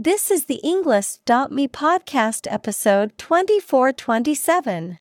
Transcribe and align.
This 0.00 0.30
is 0.30 0.44
the 0.44 0.60
Englist.me 0.62 1.66
podcast 1.66 2.46
episode 2.48 3.18
2427. 3.18 4.98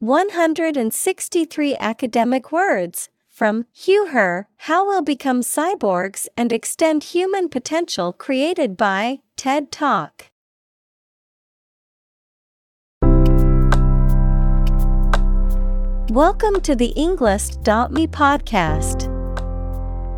163 0.00 1.76
academic 1.78 2.50
words 2.50 3.08
from 3.28 3.66
Hugh 3.72 4.06
Herr 4.06 4.48
How 4.56 4.84
We'll 4.84 5.02
Become 5.02 5.42
Cyborgs 5.42 6.26
and 6.36 6.52
Extend 6.52 7.04
Human 7.14 7.48
Potential 7.48 8.12
created 8.12 8.76
by 8.76 9.20
TED 9.36 9.70
Talk. 9.70 10.32
Welcome 16.10 16.60
to 16.62 16.74
the 16.74 16.92
Englist.me 16.96 18.08
podcast. 18.08 19.15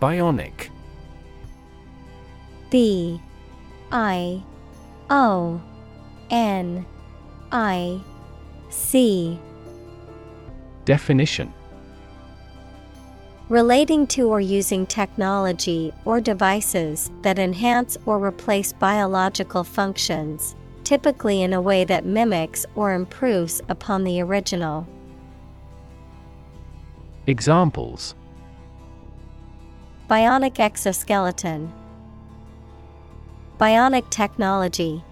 Bionic. 0.00 0.68
B 2.70 3.20
I 3.90 4.42
O 5.08 5.60
N 6.30 6.84
I 7.50 8.00
C. 8.68 9.38
Definition. 10.84 11.52
Relating 13.48 14.06
to 14.08 14.28
or 14.28 14.40
using 14.40 14.86
technology 14.86 15.92
or 16.04 16.20
devices 16.20 17.10
that 17.22 17.38
enhance 17.38 17.96
or 18.04 18.18
replace 18.18 18.72
biological 18.72 19.64
functions, 19.64 20.56
typically 20.84 21.42
in 21.42 21.52
a 21.52 21.60
way 21.60 21.84
that 21.84 22.04
mimics 22.04 22.66
or 22.74 22.92
improves 22.92 23.62
upon 23.68 24.04
the 24.04 24.20
original. 24.20 24.86
Examples 27.28 28.14
Bionic 30.08 30.60
exoskeleton, 30.60 31.72
Bionic 33.58 34.08
technology. 34.08 35.02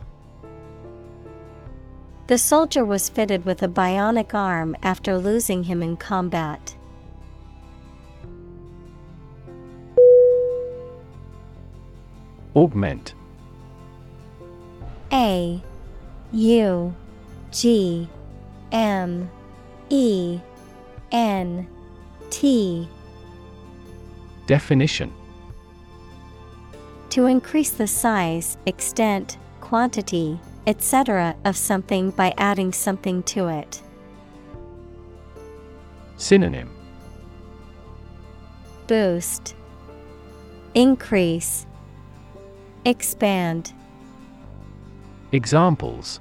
The 2.29 2.39
soldier 2.39 2.85
was 2.85 3.09
fitted 3.09 3.45
with 3.45 3.63
a 3.65 3.69
bionic 3.69 4.35
arm 4.35 4.77
after 4.85 5.19
losing 5.19 5.65
him 5.65 5.83
in 5.83 5.97
combat. 5.97 6.77
Augment 12.55 13.15
A 15.13 15.61
U 16.31 16.95
G 17.51 18.09
M 18.71 19.29
E 19.91 20.39
N 21.11 21.67
T 22.31 22.89
Definition 24.47 25.13
To 27.11 27.27
increase 27.27 27.71
the 27.71 27.87
size, 27.87 28.59
extent, 28.67 29.39
quantity, 29.61 30.39
etc. 30.67 31.35
of 31.45 31.57
something 31.57 32.11
by 32.11 32.35
adding 32.37 32.73
something 32.73 33.23
to 33.25 33.49
it. 33.49 33.83
Synonym 36.17 36.71
Boost, 38.87 39.55
Increase, 40.75 41.67
Expand. 42.85 43.73
Examples 45.33 46.21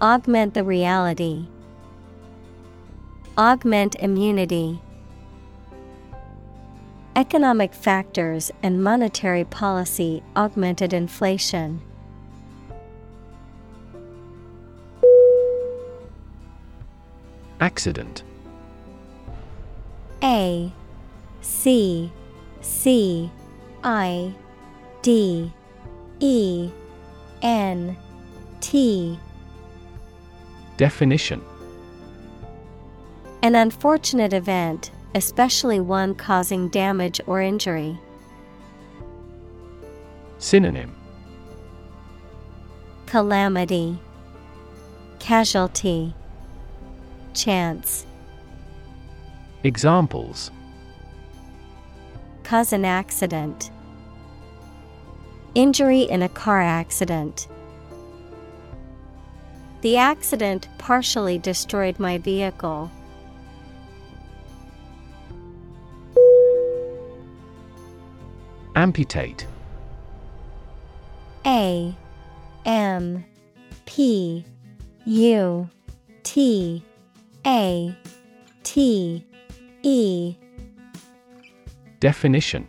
Augment 0.00 0.54
the 0.54 0.64
reality. 0.64 1.46
Augment 3.36 3.96
immunity. 3.96 4.80
Economic 7.20 7.74
factors 7.74 8.50
and 8.62 8.82
monetary 8.82 9.44
policy 9.44 10.22
augmented 10.36 10.94
inflation. 10.94 11.78
Accident. 17.60 18.22
A 20.22 20.72
C 21.42 22.10
C 22.62 23.30
I 23.84 24.34
D 25.02 25.52
E 26.20 26.70
N 27.42 27.98
T. 28.62 29.18
Definition. 30.78 31.44
An 33.42 33.54
unfortunate 33.54 34.32
event, 34.32 34.90
especially 35.14 35.80
one 35.80 36.14
causing 36.14 36.68
damage 36.68 37.20
or 37.26 37.40
injury. 37.40 37.98
Synonym 40.38 40.94
Calamity, 43.06 43.98
Casualty, 45.18 46.14
Chance. 47.34 48.06
Examples 49.64 50.50
Cause 52.44 52.72
an 52.72 52.84
accident. 52.84 53.70
Injury 55.54 56.02
in 56.02 56.22
a 56.22 56.28
car 56.28 56.60
accident. 56.60 57.48
The 59.82 59.96
accident 59.96 60.68
partially 60.78 61.38
destroyed 61.38 61.98
my 61.98 62.18
vehicle. 62.18 62.90
Amputate 68.76 69.46
A 71.44 71.94
M 72.64 73.24
P 73.86 74.44
U 75.04 75.68
T 76.22 76.84
A 77.46 77.96
T 78.62 79.26
E 79.82 80.36
Definition 81.98 82.68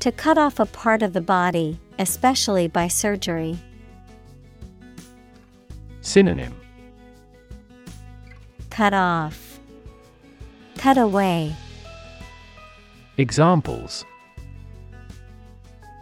To 0.00 0.12
cut 0.12 0.38
off 0.38 0.60
a 0.60 0.66
part 0.66 1.02
of 1.02 1.12
the 1.12 1.20
body, 1.20 1.78
especially 1.98 2.68
by 2.68 2.88
surgery. 2.88 3.58
Synonym 6.00 6.54
Cut 8.70 8.94
off. 8.94 9.58
Cut 10.76 10.98
away. 10.98 11.56
Examples 13.18 14.04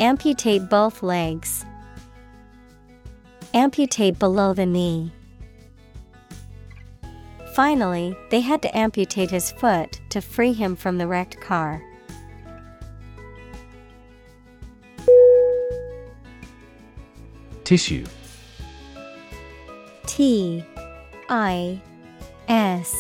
Amputate 0.01 0.69
both 0.69 1.01
legs. 1.01 1.65
Amputate 3.55 4.19
below 4.19 4.53
the 4.53 4.67
knee. 4.67 5.13
Finally, 7.55 8.17
they 8.31 8.41
had 8.41 8.61
to 8.63 8.77
amputate 8.77 9.31
his 9.31 9.53
foot 9.53 10.01
to 10.09 10.21
free 10.21 10.53
him 10.53 10.75
from 10.75 10.99
the 10.99 11.07
wrecked 11.07 11.41
car. 11.41 11.81
Tissue 17.63 18.05
T 20.07 20.65
I 21.29 21.81
S 22.49 22.93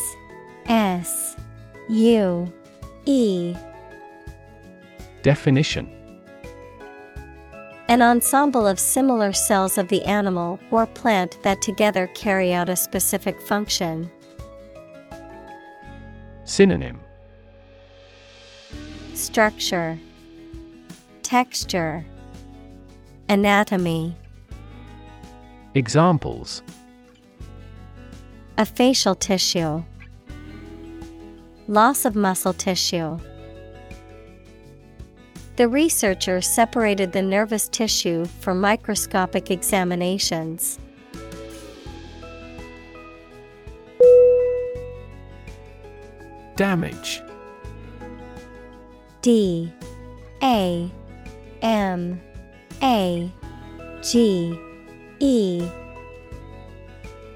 S 0.66 1.36
U 1.88 2.52
E 3.06 3.56
Definition 5.24 5.90
An 7.88 8.02
ensemble 8.02 8.66
of 8.66 8.78
similar 8.78 9.32
cells 9.32 9.78
of 9.78 9.88
the 9.88 10.02
animal 10.04 10.60
or 10.70 10.84
plant 10.84 11.38
that 11.42 11.62
together 11.62 12.08
carry 12.08 12.52
out 12.52 12.68
a 12.68 12.76
specific 12.76 13.40
function. 13.40 14.10
Synonym 16.44 17.00
Structure, 19.14 19.98
Texture, 21.22 22.04
Anatomy. 23.30 24.14
Examples 25.74 26.62
A 28.58 28.66
facial 28.66 29.14
tissue, 29.14 29.82
Loss 31.66 32.04
of 32.04 32.14
muscle 32.14 32.52
tissue. 32.52 33.18
The 35.56 35.68
researcher 35.68 36.40
separated 36.40 37.12
the 37.12 37.22
nervous 37.22 37.68
tissue 37.68 38.24
for 38.24 38.54
microscopic 38.54 39.52
examinations. 39.52 40.80
Damage. 46.56 47.22
D. 49.22 49.72
A. 50.42 50.90
M. 51.62 52.20
A. 52.82 53.32
G. 54.02 54.58
E. 55.20 55.68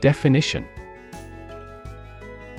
Definition. 0.01 0.67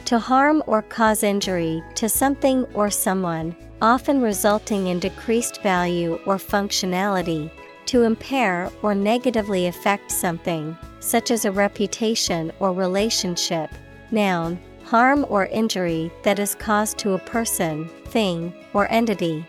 To 0.05 0.19
harm 0.19 0.63
or 0.67 0.81
cause 0.83 1.21
injury 1.21 1.83
to 1.95 2.07
something 2.07 2.63
or 2.73 2.89
someone, 2.89 3.55
often 3.81 4.21
resulting 4.21 4.87
in 4.87 4.99
decreased 4.99 5.61
value 5.61 6.19
or 6.25 6.37
functionality, 6.37 7.49
to 7.85 8.03
impair 8.03 8.69
or 8.83 8.93
negatively 8.93 9.67
affect 9.67 10.11
something, 10.11 10.77
such 10.99 11.31
as 11.31 11.45
a 11.45 11.51
reputation 11.51 12.51
or 12.59 12.71
relationship. 12.71 13.71
Noun, 14.11 14.59
harm 14.83 15.25
or 15.29 15.45
injury 15.47 16.11
that 16.23 16.39
is 16.39 16.55
caused 16.55 16.97
to 16.99 17.13
a 17.13 17.19
person, 17.19 17.89
thing, 18.05 18.53
or 18.73 18.91
entity. 18.91 19.45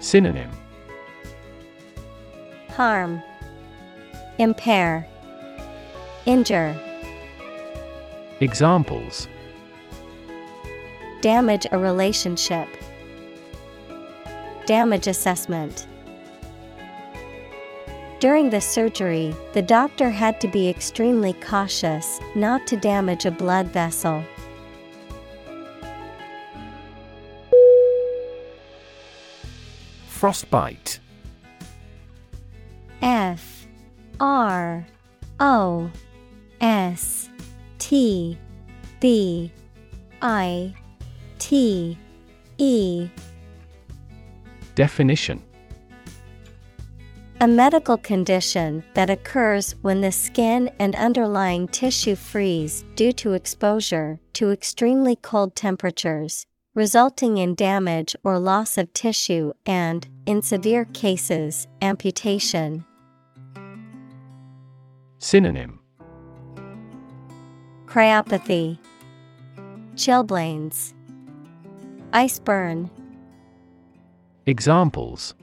Synonym 0.00 0.50
Harm, 2.70 3.22
Impair, 4.38 5.06
Injure. 6.26 6.74
Examples 8.40 9.28
Damage 11.22 11.68
a 11.70 11.78
relationship. 11.78 12.66
Damage 14.66 15.06
assessment. 15.06 15.86
During 18.18 18.50
the 18.50 18.60
surgery, 18.60 19.32
the 19.52 19.62
doctor 19.62 20.10
had 20.10 20.40
to 20.40 20.48
be 20.48 20.68
extremely 20.68 21.32
cautious 21.34 22.18
not 22.34 22.66
to 22.66 22.76
damage 22.76 23.24
a 23.24 23.30
blood 23.30 23.68
vessel. 23.68 24.24
Frostbite 30.08 30.98
F 33.00 33.68
R 34.18 34.84
O 35.38 35.88
S 36.60 37.28
T 37.78 38.36
B 38.98 39.52
I 40.20 40.74
T 41.42 41.98
E. 42.58 43.08
Definition. 44.76 45.42
A 47.40 47.48
medical 47.48 47.96
condition 47.96 48.84
that 48.94 49.10
occurs 49.10 49.74
when 49.82 50.02
the 50.02 50.12
skin 50.12 50.70
and 50.78 50.94
underlying 50.94 51.66
tissue 51.66 52.14
freeze 52.14 52.84
due 52.94 53.10
to 53.14 53.32
exposure 53.32 54.20
to 54.34 54.52
extremely 54.52 55.16
cold 55.16 55.56
temperatures, 55.56 56.46
resulting 56.76 57.38
in 57.38 57.56
damage 57.56 58.14
or 58.22 58.38
loss 58.38 58.78
of 58.78 58.92
tissue 58.92 59.52
and, 59.66 60.06
in 60.26 60.42
severe 60.42 60.84
cases, 60.84 61.66
amputation. 61.82 62.84
Synonym. 65.18 65.80
Cryopathy, 67.86 68.78
Chilblains, 69.96 70.94
Ice 72.14 72.38
burn, 72.38 72.90
Examples 74.44 75.34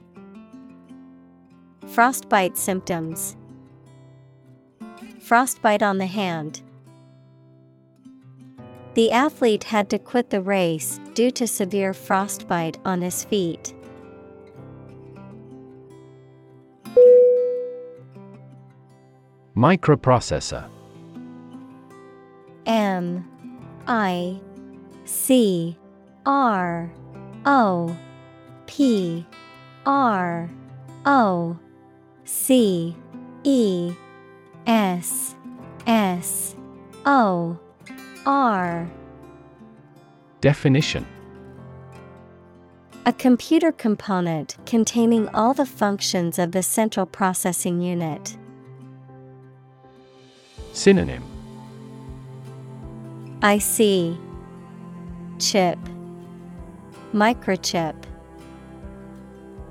Frostbite 1.88 2.56
symptoms, 2.56 3.36
Frostbite 5.18 5.82
on 5.82 5.98
the 5.98 6.06
hand. 6.06 6.62
The 8.94 9.10
athlete 9.10 9.64
had 9.64 9.90
to 9.90 9.98
quit 9.98 10.30
the 10.30 10.40
race 10.40 11.00
due 11.14 11.32
to 11.32 11.48
severe 11.48 11.92
frostbite 11.92 12.78
on 12.84 13.02
his 13.02 13.24
feet. 13.24 13.74
Microprocessor 19.56 20.68
M 22.66 23.28
I 23.88 24.40
C 25.04 25.76
R 26.30 26.88
O 27.44 27.96
P 28.66 29.26
R 29.84 30.48
O 31.04 31.58
C 32.24 32.94
E 33.42 33.92
S 34.64 35.34
S 35.88 36.54
O 37.04 37.58
R 38.24 38.88
Definition. 40.40 41.04
A 43.06 43.12
computer 43.12 43.72
component 43.72 44.56
containing 44.66 45.28
all 45.30 45.52
the 45.52 45.66
functions 45.66 46.38
of 46.38 46.52
the 46.52 46.62
central 46.62 47.06
processing 47.06 47.80
unit. 47.80 48.36
Synonym. 50.74 51.24
IC 53.42 54.16
Chip 55.40 55.78
Microchip. 57.12 57.96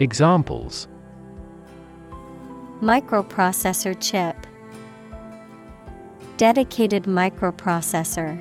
Examples. 0.02 0.90
Microprocessor 2.82 3.96
chip. 4.02 4.36
Dedicated 6.36 7.04
microprocessor. 7.04 8.38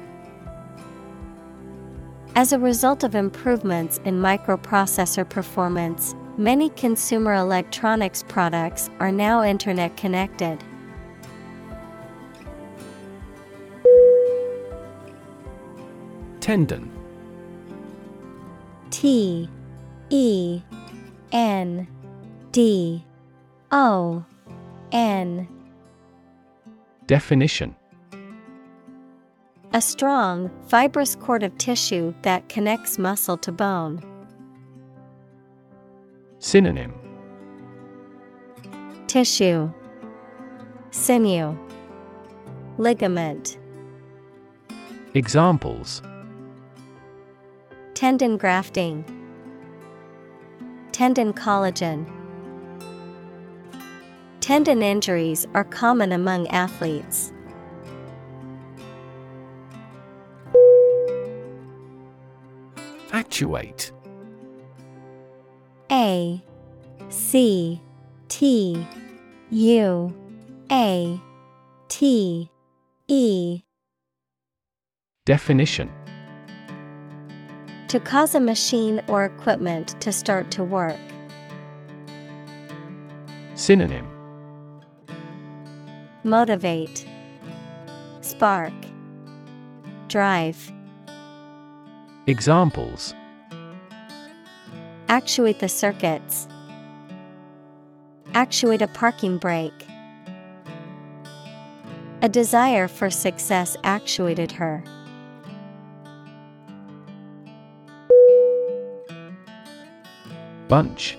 As 2.34 2.52
a 2.52 2.58
result 2.58 3.04
of 3.04 3.14
improvements 3.14 4.00
in 4.04 4.20
microprocessor 4.20 5.28
performance, 5.28 6.16
many 6.36 6.68
consumer 6.70 7.34
electronics 7.34 8.24
products 8.24 8.90
are 8.98 9.12
now 9.12 9.44
internet 9.44 9.96
connected. 9.96 10.58
Tendon 16.40 16.97
T 18.90 19.48
E 20.10 20.62
N 21.32 21.86
D 22.52 23.04
O 23.70 24.24
N. 24.92 25.48
Definition. 27.06 27.74
A 29.74 29.82
strong, 29.82 30.50
fibrous 30.68 31.14
cord 31.14 31.42
of 31.42 31.56
tissue 31.58 32.14
that 32.22 32.48
connects 32.48 32.98
muscle 32.98 33.36
to 33.38 33.52
bone. 33.52 34.02
Synonym. 36.38 36.94
Tissue. 39.06 39.70
Sinew. 40.90 41.56
Ligament. 42.78 43.58
Examples 45.14 46.00
Tendon 47.98 48.36
grafting. 48.36 49.04
Tendon 50.92 51.32
collagen. 51.32 52.08
Tendon 54.38 54.84
injuries 54.84 55.48
are 55.52 55.64
common 55.64 56.12
among 56.12 56.46
athletes. 56.46 57.32
Actuate. 63.10 63.90
A 65.90 66.40
C 67.08 67.82
T 68.28 68.86
U 69.50 70.14
A 70.70 71.20
T 71.88 72.48
E. 73.08 73.62
Definition 75.26 75.90
To 77.88 77.98
cause 77.98 78.34
a 78.34 78.40
machine 78.40 79.02
or 79.08 79.24
equipment 79.24 79.98
to 80.02 80.12
start 80.12 80.50
to 80.50 80.62
work. 80.62 80.98
Synonym 83.54 84.06
Motivate, 86.22 87.06
Spark, 88.20 88.74
Drive. 90.08 90.70
Examples 92.26 93.14
Actuate 95.08 95.60
the 95.60 95.68
circuits. 95.70 96.46
Actuate 98.34 98.82
a 98.82 98.88
parking 98.88 99.38
brake. 99.38 99.86
A 102.20 102.28
desire 102.28 102.86
for 102.86 103.08
success 103.08 103.78
actuated 103.82 104.52
her. 104.52 104.84
Bunch. 110.68 111.16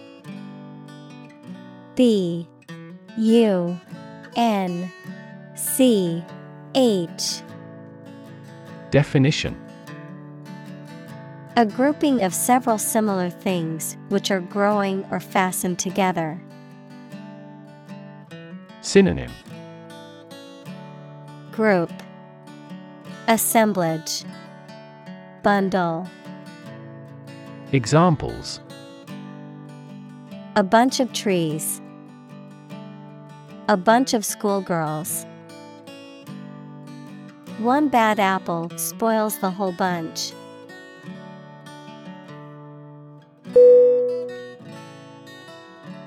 B 1.96 2.48
U 3.18 3.80
N 4.36 4.92
C 5.56 6.24
H. 6.76 7.42
Definition. 8.92 9.60
A 11.58 11.66
grouping 11.66 12.22
of 12.22 12.34
several 12.34 12.78
similar 12.78 13.32
things 13.32 13.98
which 14.10 14.30
are 14.30 14.40
growing 14.40 15.04
or 15.10 15.20
fastened 15.20 15.80
together. 15.80 16.40
Synonym. 18.82 19.32
Group. 21.52 21.92
Assemblage. 23.28 24.24
Bundle. 25.42 26.08
Examples 27.72 28.62
A 30.56 30.64
bunch 30.64 31.00
of 31.00 31.14
trees. 31.14 31.80
A 33.68 33.78
bunch 33.78 34.14
of 34.14 34.26
schoolgirls. 34.26 35.26
One 37.60 37.88
bad 37.88 38.20
apple 38.20 38.72
spoils 38.76 39.38
the 39.40 39.52
whole 39.52 39.72
bunch. 39.74 40.34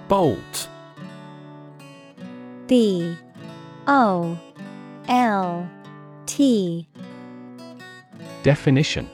Bolt 0.08 0.68
B 2.66 3.16
O 3.86 4.38
L 5.08 5.70
T 6.26 6.86
Definition 8.42 9.08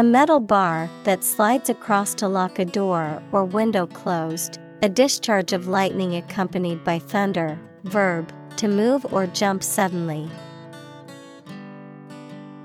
A 0.00 0.02
metal 0.02 0.40
bar 0.40 0.88
that 1.04 1.22
slides 1.22 1.68
across 1.68 2.14
to 2.14 2.26
lock 2.26 2.58
a 2.58 2.64
door 2.64 3.22
or 3.32 3.44
window 3.44 3.86
closed, 3.86 4.58
a 4.80 4.88
discharge 4.88 5.52
of 5.52 5.68
lightning 5.68 6.16
accompanied 6.16 6.82
by 6.82 6.98
thunder, 6.98 7.58
verb, 7.84 8.32
to 8.56 8.66
move 8.66 9.04
or 9.12 9.26
jump 9.26 9.62
suddenly. 9.62 10.26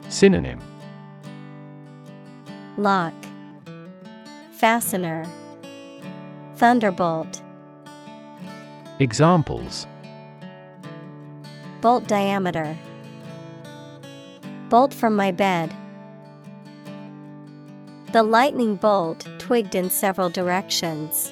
Synonym. 0.07 0.61
Lock, 2.77 3.13
Fastener, 4.53 5.25
Thunderbolt, 6.55 7.41
Examples. 8.99 9.87
Bolt 11.81 12.07
diameter, 12.07 12.77
Bolt 14.69 14.93
from 14.93 15.17
my 15.17 15.33
bed. 15.33 15.75
The 18.11 18.23
lightning 18.23 18.75
bolt 18.75 19.27
twigged 19.39 19.75
in 19.75 19.89
several 19.89 20.29
directions. 20.29 21.31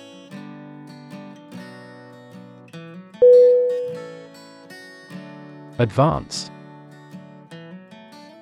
Advance 5.79 6.51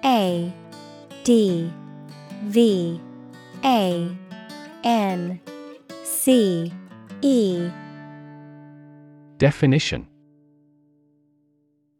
A 0.03 0.53
D 1.23 1.71
V 2.43 2.99
A 3.63 4.17
N 4.83 5.39
C 6.03 6.73
E 7.21 7.69
Definition 9.37 10.07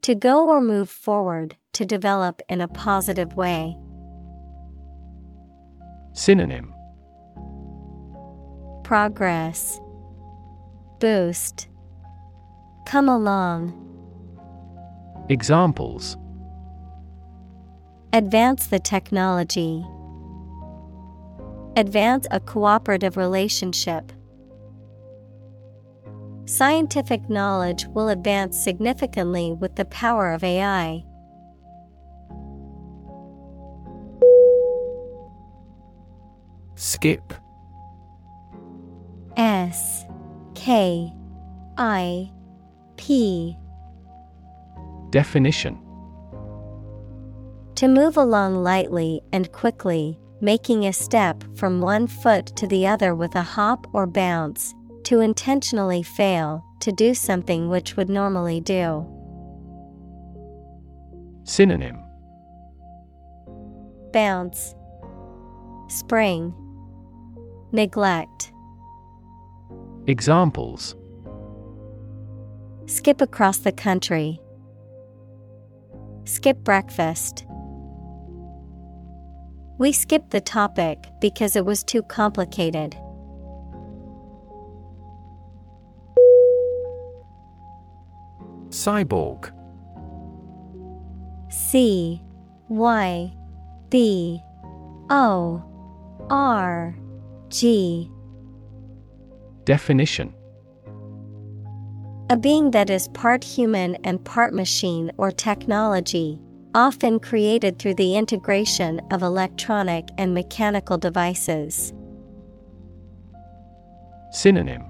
To 0.02 0.16
go 0.16 0.50
or 0.50 0.62
move 0.62 0.90
forward, 0.90 1.56
to 1.74 1.86
develop 1.86 2.42
in 2.50 2.62
a 2.62 2.68
positive 2.68 3.36
way. 3.36 3.78
Synonym 6.13 6.74
Progress 8.84 9.80
Boost 11.00 11.70
Come 12.86 13.08
along. 13.08 13.77
Examples 15.30 16.18
Advance 18.12 18.68
the 18.68 18.80
technology. 18.80 19.86
Advance 21.77 22.27
a 22.32 22.41
cooperative 22.41 23.15
relationship. 23.15 24.12
Scientific 26.46 27.30
knowledge 27.30 27.88
will 27.88 28.10
advance 28.10 28.62
significantly 28.62 29.53
with 29.53 29.77
the 29.77 29.86
power 29.86 30.34
of 30.34 30.44
AI. 30.44 31.06
Skip. 36.84 37.32
S 39.38 40.04
K 40.56 41.14
I 41.78 42.32
P. 42.98 43.56
Definition. 45.12 45.78
To 47.76 47.88
move 47.88 48.18
along 48.18 48.64
lightly 48.64 49.22
and 49.32 49.52
quickly, 49.52 50.18
making 50.42 50.88
a 50.88 50.92
step 50.92 51.44
from 51.56 51.82
one 51.82 52.08
foot 52.08 52.48
to 52.56 52.66
the 52.66 52.88
other 52.88 53.14
with 53.14 53.36
a 53.36 53.44
hop 53.44 53.86
or 53.94 54.08
bounce, 54.08 54.74
to 55.04 55.20
intentionally 55.20 56.02
fail, 56.02 56.64
to 56.80 56.92
do 56.92 57.14
something 57.14 57.70
which 57.70 57.96
would 57.96 58.10
normally 58.10 58.60
do. 58.60 59.06
Synonym. 61.44 62.00
Bounce, 64.12 64.74
Spring, 65.90 66.56
Neglect. 67.72 68.51
Examples 70.08 70.96
Skip 72.86 73.22
across 73.22 73.60
the 73.60 73.72
country. 73.72 74.42
Skip 76.25 76.58
breakfast. 76.66 77.46
We 79.78 79.94
skipped 79.94 80.32
the 80.32 80.42
topic 80.42 80.98
because 81.22 81.56
it 81.56 81.66
was 81.66 81.84
too 81.84 82.04
complicated. 82.04 82.96
Cyborg 88.70 89.51
C 91.50 92.22
Y 92.68 93.34
B 93.90 94.42
O 95.10 95.63
R 96.30 96.96
G. 97.51 98.10
Definition. 99.65 100.34
A 102.29 102.38
being 102.38 102.72
that 102.72 102.89
is 102.89 103.10
part 103.10 103.43
human 103.43 103.96
and 104.05 104.24
part 104.24 104.53
machine 104.53 105.12
or 105.17 105.31
technology, 105.31 106.39
often 106.74 107.20
created 107.20 107.77
through 107.77 107.96
the 107.96 108.15
integration 108.15 109.01
of 109.12 109.22
electronic 109.22 110.08
and 110.17 110.34
mechanical 110.34 110.98
devices. 110.98 111.93
Synonym. 114.31 114.84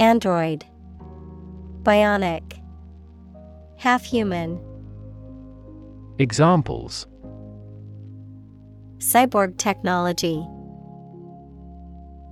Android. 0.00 0.64
Bionic. 1.84 2.60
Half 3.76 4.04
human. 4.04 4.60
Examples 6.18 7.06
Cyborg 9.00 9.56
technology. 9.56 10.46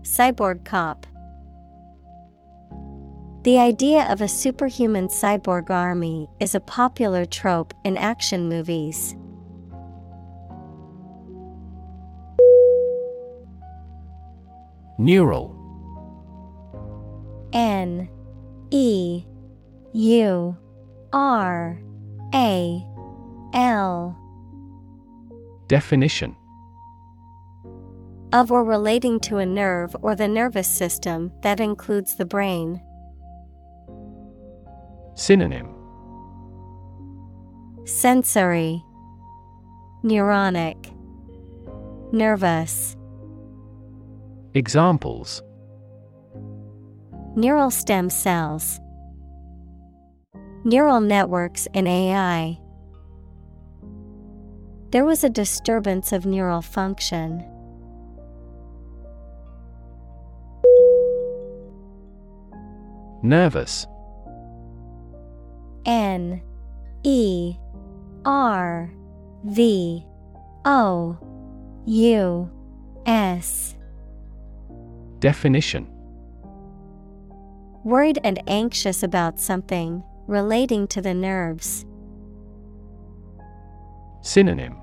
Cyborg 0.03 0.67
cop. 0.67 1.07
The 3.45 3.59
idea 3.59 4.05
of 4.13 4.21
a 4.21 4.29
superhuman 4.29 5.09
cyborg 5.09 5.71
army 5.71 6.29
is 6.41 6.55
a 6.55 6.61
popular 6.61 7.25
trope 7.25 7.73
in 7.87 7.97
action 7.97 8.51
movies. 8.51 9.17
Neural. 14.99 15.57
N. 17.55 18.11
E. 18.71 19.25
U. 19.95 20.57
R. 21.15 21.81
A. 22.35 22.87
L. 23.55 24.15
Definition 25.67 26.37
of 28.33 28.53
or 28.53 28.63
relating 28.63 29.19
to 29.21 29.39
a 29.39 29.47
nerve 29.47 29.97
or 30.03 30.15
the 30.15 30.29
nervous 30.29 30.69
system 30.69 31.33
that 31.43 31.61
includes 31.61 32.17
the 32.17 32.25
brain. 32.25 32.81
Synonym 35.15 35.75
Sensory, 37.85 38.85
Neuronic, 40.05 40.95
Nervous. 42.13 42.97
Examples 44.55 45.43
Neural 47.35 47.71
stem 47.71 48.11
cells, 48.11 48.81
Neural 50.65 51.01
networks 51.01 51.67
in 51.73 51.87
AI. 51.87 52.59
There 54.91 55.05
was 55.05 55.25
a 55.25 55.31
disturbance 55.31 56.13
of 56.13 56.27
neural 56.27 56.63
function. 56.63 57.45
Nervous. 63.23 63.87
N 65.85 66.41
E 67.03 67.57
R 68.25 68.93
V 69.45 70.05
O 70.65 71.19
U 71.87 72.51
S. 73.07 73.75
Definition. 75.19 75.89
Worried 77.85 78.19
and 78.23 78.41
anxious 78.49 79.03
about 79.03 79.41
something 79.41 80.05
relating 80.27 80.87
to 80.89 81.01
the 81.01 81.15
nerves. 81.15 81.87
Synonym. 84.21 84.77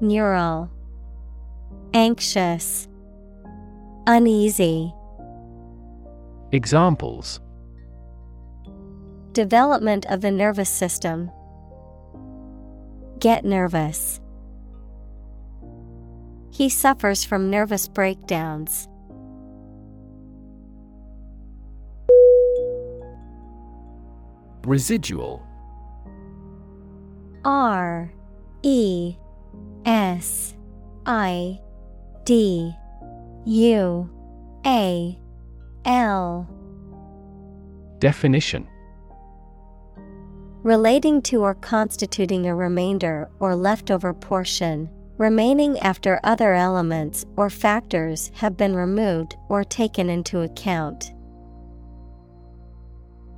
Neural. 0.00 0.70
Anxious. 1.94 2.88
Uneasy 4.06 4.92
Examples 6.50 7.40
Development 9.32 10.06
of 10.06 10.22
the 10.22 10.30
nervous 10.30 10.70
system. 10.70 11.30
Get 13.18 13.44
nervous. 13.44 14.18
He 16.50 16.70
suffers 16.70 17.22
from 17.22 17.50
nervous 17.50 17.86
breakdowns. 17.86 18.88
Residual 24.64 25.46
R 27.44 28.10
E 28.62 29.16
S 29.84 30.54
I 31.04 31.60
D 32.24 32.74
U 33.44 34.10
A 34.64 35.18
L. 35.88 36.46
Definition. 37.98 38.68
Relating 40.62 41.22
to 41.22 41.40
or 41.40 41.54
constituting 41.54 42.46
a 42.46 42.54
remainder 42.54 43.30
or 43.40 43.56
leftover 43.56 44.12
portion, 44.12 44.90
remaining 45.16 45.78
after 45.78 46.20
other 46.24 46.52
elements 46.52 47.24
or 47.36 47.48
factors 47.48 48.30
have 48.34 48.54
been 48.54 48.76
removed 48.76 49.36
or 49.48 49.64
taken 49.64 50.10
into 50.10 50.42
account. 50.42 51.10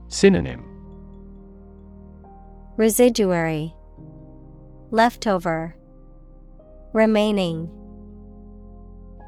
Synonym. 0.08 0.64
Residuary. 2.76 3.72
Leftover. 4.90 5.76
Remaining. 6.92 7.70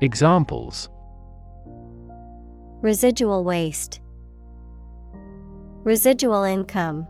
Examples 0.00 0.88
Residual 2.82 3.44
waste. 3.44 4.00
Residual 5.84 6.42
income. 6.42 7.06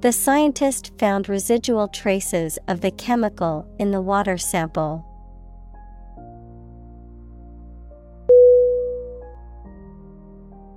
The 0.00 0.12
scientist 0.12 0.92
found 0.96 1.28
residual 1.28 1.88
traces 1.88 2.56
of 2.68 2.82
the 2.82 2.92
chemical 2.92 3.68
in 3.80 3.90
the 3.90 4.00
water 4.00 4.38
sample. 4.38 5.04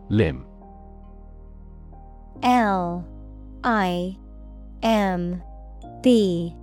Limb 0.10 0.44
L 2.42 3.08
I 3.64 4.18
M 4.82 5.44
B. 6.02 6.56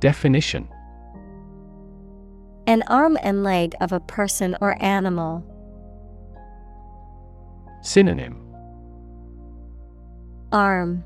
Definition 0.00 0.70
An 2.68 2.82
arm 2.86 3.16
and 3.22 3.42
leg 3.42 3.74
of 3.80 3.92
a 3.92 4.00
person 4.00 4.54
or 4.60 4.76
animal. 4.84 5.42
Synonym 7.80 8.36
Arm 10.52 11.02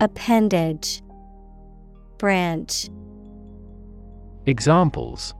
Appendage 0.00 1.02
Branch 2.18 2.88
Examples 4.46 5.34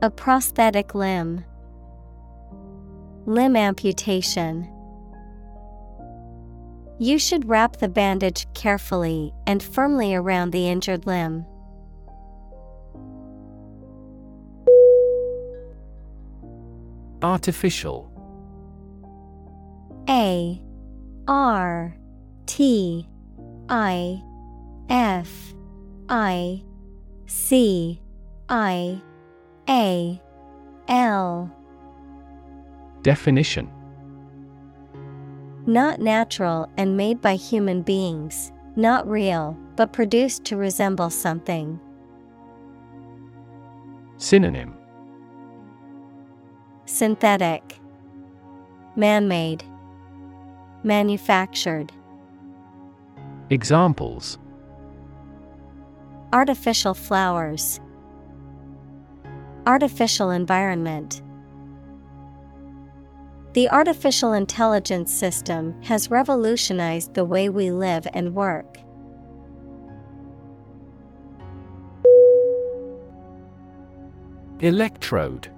A 0.00 0.10
prosthetic 0.10 0.94
limb. 0.94 1.44
Limb 3.26 3.56
amputation. 3.56 4.70
You 7.00 7.18
should 7.18 7.48
wrap 7.48 7.78
the 7.78 7.88
bandage 7.88 8.46
carefully 8.54 9.34
and 9.44 9.60
firmly 9.60 10.14
around 10.14 10.52
the 10.52 10.68
injured 10.68 11.04
limb. 11.04 11.44
Artificial. 17.22 18.12
A 20.08 20.62
R 21.26 21.96
T 22.46 23.08
I 23.68 24.22
F 24.88 25.54
I 26.08 26.62
C 27.26 28.00
I 28.48 29.02
A 29.68 30.22
L. 30.88 31.54
Definition. 33.02 33.70
Not 35.66 36.00
natural 36.00 36.70
and 36.76 36.96
made 36.96 37.20
by 37.20 37.34
human 37.34 37.82
beings, 37.82 38.52
not 38.76 39.06
real, 39.08 39.58
but 39.76 39.92
produced 39.92 40.44
to 40.44 40.56
resemble 40.56 41.10
something. 41.10 41.78
Synonym 44.16 44.77
Synthetic, 46.98 47.78
Man 48.96 49.28
made, 49.28 49.62
Manufactured. 50.82 51.92
Examples 53.50 54.36
Artificial 56.32 56.94
flowers, 56.94 57.78
Artificial 59.64 60.30
environment. 60.30 61.22
The 63.52 63.70
artificial 63.70 64.32
intelligence 64.32 65.14
system 65.14 65.80
has 65.82 66.10
revolutionized 66.10 67.14
the 67.14 67.24
way 67.24 67.48
we 67.48 67.70
live 67.70 68.08
and 68.12 68.34
work. 68.34 68.76
Electrode 74.58 75.48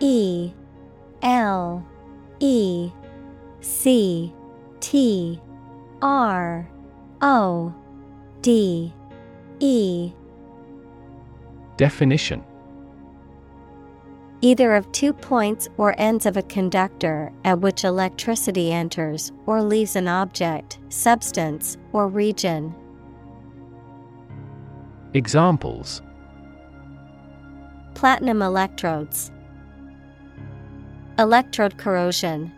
E 0.00 0.52
L 1.22 1.86
E 2.40 2.90
C 3.60 4.32
T 4.80 5.40
R 6.02 6.68
O 7.20 7.74
D 8.40 8.92
E. 9.60 10.12
Definition. 11.76 12.42
Either 14.42 14.74
of 14.74 14.90
two 14.92 15.12
points 15.12 15.68
or 15.76 15.94
ends 15.98 16.24
of 16.24 16.38
a 16.38 16.42
conductor 16.42 17.30
at 17.44 17.60
which 17.60 17.84
electricity 17.84 18.72
enters 18.72 19.32
or 19.44 19.62
leaves 19.62 19.96
an 19.96 20.08
object, 20.08 20.78
substance, 20.88 21.76
or 21.92 22.08
region. 22.08 22.74
Examples. 25.12 26.00
Platinum 27.94 28.40
electrodes, 28.40 29.30
Electrode 31.20 31.76
corrosion. 31.76 32.50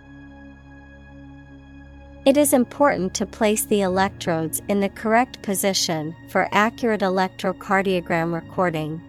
It 2.25 2.37
is 2.37 2.53
important 2.53 3.12
to 3.14 3.27
place 3.27 3.64
the 3.64 3.81
electrodes 3.81 4.62
in 4.68 4.79
the 4.79 4.88
correct 4.88 5.42
position 5.42 6.14
for 6.29 6.48
accurate 6.53 7.01
electrocardiogram 7.01 8.33
recording. 8.33 9.03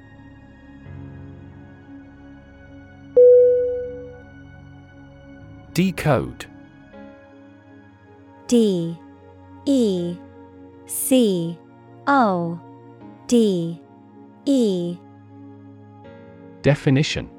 Decode. 5.73 6.47
D. 8.47 8.97
E. 9.65 10.17
C. 10.87 11.59
O. 12.07 12.59
D. 13.27 13.79
E. 14.45 14.97
Definition 16.63 17.29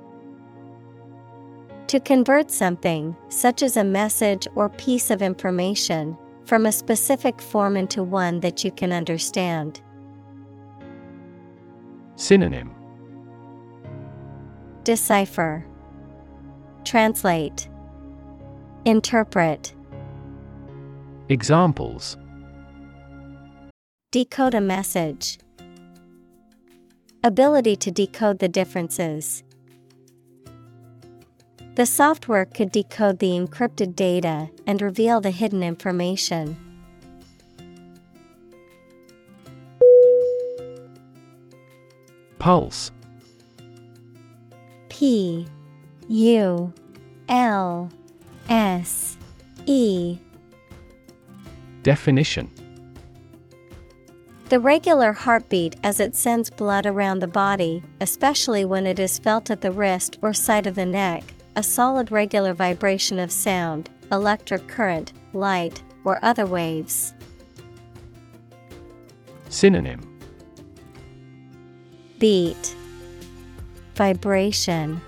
To 1.88 2.01
convert 2.01 2.51
something, 2.51 3.14
such 3.29 3.62
as 3.62 3.77
a 3.77 3.85
message 3.85 4.49
or 4.55 4.68
piece 4.68 5.11
of 5.11 5.23
information, 5.23 6.16
from 6.44 6.66
a 6.66 6.73
specific 6.73 7.40
form 7.40 7.77
into 7.77 8.03
one 8.03 8.40
that 8.40 8.64
you 8.64 8.70
can 8.70 8.92
understand. 8.92 9.81
Synonym 12.16 12.75
Decipher, 14.85 15.66
Translate, 16.85 17.68
Interpret. 18.85 19.75
Examples 21.29 22.16
Decode 24.11 24.55
a 24.55 24.61
message. 24.61 25.38
Ability 27.25 27.77
to 27.77 27.90
decode 27.90 28.38
the 28.38 28.49
differences. 28.49 29.42
The 31.75 31.87
software 31.87 32.45
could 32.45 32.71
decode 32.71 33.19
the 33.19 33.31
encrypted 33.31 33.97
data 33.97 34.49
and 34.65 34.81
reveal 34.81 35.21
the 35.21 35.33
hidden 35.33 35.65
information. 35.65 36.57
Pulse. 42.39 42.93
P 44.89 45.49
U 46.09 46.73
L 47.29 47.91
S 48.49 49.17
E. 49.67 50.19
Definition. 51.83 52.51
The 54.49 54.61
regular 54.61 55.13
heartbeat 55.13 55.75
as 55.83 55.99
it 55.99 56.15
sends 56.15 56.51
blood 56.51 56.87
around 56.87 57.19
the 57.19 57.27
body, 57.27 57.83
especially 58.01 58.65
when 58.65 58.87
it 58.87 59.01
is 59.01 59.19
felt 59.19 59.51
at 59.51 59.63
the 59.63 59.73
wrist 59.73 60.19
or 60.23 60.33
side 60.33 60.69
of 60.69 60.77
the 60.77 60.87
neck, 60.87 61.34
a 61.57 61.62
solid 61.62 62.11
regular 62.11 62.53
vibration 62.53 63.19
of 63.19 63.31
sound, 63.31 63.88
electric 64.11 64.67
current, 64.67 65.12
light, 65.33 65.83
or 66.05 66.19
other 66.23 66.47
waves. 66.47 67.14
Synonym 69.49 70.01
Beat, 72.19 72.75
Vibration, 73.95 75.01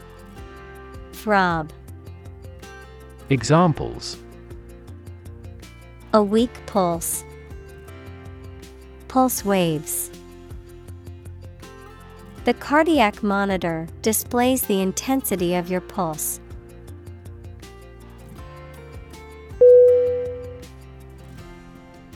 Throb. 1.13 1.71
Examples 3.29 4.19
A 6.13 6.23
weak 6.23 6.51
pulse. 6.67 7.25
Pulse 9.09 9.45
waves. 9.45 10.11
The 12.47 12.55
cardiac 12.55 13.25
monitor 13.25 13.89
displays 14.03 14.63
the 14.63 14.81
intensity 14.81 15.57
of 15.57 15.69
your 15.69 15.81
pulse. 15.81 16.39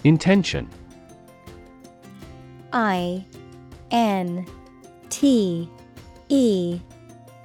Intention 0.05 0.69
I 2.73 3.27
N 3.91 4.47
T 5.09 5.69
E 6.29 6.81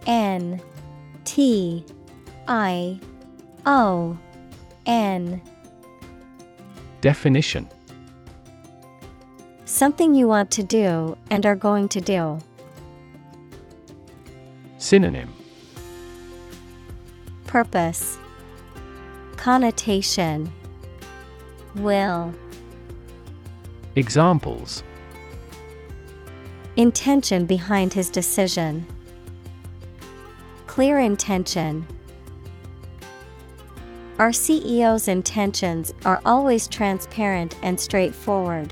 N 0.05 0.61
T 1.23 1.83
I 2.47 2.99
O 3.65 4.15
N 4.85 5.41
Definition 7.01 7.67
Something 9.65 10.13
you 10.13 10.27
want 10.27 10.51
to 10.51 10.61
do 10.61 11.17
and 11.31 11.47
are 11.47 11.55
going 11.55 11.89
to 11.89 11.99
do. 11.99 12.37
Synonym 14.85 15.33
Purpose 17.47 18.19
Connotation 19.35 20.53
Will 21.77 22.31
Examples 23.95 24.83
Intention 26.75 27.47
behind 27.47 27.93
his 27.93 28.11
decision. 28.11 28.85
Clear 30.67 30.99
intention. 30.99 31.87
Our 34.19 34.29
CEO's 34.29 35.07
intentions 35.07 35.95
are 36.05 36.21
always 36.25 36.67
transparent 36.67 37.55
and 37.63 37.79
straightforward. 37.79 38.71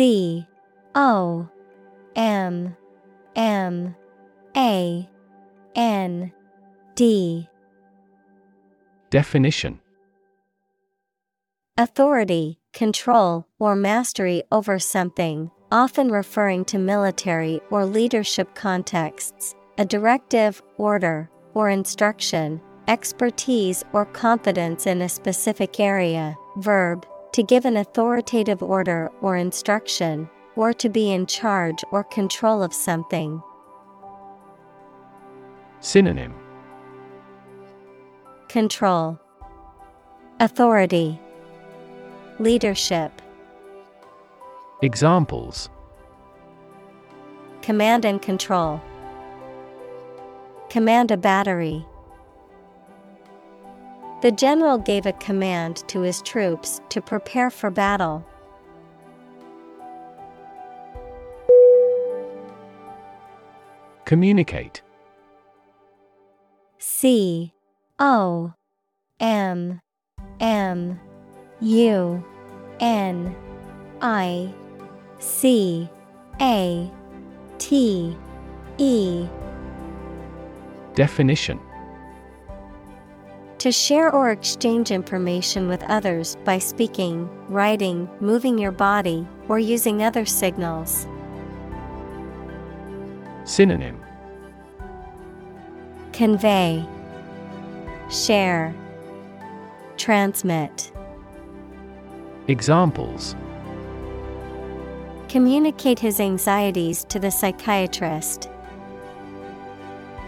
C 0.00 0.46
O 0.94 1.46
M 2.16 2.74
M 3.36 3.94
A 4.56 5.08
N 5.74 6.32
D 6.94 7.46
Definition. 9.10 9.78
Authority, 11.76 12.60
control, 12.72 13.46
or 13.58 13.76
mastery 13.76 14.42
over 14.50 14.78
something, 14.78 15.50
often 15.70 16.10
referring 16.10 16.64
to 16.64 16.78
military 16.78 17.60
or 17.70 17.84
leadership 17.84 18.54
contexts, 18.54 19.54
a 19.76 19.84
directive, 19.84 20.62
order, 20.78 21.28
or 21.52 21.68
instruction, 21.68 22.58
expertise 22.88 23.84
or 23.92 24.06
competence 24.06 24.86
in 24.86 25.02
a 25.02 25.08
specific 25.10 25.78
area, 25.78 26.34
verb, 26.56 27.04
to 27.40 27.46
give 27.46 27.64
an 27.64 27.78
authoritative 27.78 28.62
order 28.62 29.10
or 29.22 29.34
instruction, 29.34 30.28
or 30.56 30.74
to 30.74 30.90
be 30.90 31.10
in 31.10 31.24
charge 31.24 31.82
or 31.90 32.04
control 32.04 32.62
of 32.62 32.74
something. 32.74 33.42
Synonym 35.80 36.34
Control, 38.50 39.18
Authority, 40.38 41.18
Leadership, 42.38 43.22
Examples 44.82 45.70
Command 47.62 48.04
and 48.04 48.20
Control. 48.20 48.82
Command 50.68 51.10
a 51.10 51.16
battery. 51.16 51.86
The 54.22 54.30
general 54.30 54.76
gave 54.76 55.06
a 55.06 55.12
command 55.14 55.78
to 55.88 56.00
his 56.00 56.20
troops 56.20 56.82
to 56.90 57.00
prepare 57.00 57.48
for 57.48 57.70
battle. 57.70 58.26
Communicate. 64.04 64.82
C 66.78 67.54
O 67.98 68.52
M 69.20 69.80
M 70.40 71.00
U 71.60 72.24
N 72.80 73.34
I 74.02 74.52
C 75.18 75.88
A 76.42 76.90
T 77.58 78.16
E. 78.76 79.26
Definition 80.94 81.58
To 83.60 83.70
share 83.70 84.10
or 84.10 84.30
exchange 84.30 84.90
information 84.90 85.68
with 85.68 85.82
others 85.82 86.38
by 86.46 86.58
speaking, 86.58 87.28
writing, 87.50 88.08
moving 88.18 88.58
your 88.58 88.72
body, 88.72 89.28
or 89.48 89.58
using 89.58 90.02
other 90.02 90.24
signals. 90.24 91.06
Synonym 93.44 94.00
Convey, 96.14 96.86
Share, 98.10 98.74
Transmit. 99.98 100.90
Examples 102.48 103.36
Communicate 105.28 105.98
his 105.98 106.18
anxieties 106.18 107.04
to 107.10 107.18
the 107.18 107.30
psychiatrist. 107.30 108.48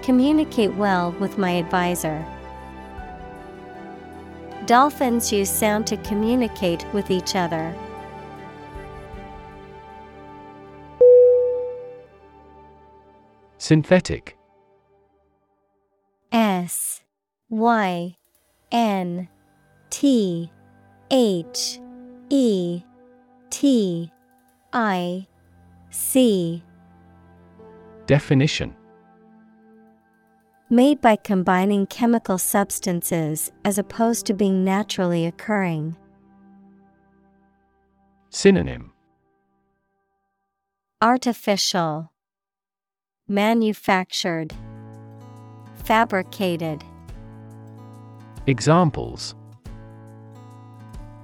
Communicate 0.02 0.74
well 0.74 1.12
with 1.12 1.38
my 1.38 1.52
advisor. 1.52 2.22
Dolphins 4.66 5.32
use 5.32 5.50
sound 5.50 5.86
to 5.88 5.96
communicate 5.98 6.84
with 6.92 7.10
each 7.10 7.34
other. 7.34 7.74
Synthetic. 13.58 14.36
S 16.30 17.02
Y 17.50 18.16
N 18.70 19.28
T 19.90 20.50
H 21.10 21.80
E 22.30 22.82
T 23.50 24.10
I 24.72 25.26
C. 25.90 26.62
Definition 28.06 28.74
Made 30.72 31.02
by 31.02 31.16
combining 31.16 31.84
chemical 31.84 32.38
substances 32.38 33.52
as 33.62 33.76
opposed 33.76 34.24
to 34.24 34.32
being 34.32 34.64
naturally 34.64 35.26
occurring. 35.26 35.96
Synonym 38.30 38.90
Artificial, 41.02 42.10
Manufactured, 43.28 44.54
Fabricated. 45.84 46.82
Examples 48.46 49.34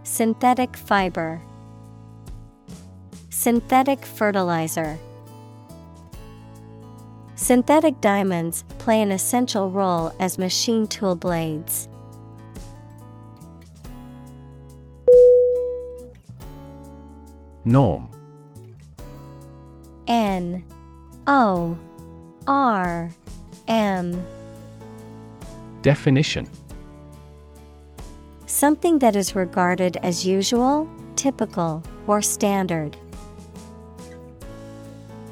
Synthetic 0.03 0.77
fiber, 0.77 1.41
Synthetic 3.31 4.05
fertilizer. 4.05 4.99
Synthetic 7.39 8.01
diamonds 8.01 8.65
play 8.79 9.01
an 9.01 9.13
essential 9.13 9.71
role 9.71 10.13
as 10.19 10.39
machine 10.39 10.89
tool 10.89 11.15
blades. 11.15 11.89
Norm 17.65 18.11
N 20.09 20.65
O 21.29 21.79
R 22.49 23.09
M 23.69 24.27
Definition 25.83 26.51
Something 28.47 28.99
that 28.99 29.15
is 29.15 29.37
regarded 29.37 29.97
as 30.03 30.27
usual, 30.27 30.89
typical, 31.15 31.85
or 32.09 32.21
standard. 32.21 32.97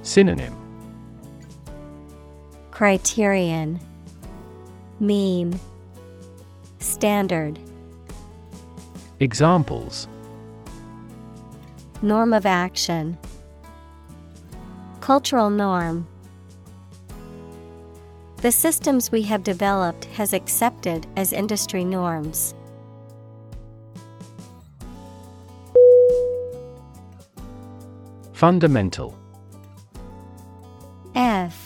Synonym 0.03 0.66
Criterion 2.77 3.81
Mean 5.01 5.59
Standard. 6.79 7.59
Examples. 9.19 10.09
Norm 12.03 12.35
of 12.35 12.45
action. 12.45 13.17
Cultural 15.01 15.49
norm. 15.49 16.07
The 18.43 18.53
systems 18.53 19.11
we 19.11 19.23
have 19.23 19.43
developed 19.43 20.05
has 20.17 20.35
accepted 20.35 21.07
as 21.17 21.33
industry 21.33 21.83
norms. 21.83 22.55
Fundamental. 28.35 29.19
F 31.15 31.66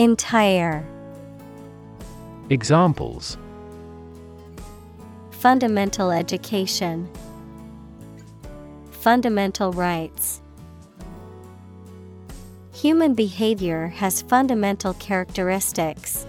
Entire. 0.00 0.82
Examples. 2.48 3.36
Fundamental 5.30 6.10
education. 6.10 7.06
Fundamental 8.92 9.72
rights. 9.74 10.40
Human 12.72 13.12
behavior 13.12 13.88
has 13.88 14.22
fundamental 14.22 14.94
characteristics. 14.94 16.26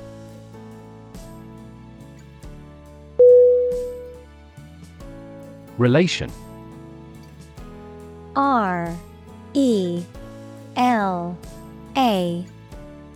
Relation. 5.78 6.30
R 8.36 8.94
E 9.54 10.04
L 10.76 11.38
A 11.96 12.46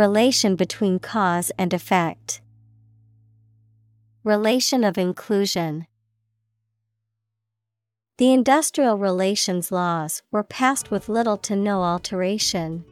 Relation 0.00 0.56
between 0.56 0.98
cause 0.98 1.52
and 1.58 1.74
effect. 1.74 2.40
Relation 4.24 4.82
of 4.82 4.96
inclusion. 4.96 5.86
The 8.16 8.32
industrial 8.32 8.96
relations 8.96 9.70
laws 9.70 10.22
were 10.30 10.42
passed 10.42 10.90
with 10.90 11.10
little 11.10 11.36
to 11.36 11.54
no 11.54 11.82
alteration. 11.82 12.86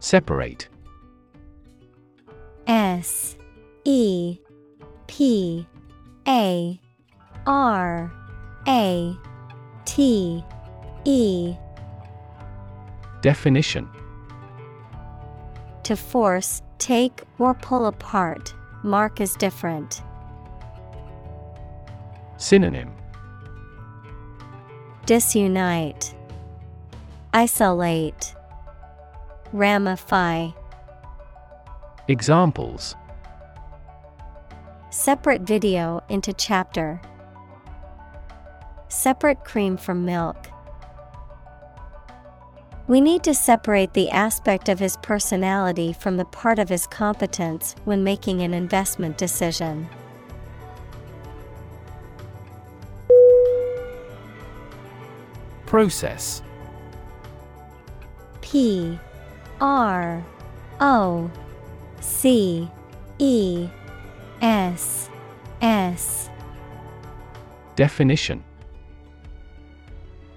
Separate 0.00 0.66
S 2.66 3.36
E 3.84 4.40
P 5.06 5.68
A 6.26 6.80
R 7.46 8.12
A 8.66 9.16
T 9.84 10.42
E 11.08 11.56
Definition 13.22 13.88
To 15.84 15.96
force, 15.96 16.60
take, 16.76 17.22
or 17.38 17.54
pull 17.54 17.86
apart, 17.86 18.52
mark 18.82 19.18
is 19.18 19.32
different. 19.36 20.02
Synonym 22.36 22.92
Disunite, 25.06 26.14
Isolate, 27.32 28.34
Ramify. 29.54 30.50
Examples 32.08 32.94
Separate 34.90 35.40
video 35.40 36.02
into 36.10 36.34
chapter. 36.34 37.00
Separate 38.88 39.42
cream 39.46 39.78
from 39.78 40.04
milk. 40.04 40.48
We 42.88 43.02
need 43.02 43.22
to 43.24 43.34
separate 43.34 43.92
the 43.92 44.08
aspect 44.08 44.70
of 44.70 44.78
his 44.78 44.96
personality 44.96 45.92
from 45.92 46.16
the 46.16 46.24
part 46.24 46.58
of 46.58 46.70
his 46.70 46.86
competence 46.86 47.76
when 47.84 48.02
making 48.02 48.40
an 48.40 48.54
investment 48.54 49.18
decision. 49.18 49.90
Process. 55.66 56.40
P 58.40 58.98
R 59.60 60.24
O 60.80 61.30
C 62.00 62.70
E 63.18 63.68
S 64.40 65.10
S. 65.60 66.30
Definition 67.76 68.42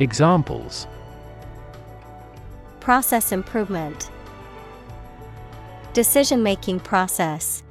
Examples. 0.00 0.86
Process 2.80 3.32
improvement. 3.32 4.10
Decision 5.92 6.42
making 6.42 6.80
process. 6.80 7.62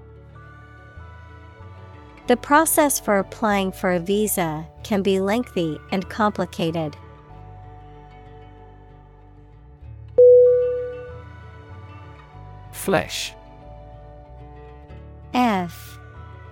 The 2.27 2.37
process 2.37 2.99
for 2.99 3.17
applying 3.17 3.71
for 3.71 3.93
a 3.93 3.99
visa 3.99 4.67
can 4.83 5.01
be 5.01 5.19
lengthy 5.19 5.79
and 5.91 6.07
complicated. 6.07 6.95
Flesh. 12.71 13.33
F. 15.33 15.97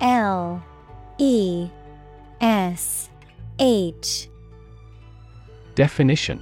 L. 0.01 0.63
E. 1.19 1.69
S. 2.41 3.11
H 3.59 4.27
Definition 5.77 6.41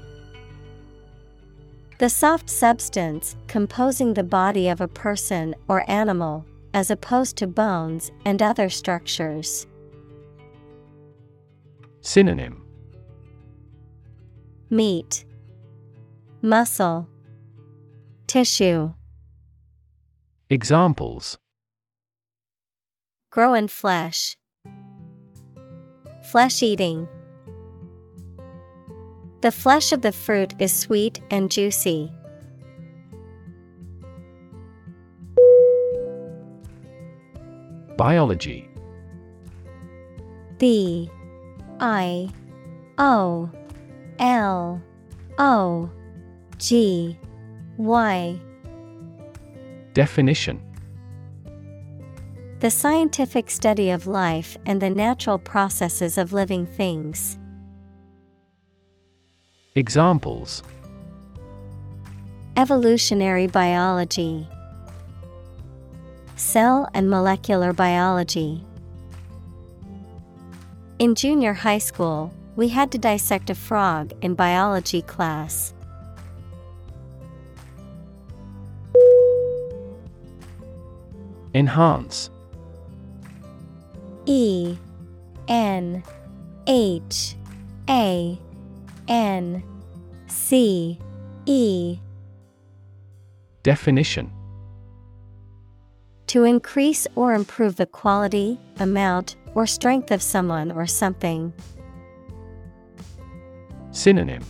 The 1.97 2.07
soft 2.07 2.49
substance 2.49 3.35
composing 3.47 4.13
the 4.13 4.23
body 4.23 4.69
of 4.69 4.79
a 4.79 4.87
person 4.87 5.55
or 5.67 5.83
animal, 5.91 6.45
as 6.73 6.89
opposed 6.89 7.35
to 7.39 7.45
bones 7.45 8.13
and 8.23 8.41
other 8.41 8.69
structures. 8.69 9.67
Synonym 11.99 12.63
Meat, 14.69 15.25
Muscle, 16.41 17.09
Tissue. 18.27 18.93
Examples 20.49 21.37
Grow 23.31 23.53
in 23.53 23.67
flesh. 23.67 24.37
Flesh 26.23 26.63
eating. 26.63 27.09
The 29.45 29.51
flesh 29.51 29.91
of 29.91 30.01
the 30.01 30.11
fruit 30.11 30.55
is 30.57 30.73
sweet 30.73 31.21
and 31.29 31.51
juicy. 31.51 32.11
Biology 37.95 38.67
B 40.57 41.11
I 41.79 42.27
O 42.97 43.51
L 44.17 44.81
O 45.37 45.91
G 46.57 47.15
Y 47.77 48.39
Definition 49.93 50.59
The 52.61 52.71
scientific 52.71 53.51
study 53.51 53.91
of 53.91 54.07
life 54.07 54.57
and 54.65 54.81
the 54.81 54.89
natural 54.89 55.37
processes 55.37 56.17
of 56.17 56.33
living 56.33 56.65
things. 56.65 57.37
Examples 59.77 60.63
Evolutionary 62.55 63.45
biology, 63.45 64.47
Cell 66.37 66.87
and 66.93 67.09
molecular 67.09 67.73
biology. 67.73 68.63
In 70.97 71.13
junior 71.13 71.51
high 71.51 71.79
school, 71.79 72.33
we 72.55 72.69
had 72.69 72.89
to 72.93 72.97
dissect 72.97 73.49
a 73.49 73.55
frog 73.55 74.13
in 74.21 74.33
biology 74.33 75.01
class. 75.01 75.73
Enhance 81.53 82.29
E 84.25 84.77
N 85.49 86.01
H 86.65 87.35
A 87.89 88.39
N 89.07 89.63
C 90.27 90.99
E. 91.45 91.99
Definition. 93.63 94.31
To 96.27 96.43
increase 96.43 97.07
or 97.15 97.33
improve 97.33 97.75
the 97.75 97.85
quality, 97.85 98.59
amount, 98.79 99.35
or 99.53 99.67
strength 99.67 100.11
of 100.11 100.21
someone 100.21 100.71
or 100.71 100.87
something. 100.87 101.53
Synonym. 103.91 104.43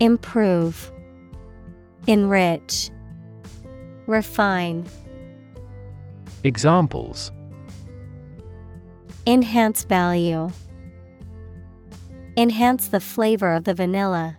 Improve, 0.00 0.92
Enrich, 2.06 2.90
Refine, 4.06 4.84
Examples. 6.44 7.32
Enhance 9.26 9.84
value, 9.84 10.50
Enhance 12.36 12.88
the 12.88 12.98
flavor 12.98 13.52
of 13.52 13.62
the 13.62 13.74
vanilla. 13.74 14.38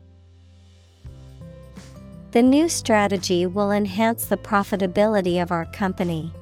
The 2.31 2.43
new 2.43 2.67
strategy 2.67 3.45
will 3.45 3.71
enhance 3.71 4.25
the 4.25 4.35
profitability 4.35 5.41
of 5.41 5.49
our 5.49 5.63
company. 5.65 6.33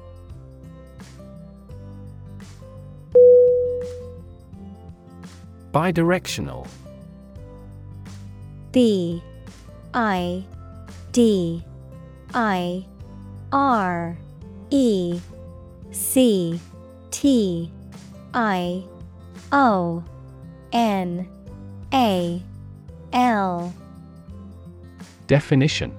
Bidirectional 5.72 6.66
B 8.72 9.22
I 9.94 10.44
D 11.12 11.64
I 12.34 12.84
R 13.52 14.18
E 14.70 15.20
C 15.92 16.60
T 17.12 17.70
I 18.34 18.84
O 19.52 20.02
N 20.72 21.28
A 21.94 22.42
L. 23.12 23.72
Definition. 25.28 25.96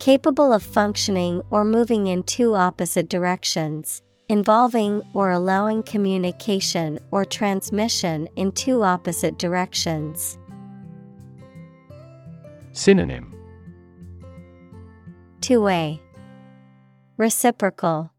Capable 0.00 0.52
of 0.52 0.60
functioning 0.60 1.40
or 1.50 1.64
moving 1.64 2.08
in 2.08 2.24
two 2.24 2.56
opposite 2.56 3.08
directions, 3.08 4.02
involving 4.28 5.02
or 5.14 5.30
allowing 5.30 5.84
communication 5.84 6.98
or 7.12 7.24
transmission 7.24 8.28
in 8.34 8.50
two 8.50 8.82
opposite 8.82 9.38
directions. 9.38 10.36
Synonym. 12.72 13.32
Two 15.40 15.62
way, 15.62 16.02
Reciprocal, 17.16 18.10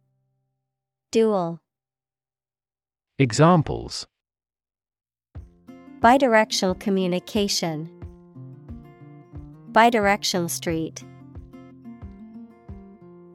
Dual, 1.12 1.60
Examples 3.20 4.08
Bidirectional 6.04 6.78
communication, 6.82 7.90
Bidirectional 9.72 10.50
street. 10.50 11.02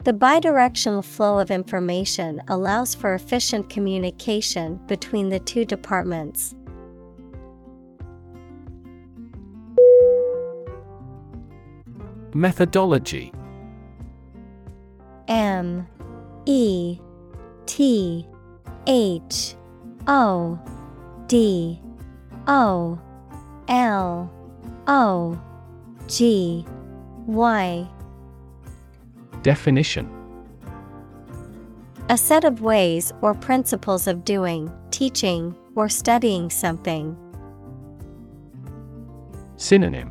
The 0.05 0.13
bidirectional 0.13 1.03
flow 1.03 1.39
of 1.39 1.51
information 1.51 2.43
allows 2.47 2.95
for 2.95 3.15
efficient 3.15 3.71
communication 3.71 4.79
between 4.87 5.31
the 5.31 5.39
two 5.39 5.65
departments. 5.65 6.55
Methodology 12.35 13.33
M 15.27 15.89
E 16.45 17.01
T 17.65 18.27
H 18.87 19.55
O 20.07 20.61
D 21.29 21.81
O 22.49 22.99
L 23.69 24.31
O 24.87 25.39
G 26.07 26.65
Y. 27.27 27.87
Definition. 29.43 30.11
A 32.09 32.17
set 32.17 32.45
of 32.45 32.63
ways 32.63 33.13
or 33.21 33.35
principles 33.35 34.07
of 34.07 34.25
doing, 34.25 34.73
teaching, 34.91 35.55
or 35.77 35.91
studying 35.91 36.49
something. 36.49 37.15
Synonym. 39.57 40.11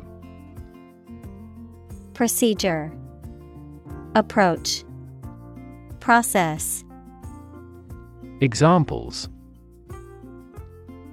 Procedure. 2.14 2.92
Approach. 4.14 4.84
Process. 5.98 6.84
Examples 8.40 9.28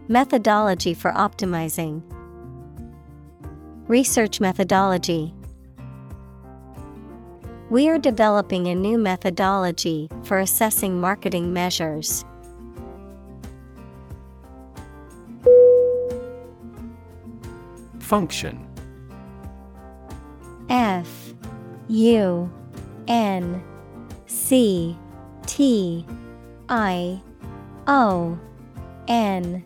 Methodology 0.07 0.93
for 0.93 1.11
optimizing. 1.13 2.03
Research 3.87 4.39
methodology. 4.39 5.33
We 7.71 7.89
are 7.89 7.97
developing 7.97 8.67
a 8.67 8.75
new 8.75 8.99
methodology 8.99 10.07
for 10.23 10.37
assessing 10.37 11.01
marketing 11.01 11.53
measures. 11.53 12.23
Function. 17.97 18.63
F 20.69 21.33
U 21.87 22.53
N 23.07 23.63
C 24.27 24.95
T 25.47 26.05
I 26.69 27.19
O 27.87 28.37
N 29.07 29.65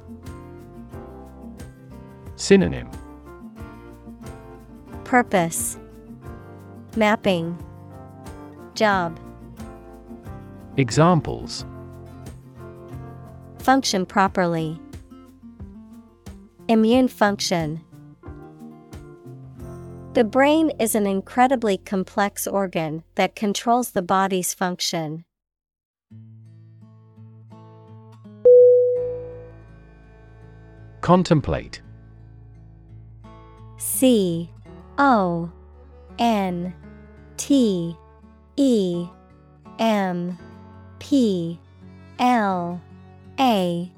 Synonym 2.41 2.89
Purpose 5.03 5.77
Mapping 6.97 7.55
Job 8.73 9.19
Examples 10.75 11.65
Function 13.59 14.07
properly. 14.07 14.81
Immune 16.67 17.09
function. 17.09 17.79
The 20.13 20.23
brain 20.23 20.71
is 20.79 20.95
an 20.95 21.05
incredibly 21.05 21.77
complex 21.77 22.47
organ 22.47 23.03
that 23.13 23.35
controls 23.35 23.91
the 23.91 24.01
body's 24.01 24.55
function. 24.55 25.25
Contemplate 31.01 31.83
C 33.81 34.47
O 34.99 35.51
N 36.19 36.71
T 37.35 37.97
E 38.55 39.07
M 39.79 40.37
P 40.99 41.59
L 42.19 42.79
A 43.39 43.91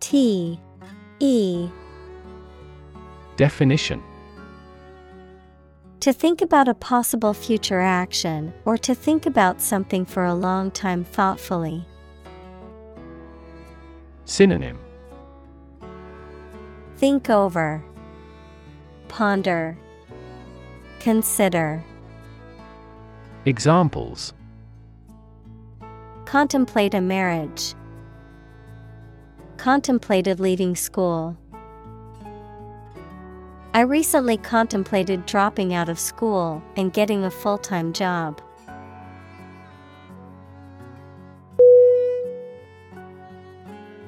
T 0.00 0.60
E. 1.20 1.68
Definition. 3.36 4.02
To 6.00 6.12
think 6.12 6.42
about 6.42 6.68
a 6.68 6.74
possible 6.74 7.32
future 7.32 7.80
action 7.80 8.52
or 8.66 8.76
to 8.76 8.94
think 8.94 9.24
about 9.24 9.62
something 9.62 10.04
for 10.04 10.26
a 10.26 10.34
long 10.34 10.70
time 10.70 11.02
thoughtfully. 11.02 11.86
Synonym. 14.26 14.78
Think 16.96 17.30
over, 17.30 17.82
ponder, 19.14 19.78
consider. 20.98 21.84
Examples 23.44 24.34
Contemplate 26.24 26.94
a 26.94 27.00
marriage. 27.00 27.74
Contemplated 29.56 30.40
leaving 30.40 30.74
school. 30.74 31.36
I 33.72 33.82
recently 33.82 34.36
contemplated 34.36 35.26
dropping 35.26 35.72
out 35.72 35.88
of 35.88 36.00
school 36.00 36.60
and 36.74 36.92
getting 36.92 37.22
a 37.22 37.30
full 37.30 37.58
time 37.58 37.92
job. 37.92 38.40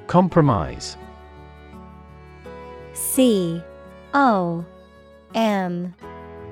Compromise 0.09 0.97
C 2.93 3.63
O 4.13 4.65
M 5.37 5.95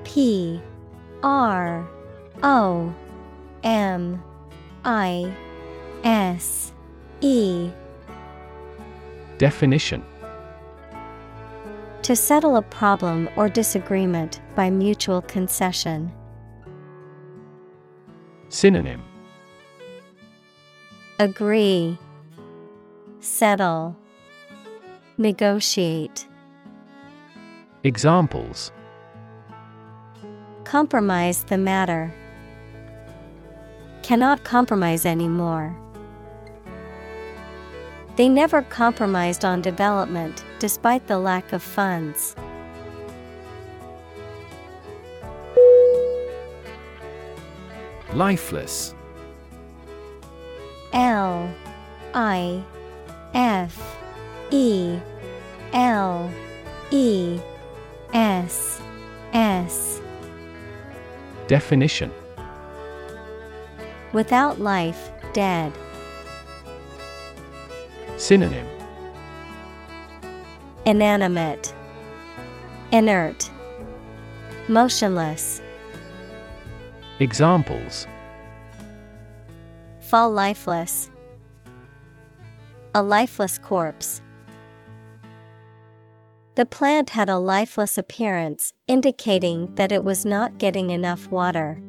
P 0.03 0.61
R 1.23 1.89
O 2.43 2.95
M 3.63 4.23
I 4.85 5.33
S 6.03 6.71
E. 7.21 7.71
Definition. 9.39 10.03
To 12.03 12.15
settle 12.15 12.57
a 12.57 12.61
problem 12.61 13.27
or 13.35 13.49
disagreement 13.49 14.39
by 14.55 14.69
mutual 14.69 15.23
concession. 15.23 16.11
Synonym. 18.49 19.01
Agree, 21.17 21.97
Settle, 23.19 23.97
Negotiate. 25.17 26.27
Examples 27.83 28.71
Compromise 30.65 31.43
the 31.43 31.59
matter. 31.59 32.11
Cannot 34.01 34.43
compromise 34.43 35.05
anymore. 35.05 35.75
They 38.15 38.27
never 38.27 38.63
compromised 38.63 39.45
on 39.45 39.61
development 39.61 40.43
despite 40.59 41.05
the 41.07 41.19
lack 41.19 41.53
of 41.53 41.61
funds. 41.61 42.35
Lifeless 48.13 48.95
L 50.93 51.53
I 52.13 52.63
F 53.33 53.97
E 54.49 54.97
L 55.73 56.31
E 56.89 57.39
S 58.13 58.81
S 59.33 60.01
Definition 61.47 62.11
Without 64.13 64.59
life, 64.59 65.11
dead. 65.33 65.71
Synonym 68.17 68.67
Inanimate, 70.85 71.73
Inert, 72.91 73.49
Motionless. 74.67 75.61
Examples 77.19 78.07
Fall 79.99 80.31
lifeless. 80.31 81.09
A 82.93 83.01
lifeless 83.01 83.57
corpse. 83.57 84.21
The 86.55 86.65
plant 86.65 87.09
had 87.09 87.27
a 87.27 87.37
lifeless 87.37 87.97
appearance, 87.97 88.71
indicating 88.87 89.75
that 89.75 89.91
it 89.91 90.05
was 90.05 90.25
not 90.25 90.57
getting 90.57 90.89
enough 90.89 91.29
water. 91.29 91.81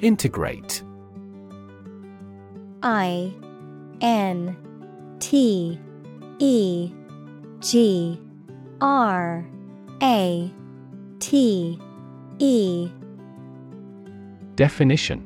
Integrate. 0.00 0.82
I 2.82 3.34
N 4.00 4.56
T 5.20 5.78
E 6.38 6.92
G 7.60 8.20
R 8.80 9.46
A 10.02 10.50
T 11.18 11.78
E. 12.38 12.88
Definition 14.54 15.25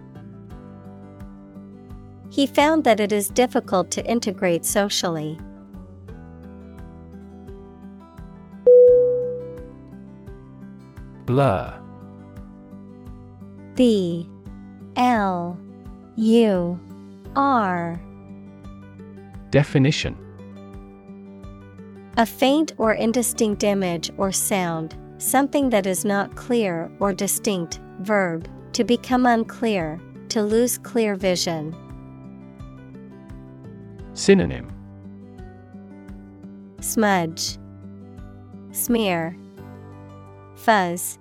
He 2.31 2.47
found 2.47 2.85
that 2.85 3.01
it 3.01 3.11
is 3.11 3.27
difficult 3.27 3.91
to 3.91 4.05
integrate 4.05 4.63
socially. 4.63 5.37
Blur. 11.25 11.77
B. 13.75 14.29
L. 14.95 15.59
U. 16.15 16.79
R. 17.35 18.01
Definition. 19.49 20.17
A 22.15 22.25
faint 22.25 22.71
or 22.77 22.93
indistinct 22.93 23.65
image 23.65 24.09
or 24.17 24.31
sound, 24.31 24.95
something 25.17 25.69
that 25.69 25.85
is 25.85 26.05
not 26.05 26.37
clear 26.37 26.89
or 27.01 27.11
distinct, 27.11 27.81
verb, 27.99 28.47
to 28.71 28.85
become 28.85 29.25
unclear, 29.25 29.99
to 30.29 30.41
lose 30.41 30.77
clear 30.77 31.15
vision. 31.15 31.75
Synonym. 34.13 34.71
Smudge, 36.81 37.57
Smear, 38.71 39.37
Fuzz, 40.55 41.17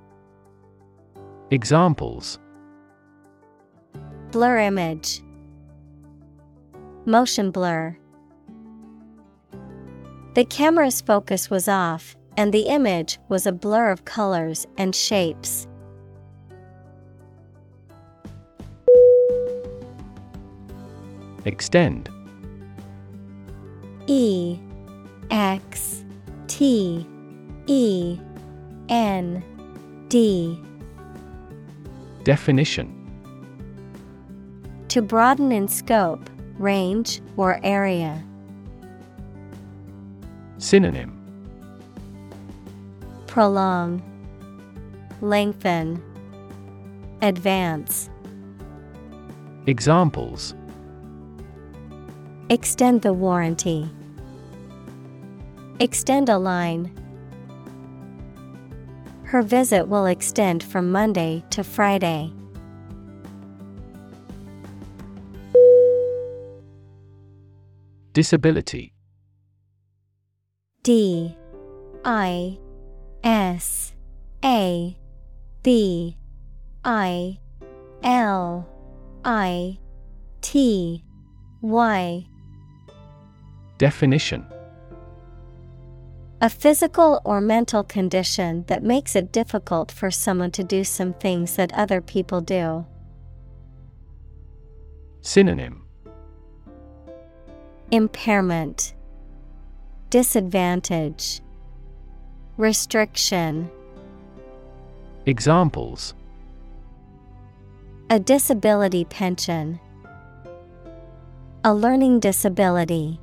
Examples. 1.53 2.39
Blur 4.31 4.59
image, 4.59 5.21
Motion 7.07 7.51
blur. 7.51 7.97
The 10.35 10.45
camera's 10.45 11.01
focus 11.01 11.51
was 11.51 11.69
off, 11.69 12.17
and 12.37 12.53
the 12.53 12.69
image 12.69 13.19
was 13.29 13.47
a 13.47 13.53
blur 13.53 13.91
of 13.91 14.05
colors 14.05 14.67
and 14.79 14.95
shapes. 14.95 15.67
Extend 21.45 22.11
E 24.13 24.59
X 25.31 26.05
T 26.49 27.07
E 27.69 28.19
N 28.89 29.45
D 30.09 30.61
Definition 32.25 32.89
To 34.89 35.01
broaden 35.01 35.53
in 35.53 35.69
scope, 35.69 36.29
range, 36.59 37.21
or 37.37 37.61
area. 37.63 38.21
Synonym 40.59 41.17
Prolong, 43.29 44.03
Lengthen, 45.21 46.03
Advance. 47.23 48.11
Examples 49.69 50.57
Extend 52.49 53.03
the 53.03 53.13
warranty. 53.13 53.89
Extend 55.83 56.29
a 56.29 56.37
line. 56.37 56.95
Her 59.23 59.41
visit 59.41 59.89
will 59.89 60.05
extend 60.05 60.63
from 60.63 60.93
Monday 60.93 61.43
to 61.49 61.65
Friday. 61.65 62.31
Disability. 68.13 68.93
D. 70.83 71.35
I. 72.05 72.59
S. 73.25 73.95
A. 74.45 74.99
B. 75.63 76.19
I. 76.85 77.39
L. 78.03 78.69
I. 79.25 79.79
T. 80.43 81.03
Y. 81.63 82.27
Definition 83.79 84.45
A 86.43 86.49
physical 86.49 87.21
or 87.23 87.43
mental 87.43 87.85
condition 87.85 88.65
that 88.69 88.83
makes 88.83 89.15
it 89.15 89.31
difficult 89.31 89.93
for 89.93 90.11
someone 90.11 90.51
to 90.53 90.65
do 90.65 90.85
some 90.85 91.13
things 91.13 91.57
that 91.57 91.71
other 91.75 92.01
people 92.01 92.41
do. 92.41 92.87
Synonym 95.21 95.85
Impairment, 97.91 98.95
Disadvantage, 100.09 101.43
Restriction. 102.57 103.71
Examples 105.27 106.15
A 108.09 108.19
disability 108.19 109.05
pension. 109.05 109.79
A 111.65 111.75
learning 111.75 112.21
disability. 112.21 113.21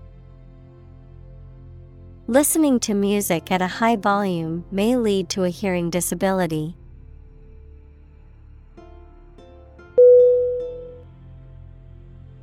Listening 2.29 2.81
to 2.81 2.93
music 2.93 3.53
at 3.53 3.61
a 3.61 3.67
high 3.67 3.95
volume 3.95 4.65
may 4.69 4.97
lead 4.97 5.29
to 5.29 5.45
a 5.45 5.49
hearing 5.49 5.89
disability. 5.89 6.75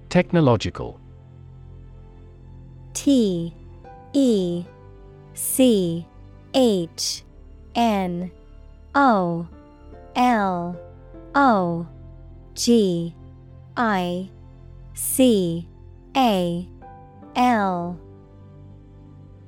Technological 0.09 0.99
T 2.95 3.55
E 4.14 4.64
C 5.35 6.07
H 6.55 7.22
N 7.74 8.30
O 8.95 9.47
L 10.16 10.80
O 11.35 11.87
G 12.55 13.14
I 13.76 14.30
C 14.95 15.68
A 16.16 16.66
L 17.37 18.01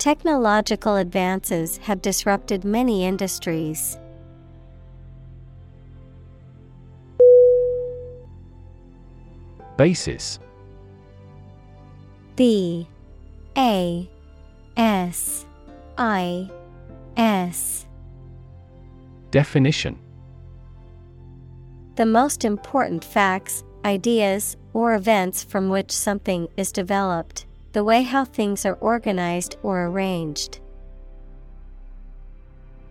Technological 0.00 0.96
advances 0.96 1.76
have 1.76 2.00
disrupted 2.00 2.64
many 2.64 3.04
industries. 3.04 3.98
Basis. 9.76 10.38
B 12.34 12.88
A 13.58 14.08
S 14.78 15.44
I 15.98 16.48
S. 17.18 17.84
Definition. 19.30 19.98
The 21.96 22.06
most 22.06 22.46
important 22.46 23.04
facts, 23.04 23.64
ideas, 23.84 24.56
or 24.72 24.94
events 24.94 25.44
from 25.44 25.68
which 25.68 25.90
something 25.90 26.48
is 26.56 26.72
developed, 26.72 27.44
the 27.72 27.84
way 27.84 28.02
how 28.02 28.24
things 28.24 28.66
are 28.66 28.74
organized 28.74 29.56
or 29.62 29.86
arranged. 29.86 30.60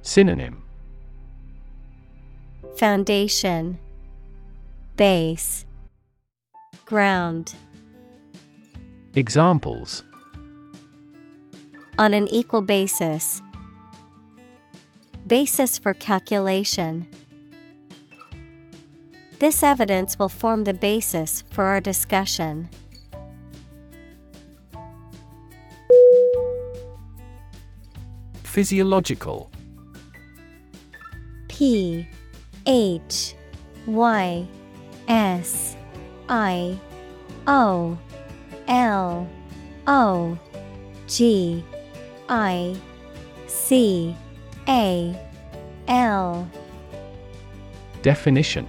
Synonym 0.01 0.63
Foundation 2.77 3.77
Base 4.95 5.65
Ground 6.85 7.55
Examples 9.15 10.03
On 11.97 12.13
an 12.13 12.27
equal 12.29 12.61
basis. 12.61 13.41
Basis 15.27 15.77
for 15.77 15.93
calculation. 15.93 17.07
This 19.39 19.61
evidence 19.61 20.17
will 20.17 20.29
form 20.29 20.63
the 20.63 20.73
basis 20.73 21.43
for 21.51 21.65
our 21.65 21.79
discussion. 21.81 22.69
Physiological. 28.59 29.49
P 31.47 32.05
H 32.65 33.33
Y 33.85 34.45
S 35.07 35.77
I 36.27 36.77
O 37.47 37.97
L 38.67 39.29
O 39.87 40.37
G 41.07 41.63
I 42.27 42.75
C 43.47 44.13
A 44.67 45.17
L. 45.87 46.51
Definition. 48.01 48.67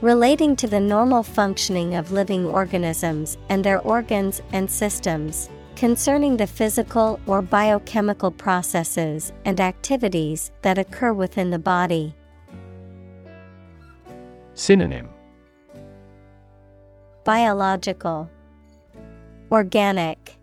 Relating 0.00 0.56
to 0.56 0.66
the 0.66 0.80
normal 0.80 1.22
functioning 1.22 1.94
of 1.94 2.10
living 2.10 2.44
organisms 2.44 3.38
and 3.48 3.62
their 3.62 3.80
organs 3.82 4.42
and 4.52 4.68
systems, 4.68 5.48
concerning 5.76 6.36
the 6.36 6.46
physical 6.46 7.18
or 7.26 7.42
biochemical 7.42 8.30
processes 8.30 9.32
and 9.44 9.60
activities 9.60 10.52
that 10.62 10.78
occur 10.78 11.12
within 11.12 11.50
the 11.50 11.58
body. 11.58 12.14
Synonym 14.54 15.08
Biological, 17.24 18.30
Organic, 19.50 20.36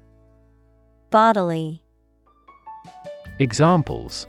Bodily. 1.10 1.82
Examples 3.40 4.28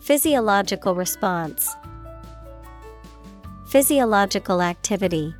Physiological 0.00 0.94
response, 0.94 1.74
Physiological 3.68 4.60
activity. 4.62 5.34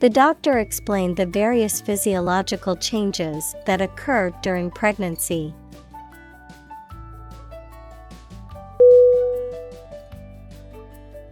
The 0.00 0.08
doctor 0.08 0.58
explained 0.58 1.16
the 1.16 1.26
various 1.26 1.80
physiological 1.80 2.76
changes 2.76 3.56
that 3.66 3.80
occur 3.80 4.30
during 4.42 4.70
pregnancy. 4.70 5.52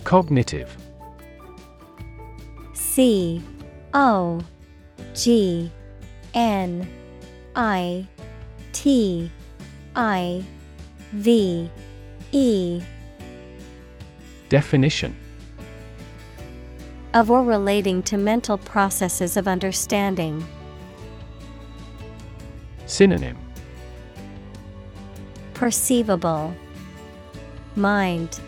Cognitive. 0.02 0.76
C 2.74 3.40
O 3.94 4.40
G 5.14 5.70
N 6.34 6.88
I 7.54 8.04
T 8.72 9.30
I 9.94 10.44
V 11.12 11.70
E. 12.32 12.82
Definition 14.48 15.16
of 17.16 17.30
or 17.30 17.42
relating 17.42 18.02
to 18.02 18.18
mental 18.18 18.58
processes 18.58 19.38
of 19.38 19.48
understanding. 19.48 20.46
Synonym 22.84 23.38
Perceivable 25.54 26.54
Mind 27.74 28.38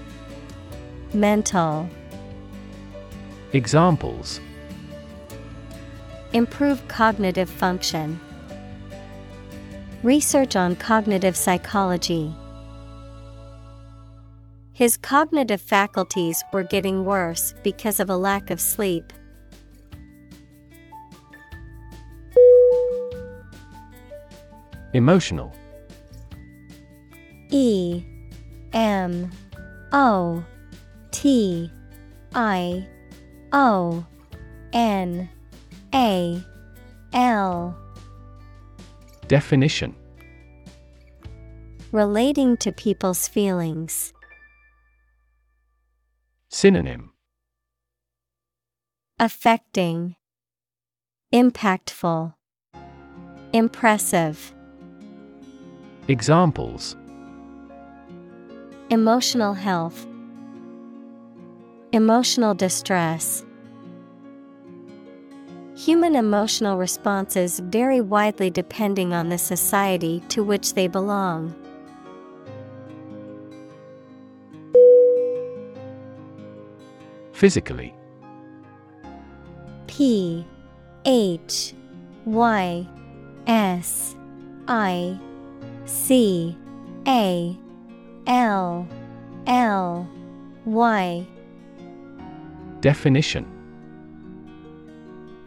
Mental 1.14 1.88
Examples 3.54 4.38
Improve 6.34 6.86
cognitive 6.88 7.48
function. 7.48 8.20
Research 10.02 10.56
on 10.56 10.76
cognitive 10.76 11.38
psychology. 11.38 12.34
His 14.78 14.96
cognitive 14.96 15.60
faculties 15.60 16.44
were 16.52 16.62
getting 16.62 17.04
worse 17.04 17.52
because 17.64 17.98
of 17.98 18.08
a 18.10 18.16
lack 18.16 18.48
of 18.48 18.60
sleep. 18.60 19.12
Emotional 24.94 25.52
E 27.50 28.04
M 28.72 29.32
O 29.90 30.44
T 31.10 31.72
I 32.36 32.86
O 33.52 34.06
N 34.72 35.28
A 35.92 36.40
L 37.12 37.76
Definition 39.26 39.92
Relating 41.90 42.56
to 42.58 42.70
people's 42.70 43.26
feelings. 43.26 44.12
Synonym 46.50 47.12
Affecting, 49.20 50.16
Impactful, 51.30 52.34
Impressive. 53.52 54.54
Examples 56.08 56.96
Emotional 58.88 59.52
health, 59.52 60.06
Emotional 61.92 62.54
distress. 62.54 63.44
Human 65.76 66.16
emotional 66.16 66.78
responses 66.78 67.60
vary 67.60 68.00
widely 68.00 68.48
depending 68.48 69.12
on 69.12 69.28
the 69.28 69.38
society 69.38 70.22
to 70.30 70.42
which 70.42 70.72
they 70.72 70.88
belong. 70.88 71.54
Physically 77.38 77.94
P 79.86 80.44
H 81.04 81.72
Y 82.24 82.84
S 83.46 84.16
I 84.66 85.16
C 85.84 86.58
A 87.06 87.56
L 88.26 88.88
L 89.46 90.10
Y 90.64 91.24
Definition 92.80 93.46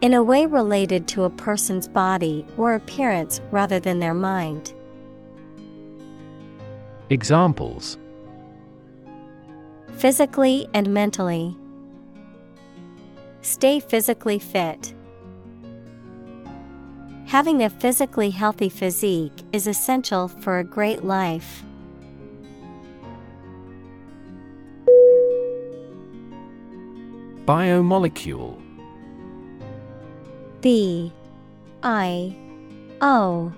In 0.00 0.14
a 0.14 0.22
way 0.22 0.46
related 0.46 1.06
to 1.08 1.24
a 1.24 1.30
person's 1.30 1.88
body 1.88 2.46
or 2.56 2.72
appearance 2.72 3.42
rather 3.50 3.78
than 3.78 3.98
their 3.98 4.14
mind. 4.14 4.72
Examples 7.10 7.98
Physically 9.98 10.66
and 10.72 10.88
mentally. 10.88 11.54
Stay 13.42 13.80
physically 13.80 14.38
fit. 14.38 14.94
Having 17.26 17.62
a 17.62 17.70
physically 17.70 18.30
healthy 18.30 18.68
physique 18.68 19.42
is 19.52 19.66
essential 19.66 20.28
for 20.28 20.58
a 20.58 20.64
great 20.64 21.04
life. 21.04 21.64
Biomolecule 27.44 28.62
B 30.60 31.12
I 31.82 32.36
O 33.00 33.52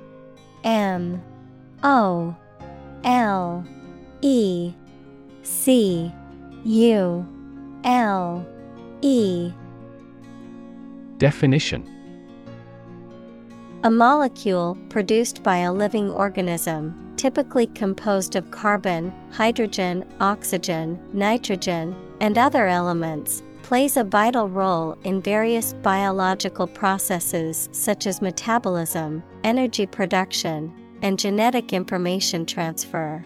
M 0.64 1.22
O 1.82 2.34
L 3.04 3.66
E 4.22 4.72
C 5.42 6.10
U 6.64 7.26
L 7.84 8.46
E 9.02 9.52
Definition. 11.18 11.90
A 13.84 13.90
molecule 13.90 14.76
produced 14.88 15.42
by 15.42 15.58
a 15.58 15.72
living 15.72 16.10
organism, 16.10 17.14
typically 17.16 17.66
composed 17.68 18.34
of 18.34 18.50
carbon, 18.50 19.12
hydrogen, 19.30 20.04
oxygen, 20.20 20.98
nitrogen, 21.12 21.94
and 22.20 22.38
other 22.38 22.66
elements, 22.66 23.42
plays 23.62 23.96
a 23.96 24.04
vital 24.04 24.48
role 24.48 24.96
in 25.04 25.22
various 25.22 25.72
biological 25.74 26.66
processes 26.66 27.68
such 27.72 28.06
as 28.06 28.20
metabolism, 28.20 29.22
energy 29.44 29.86
production, 29.86 30.72
and 31.02 31.18
genetic 31.18 31.72
information 31.72 32.44
transfer. 32.44 33.24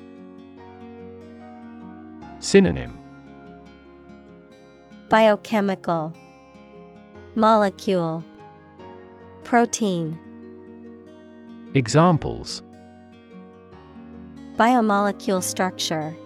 Synonym. 2.40 2.98
Biochemical 5.08 6.14
Molecule 7.38 8.24
Protein. 9.44 10.18
Examples. 11.72 12.64
Biomolecule 14.56 15.40
structure. 15.40 16.16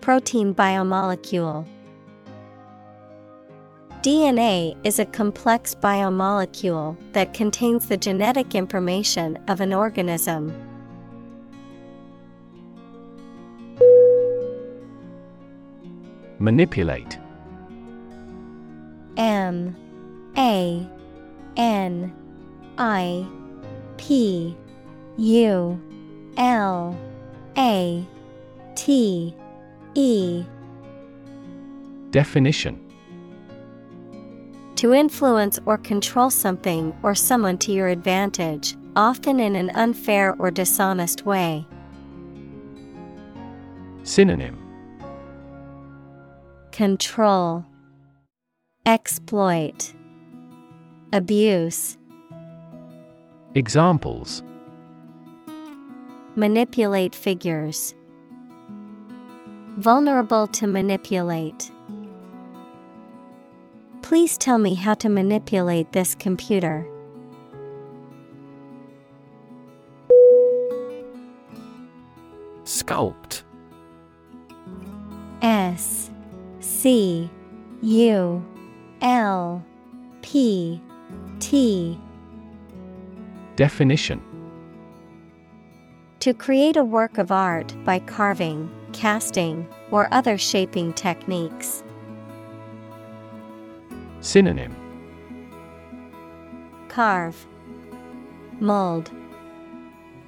Protein 0.00 0.54
biomolecule. 0.54 1.66
DNA 4.02 4.76
is 4.84 5.00
a 5.00 5.04
complex 5.04 5.74
biomolecule 5.74 6.96
that 7.12 7.34
contains 7.34 7.88
the 7.88 7.96
genetic 7.96 8.54
information 8.54 9.36
of 9.48 9.60
an 9.60 9.72
organism. 9.74 10.54
Manipulate 16.38 17.18
M 19.16 19.76
A 20.36 20.88
N 21.56 22.12
I 22.78 23.26
P 23.96 24.56
U 25.16 25.80
L 26.36 26.98
A 27.56 28.06
T 28.74 29.34
E. 29.94 30.44
Definition. 32.10 32.80
To 34.76 34.92
influence 34.92 35.58
or 35.66 35.78
control 35.78 36.30
something 36.30 36.94
or 37.02 37.14
someone 37.14 37.58
to 37.58 37.72
your 37.72 37.88
advantage, 37.88 38.76
often 38.96 39.40
in 39.40 39.54
an 39.56 39.70
unfair 39.70 40.34
or 40.38 40.50
dishonest 40.50 41.24
way. 41.24 41.66
Synonym. 44.02 44.58
Control 46.72 47.64
Exploit 48.86 49.94
Abuse 51.10 51.96
Examples 53.54 54.42
Manipulate 56.36 57.14
figures. 57.14 57.94
Vulnerable 59.78 60.46
to 60.48 60.66
manipulate. 60.66 61.70
Please 64.02 64.36
tell 64.36 64.58
me 64.58 64.74
how 64.74 64.92
to 64.92 65.08
manipulate 65.08 65.92
this 65.92 66.14
computer. 66.16 66.86
Sculpt 72.64 73.44
S 75.40 76.10
C 76.60 77.30
U 77.80 78.44
L 79.04 79.62
P 80.22 80.80
T 81.38 82.00
Definition 83.54 84.22
To 86.20 86.32
create 86.32 86.78
a 86.78 86.84
work 86.84 87.18
of 87.18 87.30
art 87.30 87.74
by 87.84 87.98
carving, 87.98 88.70
casting, 88.94 89.68
or 89.90 90.08
other 90.10 90.38
shaping 90.38 90.94
techniques. 90.94 91.84
Synonym 94.20 94.74
Carve, 96.88 97.46
Mold, 98.58 99.10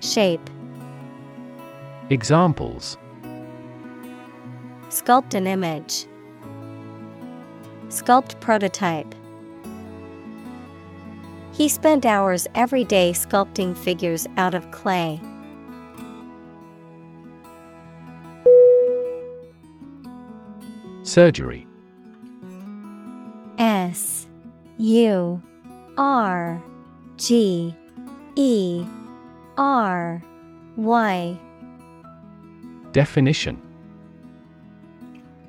Shape. 0.01 0.51
Examples 2.11 2.99
Sculpt 4.91 5.33
an 5.33 5.47
image. 5.47 6.05
Sculpt 7.97 8.39
prototype. 8.41 9.15
He 11.53 11.67
spent 11.67 12.05
hours 12.05 12.47
every 12.55 12.85
day 12.85 13.13
sculpting 13.13 13.75
figures 13.75 14.27
out 14.37 14.53
of 14.53 14.71
clay. 14.71 15.19
Surgery 21.05 21.67
S 23.57 24.27
U 24.77 25.41
R 25.97 26.63
G 27.17 27.75
E 28.35 28.85
R 29.57 30.23
Y 30.77 31.41
Definition 32.93 33.66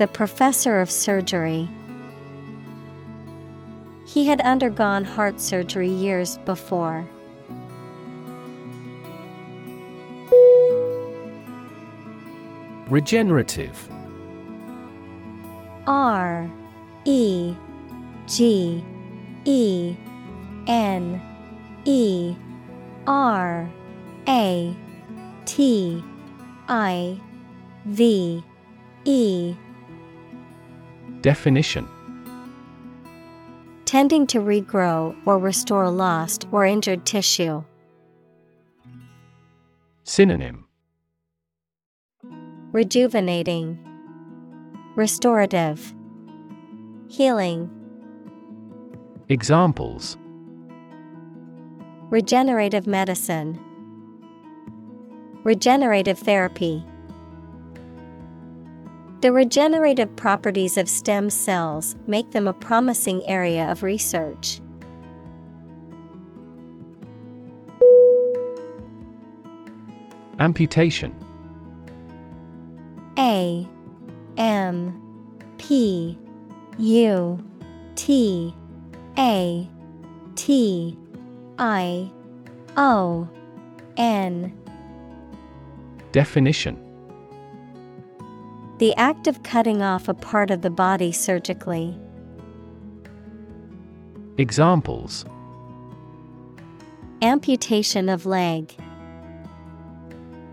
The 0.00 0.08
professor 0.08 0.80
of 0.80 0.90
surgery. 0.90 1.68
He 4.06 4.24
had 4.24 4.40
undergone 4.40 5.04
heart 5.04 5.38
surgery 5.38 5.90
years 5.90 6.38
before. 6.46 7.06
Regenerative 12.88 13.76
R 15.86 16.50
E 17.04 17.54
G 18.26 18.82
E 19.44 19.96
N 20.66 21.20
E 21.84 22.34
R 23.06 23.70
A 24.26 24.74
T 25.44 26.02
I 26.70 27.20
V 27.84 28.42
E 29.04 29.54
Definition 31.22 31.86
Tending 33.84 34.26
to 34.28 34.38
regrow 34.38 35.14
or 35.26 35.38
restore 35.38 35.90
lost 35.90 36.46
or 36.50 36.64
injured 36.64 37.04
tissue. 37.04 37.62
Synonym 40.04 40.66
Rejuvenating, 42.72 43.78
Restorative, 44.96 45.92
Healing. 47.08 47.68
Examples 49.28 50.16
Regenerative 52.08 52.86
medicine, 52.86 53.60
Regenerative 55.44 56.18
therapy. 56.18 56.84
The 59.20 59.32
regenerative 59.32 60.16
properties 60.16 60.78
of 60.78 60.88
stem 60.88 61.28
cells 61.28 61.94
make 62.06 62.30
them 62.30 62.48
a 62.48 62.54
promising 62.54 63.22
area 63.26 63.70
of 63.70 63.82
research. 63.82 64.62
Amputation. 70.38 71.14
A 73.18 73.68
M 74.38 74.98
P 75.58 76.18
U 76.78 77.38
T 77.96 78.54
A 79.18 79.68
T 80.34 80.98
I 81.58 82.10
O 82.78 83.28
N. 83.98 84.58
Definition 86.12 86.89
The 88.80 88.96
act 88.96 89.26
of 89.26 89.42
cutting 89.42 89.82
off 89.82 90.08
a 90.08 90.14
part 90.14 90.50
of 90.50 90.62
the 90.62 90.70
body 90.70 91.12
surgically. 91.12 91.94
Examples 94.38 95.26
Amputation 97.20 98.08
of 98.08 98.24
leg. 98.24 98.74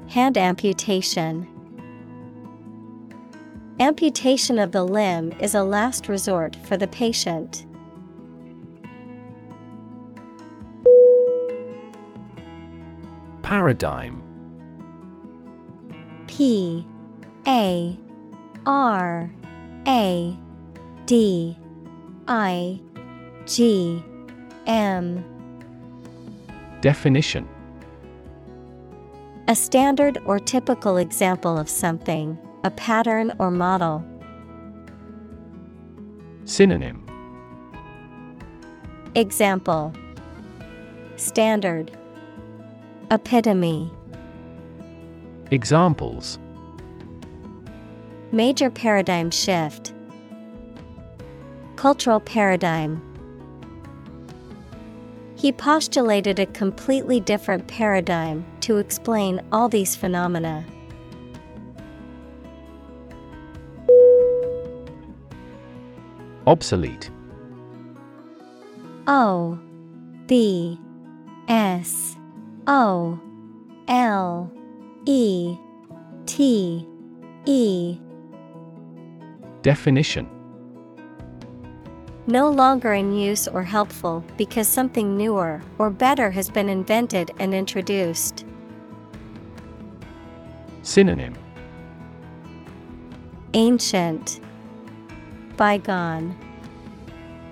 Hand 0.09 0.37
amputation. 0.37 1.47
Amputation 3.79 4.59
of 4.59 4.73
the 4.73 4.83
limb 4.83 5.31
is 5.39 5.55
a 5.55 5.63
last 5.63 6.09
resort 6.09 6.57
for 6.65 6.75
the 6.75 6.87
patient. 6.87 7.65
Paradigm 13.41 14.21
P 16.27 16.85
A 17.47 17.97
R 18.67 19.31
A 19.87 20.37
D 21.05 21.57
I 22.27 22.81
G 23.45 24.03
M. 24.65 25.23
Definition. 26.81 27.47
A 29.47 29.55
standard 29.55 30.17
or 30.25 30.37
typical 30.37 30.97
example 30.97 31.57
of 31.57 31.69
something, 31.69 32.37
a 32.65 32.71
pattern 32.71 33.31
or 33.39 33.51
model. 33.51 34.03
Synonym. 36.43 37.05
Example. 39.15 39.93
Standard. 41.15 41.97
Epitome. 43.11 43.89
Examples 45.51 46.37
Major 48.31 48.69
paradigm 48.69 49.31
shift. 49.31 49.93
Cultural 51.77 52.19
paradigm. 52.19 53.01
He 55.35 55.51
postulated 55.53 56.37
a 56.39 56.45
completely 56.47 57.21
different 57.21 57.67
paradigm 57.67 58.45
to 58.61 58.77
explain 58.77 59.39
all 59.51 59.69
these 59.69 59.95
phenomena. 59.95 60.65
Obsolete. 66.45 67.09
O 69.07 69.57
B 70.25 70.77
S 71.47 72.17
O 72.65 73.19
L 73.87 74.51
E 75.05 75.57
T 76.25 76.85
E 77.45 77.99
Definition 79.67 80.29
No 82.25 82.49
longer 82.49 82.93
in 82.93 83.11
use 83.11 83.49
or 83.49 83.63
helpful 83.63 84.23
because 84.37 84.65
something 84.65 85.17
newer 85.17 85.61
or 85.77 85.89
better 85.89 86.31
has 86.31 86.49
been 86.49 86.69
invented 86.69 87.31
and 87.37 87.53
introduced. 87.53 88.45
Synonym 90.83 91.35
Ancient 93.55 94.39
Bygone 95.57 96.33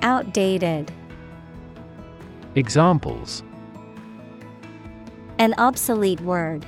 Outdated 0.02 0.94
Examples 2.56 3.44
An 5.38 5.54
obsolete 5.58 6.22
word. 6.22 6.66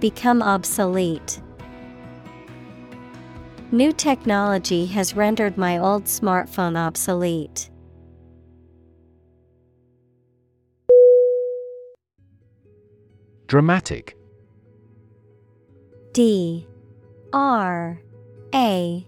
Become 0.00 0.40
obsolete. 0.40 1.42
New 3.72 3.92
technology 3.92 4.84
has 4.86 5.14
rendered 5.14 5.56
my 5.56 5.78
old 5.78 6.04
smartphone 6.04 6.76
obsolete. 6.76 7.70
Dramatic. 13.46 14.16
D. 16.12 16.66
R. 17.32 18.00
A. 18.52 19.06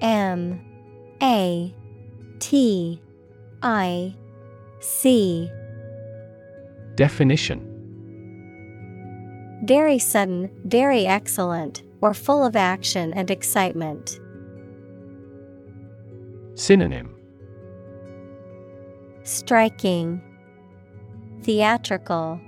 M. 0.00 0.60
A. 1.20 1.74
T. 2.38 3.02
I. 3.62 4.14
C. 4.78 5.50
Definition. 6.94 7.64
Very 9.64 9.98
sudden, 9.98 10.50
very 10.64 11.04
excellent, 11.04 11.82
or 12.00 12.14
full 12.14 12.44
of 12.44 12.56
action 12.56 13.12
and 13.14 13.30
excitement. 13.30 14.20
Synonym 16.54 17.14
Striking, 19.22 20.22
Theatrical, 21.42 22.40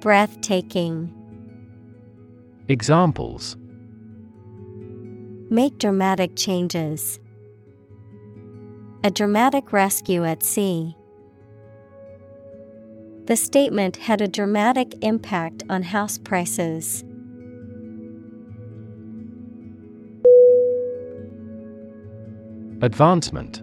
Breathtaking. 0.00 1.12
Examples 2.68 3.56
Make 5.50 5.78
dramatic 5.78 6.36
changes. 6.36 7.20
A 9.04 9.10
dramatic 9.10 9.72
rescue 9.72 10.24
at 10.24 10.42
sea. 10.42 10.96
The 13.26 13.36
statement 13.36 13.96
had 13.96 14.20
a 14.20 14.28
dramatic 14.28 14.94
impact 15.02 15.64
on 15.68 15.82
house 15.82 16.18
prices. 16.18 17.04
Advancement. 22.82 23.62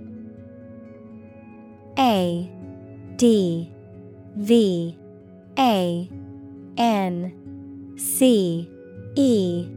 A 2.00 2.52
D 3.16 3.72
V 4.38 4.98
A 5.60 6.10
N 6.78 7.94
C 7.96 8.70
E 9.16 9.68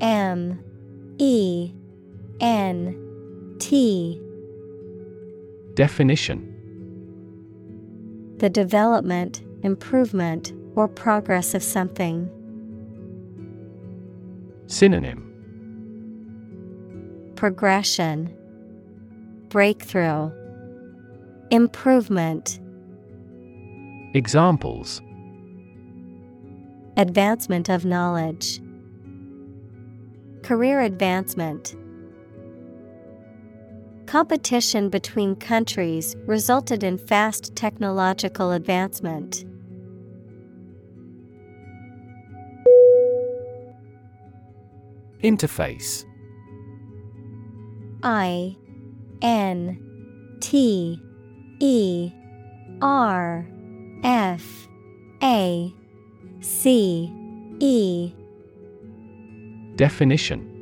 M 0.00 0.62
E 1.18 1.72
N 2.40 3.56
T. 3.58 4.20
Definition. 5.74 6.52
The 8.38 8.50
development, 8.50 9.42
improvement, 9.62 10.52
or 10.74 10.86
progress 10.86 11.54
of 11.54 11.62
something. 11.62 12.30
Synonym. 14.66 15.22
Progression, 17.36 18.36
Breakthrough, 19.56 20.30
Improvement, 21.50 22.60
Examples. 24.12 25.00
Advancement 26.98 27.70
of 27.70 27.86
knowledge, 27.86 28.60
Career 30.42 30.82
advancement. 30.82 31.74
Competition 34.04 34.90
between 34.90 35.34
countries 35.36 36.16
resulted 36.26 36.84
in 36.84 36.98
fast 36.98 37.56
technological 37.56 38.52
advancement. 38.52 39.46
Interface. 45.24 46.04
I 48.02 48.54
N 49.22 50.36
T 50.40 51.00
E 51.60 52.12
R 52.82 53.46
F 54.02 54.68
A 55.22 55.72
C 56.40 57.12
E 57.60 58.12
Definition 59.76 60.52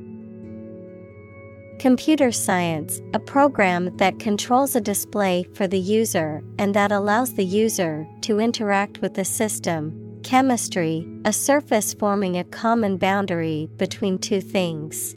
Computer 1.78 2.32
science, 2.32 3.02
a 3.12 3.18
program 3.18 3.94
that 3.98 4.18
controls 4.18 4.74
a 4.74 4.80
display 4.80 5.44
for 5.54 5.66
the 5.66 5.78
user 5.78 6.42
and 6.58 6.74
that 6.74 6.90
allows 6.90 7.34
the 7.34 7.44
user 7.44 8.06
to 8.22 8.40
interact 8.40 9.02
with 9.02 9.14
the 9.14 9.24
system. 9.24 10.20
Chemistry, 10.22 11.06
a 11.26 11.32
surface 11.32 11.92
forming 11.92 12.38
a 12.38 12.44
common 12.44 12.96
boundary 12.96 13.68
between 13.76 14.18
two 14.18 14.40
things. 14.40 15.14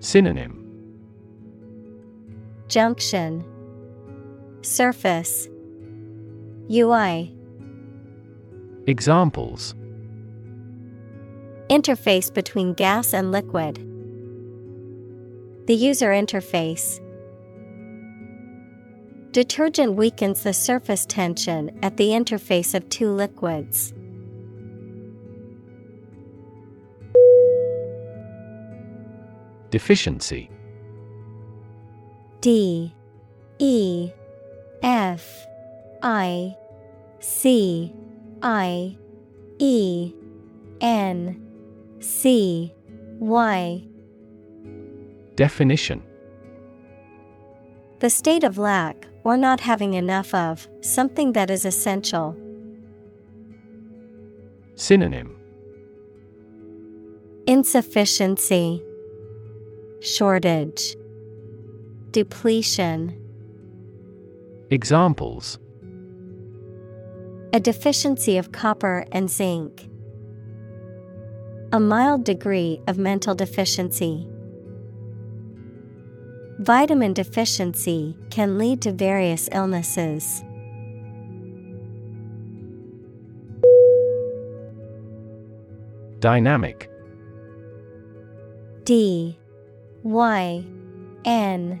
Synonym 0.00 0.61
Junction, 2.72 3.44
Surface, 4.62 5.46
UI. 6.70 7.36
Examples 8.86 9.74
Interface 11.68 12.32
between 12.32 12.72
gas 12.72 13.12
and 13.12 13.30
liquid. 13.30 13.76
The 15.66 15.74
user 15.74 16.12
interface. 16.12 16.98
Detergent 19.32 19.92
weakens 19.92 20.42
the 20.42 20.54
surface 20.54 21.04
tension 21.04 21.78
at 21.82 21.98
the 21.98 22.08
interface 22.08 22.74
of 22.74 22.88
two 22.88 23.10
liquids. 23.10 23.92
Deficiency 29.68 30.48
D 32.42 32.92
E 33.60 34.10
F 34.82 35.46
I 36.02 36.56
C 37.20 37.94
I 38.42 38.98
E 39.60 40.12
N 40.80 41.40
C 42.00 42.74
Y. 43.20 43.84
Definition. 45.36 46.02
The 48.00 48.10
state 48.10 48.42
of 48.42 48.58
lack, 48.58 49.06
or 49.22 49.36
not 49.36 49.60
having 49.60 49.94
enough 49.94 50.34
of, 50.34 50.66
something 50.80 51.34
that 51.34 51.48
is 51.48 51.64
essential. 51.64 52.36
Synonym. 54.74 55.36
Insufficiency, 57.46 58.82
Shortage, 60.00 60.96
Depletion. 62.12 63.18
Examples 64.68 65.58
A 67.54 67.58
deficiency 67.58 68.36
of 68.36 68.52
copper 68.52 69.06
and 69.12 69.30
zinc. 69.30 69.88
A 71.72 71.80
mild 71.80 72.24
degree 72.24 72.82
of 72.86 72.98
mental 72.98 73.34
deficiency. 73.34 74.28
Vitamin 76.58 77.14
deficiency 77.14 78.14
can 78.28 78.58
lead 78.58 78.82
to 78.82 78.92
various 78.92 79.48
illnesses. 79.50 80.44
Dynamic 86.20 86.90
D 88.84 89.38
Y 90.02 90.66
N 91.24 91.80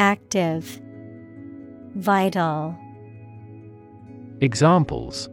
Active, 0.00 0.80
Vital. 1.94 2.74
Examples 4.40 5.28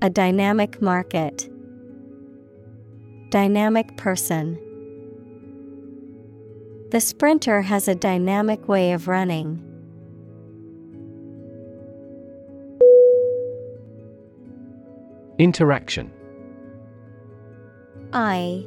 A 0.00 0.08
dynamic 0.08 0.80
market. 0.80 1.50
Dynamic 3.30 3.96
person. 3.96 4.56
The 6.92 7.00
sprinter 7.00 7.62
has 7.62 7.88
a 7.88 7.96
dynamic 7.96 8.68
way 8.68 8.92
of 8.92 9.08
running. 9.08 9.60
Interaction 15.40 16.12
I 18.12 18.64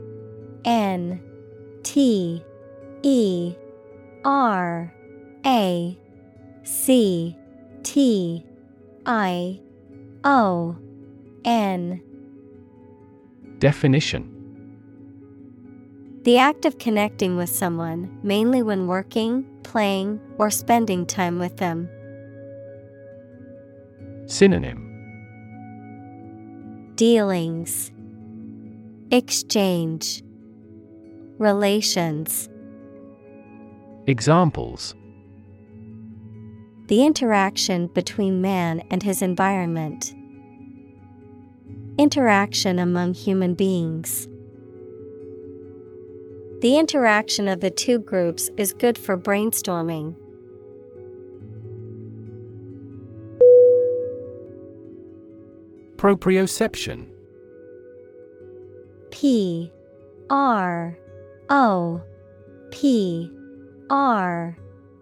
N 0.66 1.22
T 1.84 2.43
E 3.03 3.55
R 4.24 4.93
A 5.45 5.97
C 6.63 7.36
T 7.84 8.45
I 9.05 9.59
O 10.24 10.76
N 11.43 12.01
Definition 13.59 14.28
The 16.24 16.38
act 16.38 16.65
of 16.65 16.78
connecting 16.78 17.36
with 17.38 17.49
someone, 17.49 18.19
mainly 18.22 18.61
when 18.61 18.88
working, 18.88 19.45
playing, 19.63 20.19
or 20.38 20.49
spending 20.49 21.05
time 21.05 21.39
with 21.39 21.57
them. 21.57 21.89
Synonym 24.28 24.88
Dealings, 26.95 27.91
Exchange, 29.09 30.22
Relations. 31.39 32.51
Examples 34.08 34.95
The 36.88 37.06
interaction 37.06 37.86
between 37.86 38.41
man 38.41 38.82
and 38.89 39.04
his 39.04 39.22
environment. 39.22 40.16
Interaction 41.99 42.80
among 42.80 43.14
human 43.14 43.54
beings. 43.54 44.28
The 46.62 46.80
interaction 46.80 47.47
of 47.47 47.60
the 47.60 47.70
two 47.70 47.99
groups 47.99 48.49
is 48.58 48.74
good 48.74 48.97
for 48.97 49.16
brainstorming. 49.16 50.16
Proprioception 55.97 57.06
P 59.12 59.72
R 60.32 60.97
O 61.49 62.02
P 62.72 63.32
R 63.92 64.58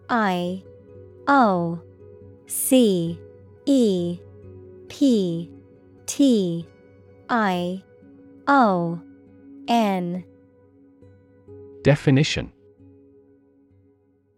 I 0.10 0.64
O 1.28 1.80
C 2.48 3.20
E 3.68 4.20
P 4.88 5.52
T 6.08 6.66
I 7.30 7.84
O 8.48 9.00
N 9.68 10.24
Definition 11.84 12.52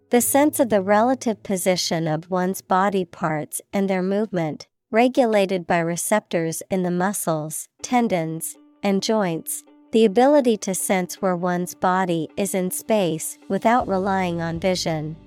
The 0.09 0.19
sense 0.19 0.59
of 0.59 0.67
the 0.67 0.81
relative 0.81 1.41
position 1.43 2.09
of 2.09 2.29
one's 2.29 2.61
body 2.61 3.05
parts 3.05 3.61
and 3.71 3.89
their 3.89 4.03
movement, 4.03 4.67
regulated 4.91 5.65
by 5.65 5.79
receptors 5.79 6.61
in 6.69 6.83
the 6.83 6.91
muscles, 6.91 7.69
tendons, 7.81 8.57
and 8.83 9.01
joints. 9.01 9.63
The 9.91 10.05
ability 10.05 10.55
to 10.57 10.73
sense 10.73 11.21
where 11.21 11.35
one's 11.35 11.73
body 11.73 12.29
is 12.37 12.55
in 12.55 12.71
space 12.71 13.37
without 13.49 13.89
relying 13.89 14.41
on 14.41 14.57
vision. 14.57 15.17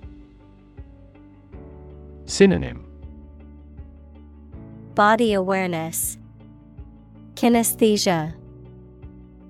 Synonym. 2.24 2.86
Body 4.94 5.34
awareness, 5.34 6.16
Kinesthesia, 7.34 8.32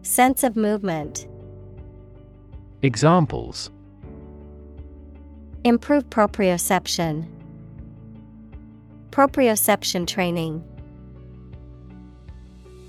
Sense 0.03 0.43
of 0.43 0.57
movement, 0.57 1.29
Examples. 2.83 3.71
Improve 5.63 6.11
proprioception, 6.11 7.27
Proprioception 9.11 10.09
training. 10.09 10.65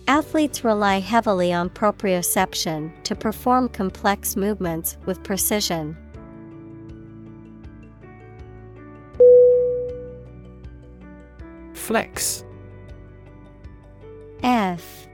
Athletes 0.08 0.64
rely 0.64 1.00
heavily 1.00 1.52
on 1.52 1.68
proprioception 1.72 2.92
to 3.04 3.16
perform 3.16 3.70
complex 3.70 4.36
movements 4.36 4.98
with 5.06 5.24
precision. 5.24 5.98
Flex 11.74 12.44
F 14.44 15.08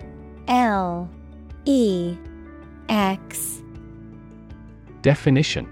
L 0.49 1.09
E 1.63 2.17
X 2.89 3.61
Definition 5.01 5.69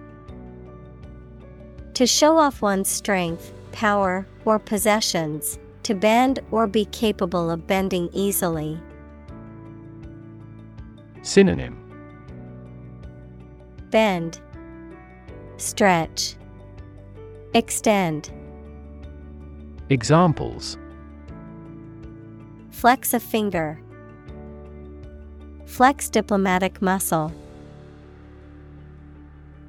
To 1.93 2.07
show 2.07 2.37
off 2.37 2.61
one's 2.61 2.87
strength, 2.87 3.53
power, 3.73 4.25
or 4.45 4.59
possessions, 4.59 5.59
to 5.83 5.93
bend 5.93 6.39
or 6.51 6.67
be 6.67 6.85
capable 6.85 7.51
of 7.51 7.67
bending 7.67 8.09
easily. 8.13 8.79
Synonym 11.21 11.77
Bend, 13.91 14.39
Stretch, 15.57 16.35
Extend. 17.53 18.31
Examples 19.89 20.77
Flex 22.69 23.13
a 23.13 23.19
finger. 23.19 23.81
Flex 25.65 26.09
diplomatic 26.09 26.81
muscle. 26.81 27.33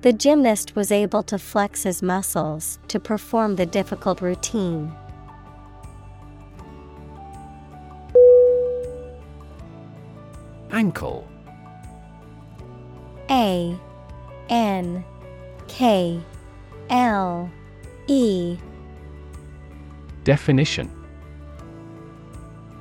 The 0.02 0.12
gymnast 0.12 0.76
was 0.76 0.92
able 0.92 1.22
to 1.24 1.38
flex 1.38 1.82
his 1.82 2.02
muscles 2.02 2.78
to 2.88 3.00
perform 3.00 3.56
the 3.56 3.66
difficult 3.66 4.20
routine. 4.20 4.92
Ankle 10.70 11.26
A 13.30 13.78
N 14.48 15.04
K 15.68 16.20
L 16.90 17.48
E 18.08 18.58
Definition 20.24 20.90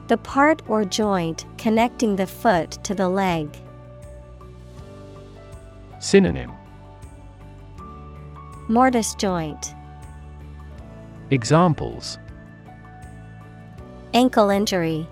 The 0.08 0.18
part 0.18 0.64
or 0.68 0.86
joint 0.86 1.46
connecting 1.60 2.16
the 2.16 2.26
foot 2.26 2.72
to 2.84 2.96
the 2.96 3.08
leg. 3.08 3.56
Synonym 6.00 6.52
Mortise 8.68 9.14
joint. 9.16 9.76
Examples 11.30 12.18
Ankle 14.16 14.50
injury. 14.50 15.08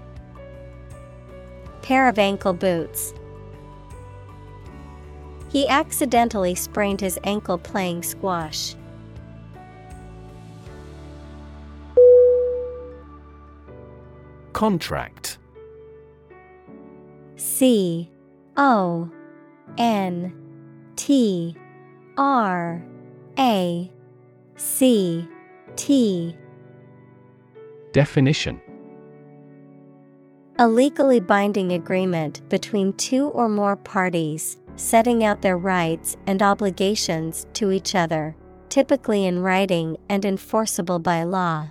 Pair 1.83 2.07
of 2.07 2.17
ankle 2.17 2.53
boots. 2.53 3.13
He 5.57 5.67
accidentally 5.67 6.53
sprained 6.53 7.01
his 7.01 7.17
ankle 7.23 7.57
playing 7.57 8.03
squash. 8.03 8.75
Contract. 14.53 15.39
C 17.37 18.07
O 18.55 19.09
N 19.79 20.31
T 20.95 21.55
R 22.15 22.85
A 23.39 23.91
C 24.57 25.27
T. 25.75 26.37
Definition. 27.93 28.61
A 30.59 30.67
legally 30.67 31.19
binding 31.19 31.71
agreement 31.71 32.47
between 32.47 32.93
two 32.93 33.29
or 33.29 33.49
more 33.49 33.75
parties, 33.75 34.59
setting 34.77 35.23
out 35.23 35.41
their 35.41 35.57
rights 35.57 36.15
and 36.25 36.41
obligations 36.41 37.45
to 37.53 37.71
each 37.71 37.93
other. 37.95 38.35
typically 38.69 39.25
in 39.25 39.39
writing 39.39 39.97
and 40.09 40.25
enforceable 40.25 40.99
by 40.99 41.23
law. 41.23 41.69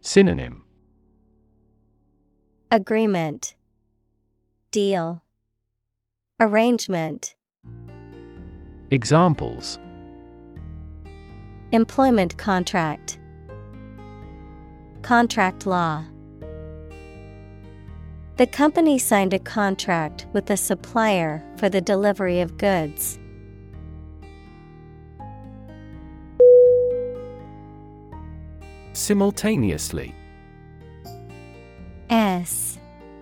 Synonym 0.00 0.62
Agreement, 2.70 3.54
Deal, 4.70 5.22
Arrangement. 6.40 7.34
Examples 8.90 9.78
Employment 11.72 12.36
contract, 12.38 13.18
Contract 15.02 15.66
law. 15.66 16.04
The 18.42 18.48
company 18.48 18.98
signed 18.98 19.32
a 19.34 19.38
contract 19.38 20.26
with 20.32 20.50
a 20.50 20.56
supplier 20.56 21.44
for 21.58 21.68
the 21.68 21.80
delivery 21.80 22.40
of 22.40 22.58
goods. 22.58 23.16
Simultaneously 28.94 30.12
S 32.10 32.80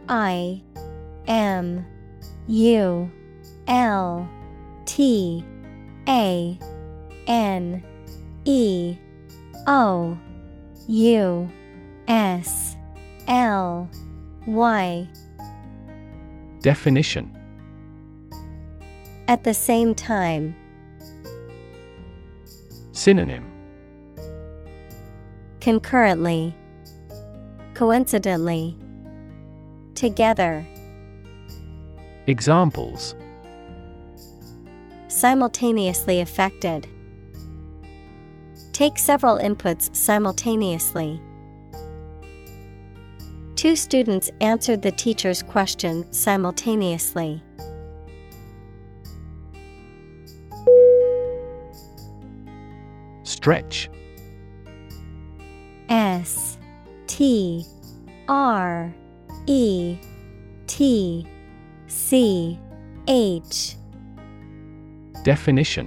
I 0.09 0.63
M 1.27 1.85
U 2.49 3.13
L 3.69 4.27
T 4.87 5.45
A 6.09 6.59
N 7.27 7.85
E 8.47 8.97
O 9.67 10.17
U 10.89 11.51
S 12.09 12.75
L 13.29 13.87
Y 14.47 15.09
Definition. 16.61 17.37
At 19.29 19.45
the 19.45 19.55
same 19.55 19.95
time, 19.95 20.55
Synonym. 22.93 23.47
Concurrently, 25.61 26.55
coincidentally, 27.75 28.77
together, 29.95 30.67
Examples. 32.27 33.17
Simultaneously 35.09 36.21
affected. 36.21 36.87
Take 38.73 38.99
several 38.99 39.39
inputs 39.39 39.95
simultaneously. 39.97 41.21
Two 43.61 43.77
students 43.77 44.31
answered 44.41 44.81
the 44.81 44.91
teacher's 44.91 45.43
question 45.43 46.11
simultaneously. 46.15 47.43
Stretch. 53.23 53.91
S 55.91 56.57
T 57.07 57.67
R 58.29 58.95
E 59.47 59.99
T 60.67 61.27
C 61.87 62.59
H. 63.09 63.77
Definition 65.23 65.87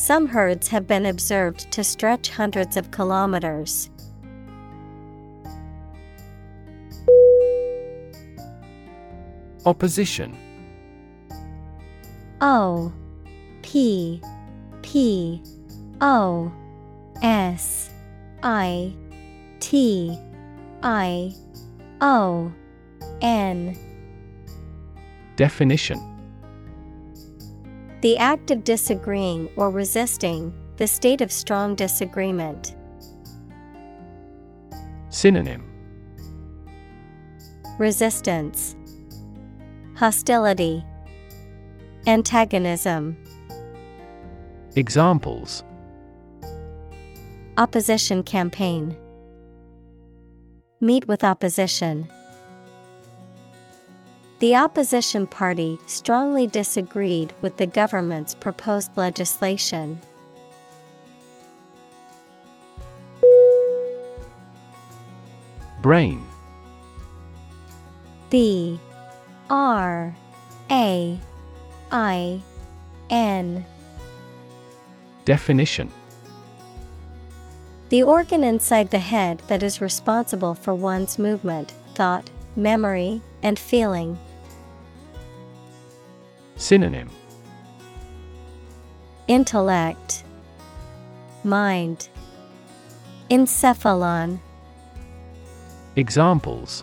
Some 0.00 0.28
herds 0.28 0.68
have 0.68 0.86
been 0.86 1.04
observed 1.04 1.70
to 1.72 1.82
stretch 1.82 2.30
hundreds 2.30 2.76
of 2.76 2.90
kilometers. 2.92 3.90
Opposition. 9.66 10.38
O 12.40 12.92
P 13.62 14.22
P 14.82 15.42
O 16.00 16.52
S 17.20 17.90
I 18.44 18.94
T 19.58 20.16
I 20.84 21.34
O 22.00 22.52
N. 23.20 23.76
Definition 25.34 26.17
The 28.00 28.16
act 28.16 28.52
of 28.52 28.62
disagreeing 28.62 29.48
or 29.56 29.70
resisting, 29.70 30.54
the 30.76 30.86
state 30.86 31.20
of 31.20 31.32
strong 31.32 31.74
disagreement. 31.74 32.76
Synonym 35.08 35.64
Resistance, 37.76 38.76
Hostility, 39.96 40.84
Antagonism, 42.06 43.16
Examples 44.76 45.64
Opposition 47.56 48.22
campaign. 48.22 48.96
Meet 50.80 51.08
with 51.08 51.24
opposition. 51.24 52.08
The 54.40 54.54
opposition 54.54 55.26
party 55.26 55.80
strongly 55.86 56.46
disagreed 56.46 57.32
with 57.42 57.56
the 57.56 57.66
government's 57.66 58.36
proposed 58.36 58.96
legislation. 58.96 60.00
Brain. 65.82 66.24
B. 68.30 68.78
R. 69.50 70.14
A. 70.70 71.18
I. 71.90 72.40
N. 73.10 73.66
Definition. 75.24 75.90
The 77.88 78.04
organ 78.04 78.44
inside 78.44 78.90
the 78.90 78.98
head 78.98 79.42
that 79.48 79.64
is 79.64 79.80
responsible 79.80 80.54
for 80.54 80.74
one's 80.74 81.18
movement, 81.18 81.72
thought, 81.94 82.30
memory, 82.54 83.20
and 83.42 83.58
feeling. 83.58 84.18
Synonym. 86.58 87.08
Intellect, 89.28 90.24
Mind, 91.44 92.08
Encephalon, 93.30 94.40
Examples. 95.94 96.82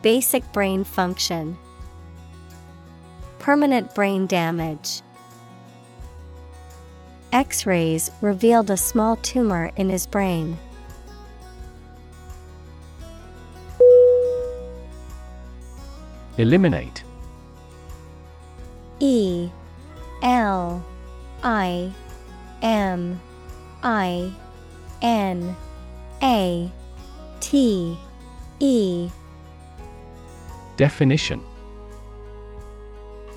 Basic 0.00 0.50
brain 0.52 0.84
function, 0.84 1.58
Permanent 3.40 3.92
brain 3.96 4.28
damage. 4.28 5.02
X 7.32 7.66
rays 7.66 8.12
revealed 8.20 8.70
a 8.70 8.76
small 8.76 9.16
tumor 9.16 9.72
in 9.74 9.90
his 9.90 10.06
brain. 10.06 10.56
Eliminate 16.38 17.02
E 19.02 19.50
L 20.22 20.82
I 21.42 21.92
M 22.62 23.20
I 23.82 24.32
N 25.02 25.56
A 26.22 26.70
T 27.40 27.98
E. 28.60 29.10
Definition. 30.76 31.42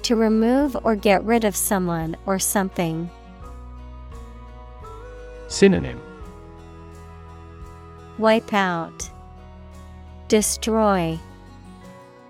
To 0.04 0.16
remove 0.16 0.78
or 0.84 0.96
get 0.96 1.24
rid 1.24 1.44
of 1.44 1.56
someone 1.56 2.16
or 2.28 2.38
something. 2.38 3.10
Synonym. 5.48 6.00
Wipe 8.20 8.54
out, 8.54 9.10
Destroy, 10.28 11.20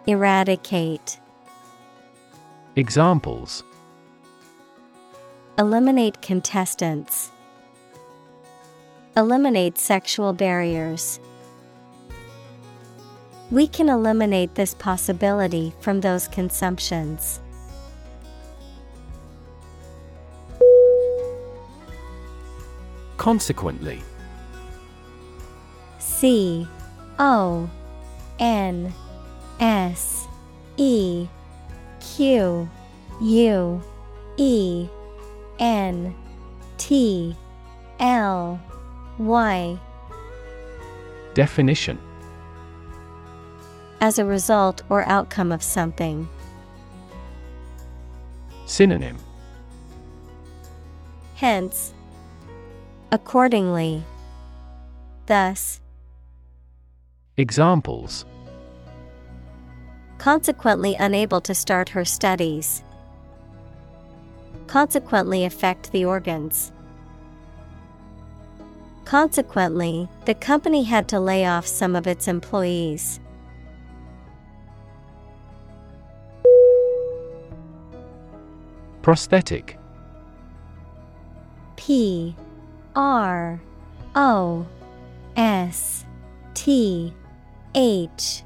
Eradicate. 0.07 1.19
Examples 2.77 3.63
Eliminate 5.57 6.21
contestants. 6.21 7.31
Eliminate 9.15 9.77
sexual 9.77 10.33
barriers. 10.33 11.21
We 13.49 13.65
can 13.67 13.87
eliminate 13.87 14.55
this 14.55 14.73
possibility 14.73 15.73
from 15.79 16.01
those 16.01 16.27
consumptions. 16.27 17.39
Consequently. 23.15 24.01
C 25.99 26.67
O 27.19 27.69
N 28.37 28.93
S 29.61 30.27
E 30.75 31.29
Q 32.13 32.69
U 33.21 33.81
E 34.37 34.87
N 35.59 36.15
T 36.77 37.35
L 37.99 38.59
Y. 39.17 39.79
Definition. 41.33 41.99
As 44.01 44.19
a 44.19 44.25
result 44.25 44.83
or 44.89 45.07
outcome 45.07 45.51
of 45.51 45.63
something. 45.63 46.27
Synonym. 48.65 49.17
Hence, 51.35 51.93
accordingly, 53.11 54.03
thus, 55.25 55.81
Examples 57.37 58.25
consequently 60.25 60.95
unable 60.95 61.39
to 61.39 61.53
start 61.53 61.89
her 61.89 62.03
studies, 62.03 62.81
consequently 64.65 65.45
affect 65.45 65.91
the 65.91 66.03
organs. 66.03 66.71
Consequently, 69.05 70.09
the 70.25 70.33
company 70.33 70.81
had 70.81 71.07
to 71.07 71.19
lay 71.19 71.45
off 71.45 71.67
some 71.67 71.95
of 71.95 72.07
its 72.07 72.27
employees. 72.27 73.19
Prosthetic 79.03 79.77
P 81.75 82.35
R 82.95 83.61
O 84.15 84.65
S 85.37 86.03
T 86.55 87.13
H 87.75 88.43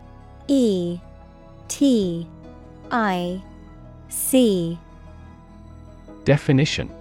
E 0.50 1.00
T 1.70 2.28
I 2.92 3.42
C 4.10 4.78
Definition 6.26 6.92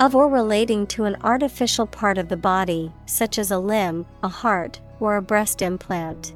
of 0.00 0.16
or 0.16 0.28
relating 0.28 0.86
to 0.86 1.04
an 1.04 1.14
artificial 1.22 1.86
part 1.86 2.16
of 2.16 2.30
the 2.30 2.36
body, 2.36 2.90
such 3.04 3.38
as 3.38 3.50
a 3.50 3.58
limb, 3.58 4.06
a 4.22 4.28
heart, 4.28 4.80
or 4.98 5.16
a 5.16 5.22
breast 5.22 5.60
implant. 5.60 6.34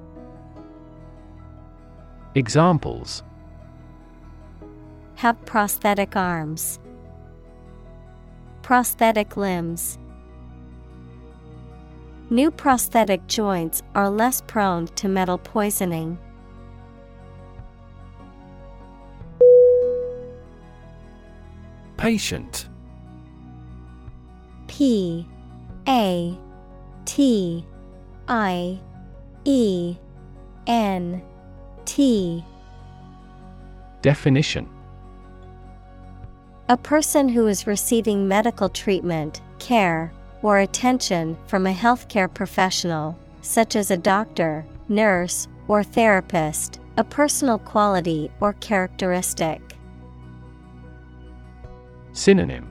Examples 2.34 3.22
Have 5.16 5.42
prosthetic 5.46 6.14
arms, 6.14 6.78
prosthetic 8.60 9.36
limbs. 9.38 9.98
New 12.28 12.50
prosthetic 12.50 13.26
joints 13.28 13.82
are 13.94 14.10
less 14.10 14.42
prone 14.42 14.88
to 14.88 15.08
metal 15.08 15.38
poisoning. 15.38 16.18
Patient. 22.04 22.68
P 24.66 25.26
A 25.88 26.38
T 27.06 27.64
I 28.28 28.78
E 29.46 29.96
N 30.66 31.22
T. 31.86 32.44
Definition. 34.02 34.68
A 36.68 36.76
person 36.76 37.26
who 37.26 37.46
is 37.46 37.66
receiving 37.66 38.28
medical 38.28 38.68
treatment, 38.68 39.40
care, 39.58 40.12
or 40.42 40.58
attention 40.58 41.38
from 41.46 41.66
a 41.66 41.72
healthcare 41.72 42.28
professional, 42.28 43.18
such 43.40 43.76
as 43.76 43.90
a 43.90 43.96
doctor, 43.96 44.66
nurse, 44.90 45.48
or 45.68 45.82
therapist, 45.82 46.80
a 46.98 47.04
personal 47.04 47.58
quality 47.58 48.30
or 48.40 48.52
characteristic. 48.60 49.62
Synonym 52.14 52.70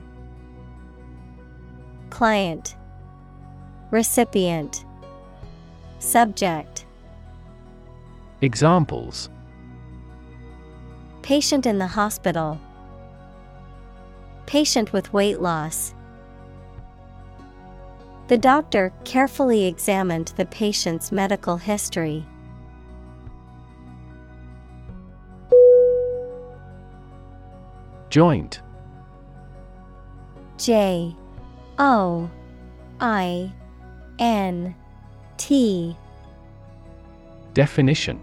Client 2.08 2.76
Recipient 3.90 4.86
Subject 5.98 6.86
Examples 8.40 9.28
Patient 11.20 11.66
in 11.66 11.76
the 11.76 11.86
hospital. 11.86 12.58
Patient 14.46 14.94
with 14.94 15.12
weight 15.12 15.40
loss. 15.42 15.94
The 18.28 18.38
doctor 18.38 18.94
carefully 19.04 19.66
examined 19.66 20.32
the 20.38 20.46
patient's 20.46 21.12
medical 21.12 21.58
history. 21.58 22.24
Joint 28.08 28.62
J 30.58 31.14
O 31.78 32.30
I 33.00 33.52
N 34.18 34.74
T 35.36 35.96
Definition 37.52 38.20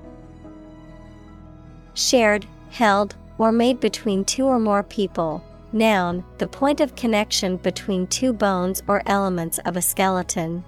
Shared, 1.93 2.45
held, 2.69 3.15
or 3.37 3.51
made 3.51 3.79
between 3.79 4.23
two 4.23 4.45
or 4.45 4.59
more 4.59 4.83
people. 4.83 5.43
Noun, 5.73 6.23
the 6.37 6.47
point 6.47 6.81
of 6.81 6.95
connection 6.95 7.57
between 7.57 8.07
two 8.07 8.33
bones 8.33 8.83
or 8.87 9.01
elements 9.05 9.57
of 9.59 9.77
a 9.77 9.81
skeleton. 9.81 10.63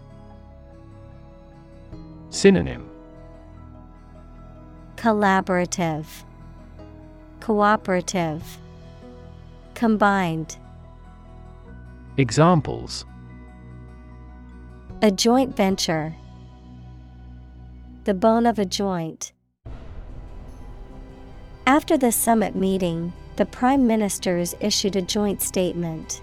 Synonym 2.29 2.89
Collaborative, 4.95 6.05
Cooperative, 7.41 8.57
Combined. 9.75 10.57
Examples 12.17 13.05
A 15.01 15.09
joint 15.09 15.57
venture. 15.57 16.13
The 18.03 18.13
bone 18.13 18.45
of 18.45 18.59
a 18.59 18.65
joint. 18.65 19.31
After 21.65 21.97
the 21.97 22.11
summit 22.11 22.55
meeting, 22.55 23.13
the 23.37 23.47
Prime 23.47 23.87
Ministers 23.87 24.53
issued 24.59 24.95
a 24.95 25.01
joint 25.01 25.41
statement. 25.41 26.21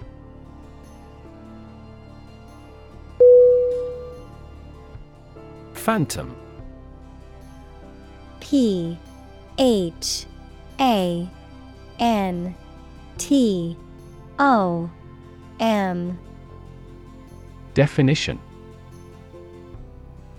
Phantom 5.73 6.33
P 8.39 8.97
H 9.57 10.25
A 10.79 11.27
N 11.99 12.55
T 13.17 13.75
O 14.39 14.89
M. 15.61 16.19
Definition. 17.75 18.39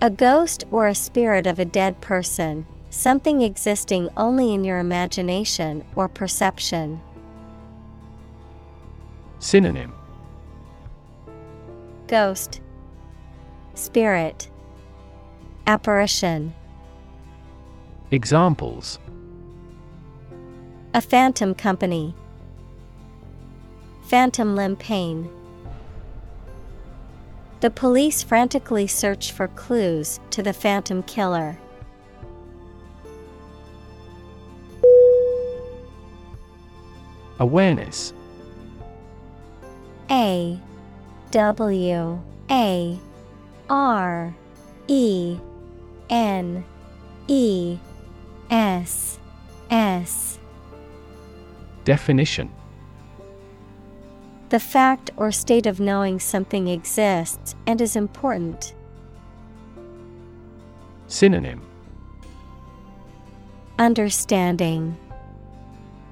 A 0.00 0.10
ghost 0.10 0.64
or 0.72 0.88
a 0.88 0.94
spirit 0.96 1.46
of 1.46 1.60
a 1.60 1.64
dead 1.64 2.00
person, 2.00 2.66
something 2.90 3.40
existing 3.40 4.08
only 4.16 4.52
in 4.52 4.64
your 4.64 4.80
imagination 4.80 5.84
or 5.94 6.08
perception. 6.08 7.00
Synonym. 9.38 9.94
Ghost. 12.08 12.60
Spirit. 13.74 14.50
Apparition. 15.68 16.52
Examples. 18.10 18.98
A 20.94 21.00
phantom 21.00 21.54
company 21.54 22.16
Phantom 24.12 24.54
limb 24.54 24.76
pain. 24.76 25.30
The 27.60 27.70
police 27.70 28.22
frantically 28.22 28.86
search 28.86 29.32
for 29.32 29.48
clues 29.48 30.20
to 30.32 30.42
the 30.42 30.52
phantom 30.52 31.02
killer. 31.04 31.56
Awareness. 37.38 38.12
A 40.10 40.60
W 41.30 42.20
A 42.50 42.98
R 43.70 44.34
E 44.88 45.38
N 46.10 46.64
E 47.28 47.78
S 48.50 49.18
S. 49.70 50.38
Definition 51.86 52.50
The 54.52 54.60
fact 54.60 55.10
or 55.16 55.32
state 55.32 55.64
of 55.64 55.80
knowing 55.80 56.20
something 56.20 56.68
exists 56.68 57.54
and 57.66 57.80
is 57.80 57.96
important. 57.96 58.74
Synonym 61.06 61.62
Understanding, 63.78 64.94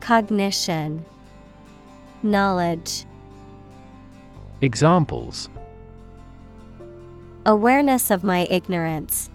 Cognition, 0.01 1.05
Knowledge. 2.23 3.05
Examples 4.63 5.51
Awareness 7.45 8.11
of 8.11 8.25
my 8.25 8.47
ignorance. 8.49 9.29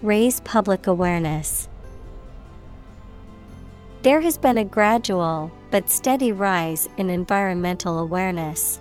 Raise 0.00 0.40
public 0.40 0.86
awareness. 0.86 1.68
There 4.00 4.22
has 4.22 4.38
been 4.38 4.56
a 4.56 4.64
gradual 4.64 5.52
but 5.70 5.90
steady 5.90 6.32
rise 6.32 6.88
in 6.96 7.10
environmental 7.10 7.98
awareness. 7.98 8.80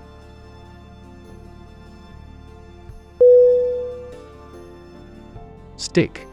Stick 5.75 6.25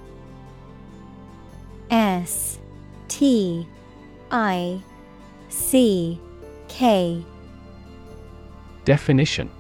S 1.91 2.59
T 3.09 3.67
I 4.31 4.81
C 5.49 6.19
K 6.69 7.25
Definition 8.85 9.51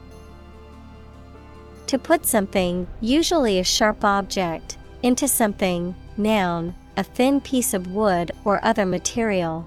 To 1.86 1.98
put 1.98 2.26
something, 2.26 2.86
usually 3.00 3.58
a 3.58 3.64
sharp 3.64 4.04
object, 4.04 4.78
into 5.02 5.28
something, 5.28 5.94
noun, 6.16 6.74
a 6.96 7.04
thin 7.04 7.40
piece 7.40 7.74
of 7.74 7.88
wood 7.88 8.32
or 8.44 8.64
other 8.64 8.86
material. 8.86 9.66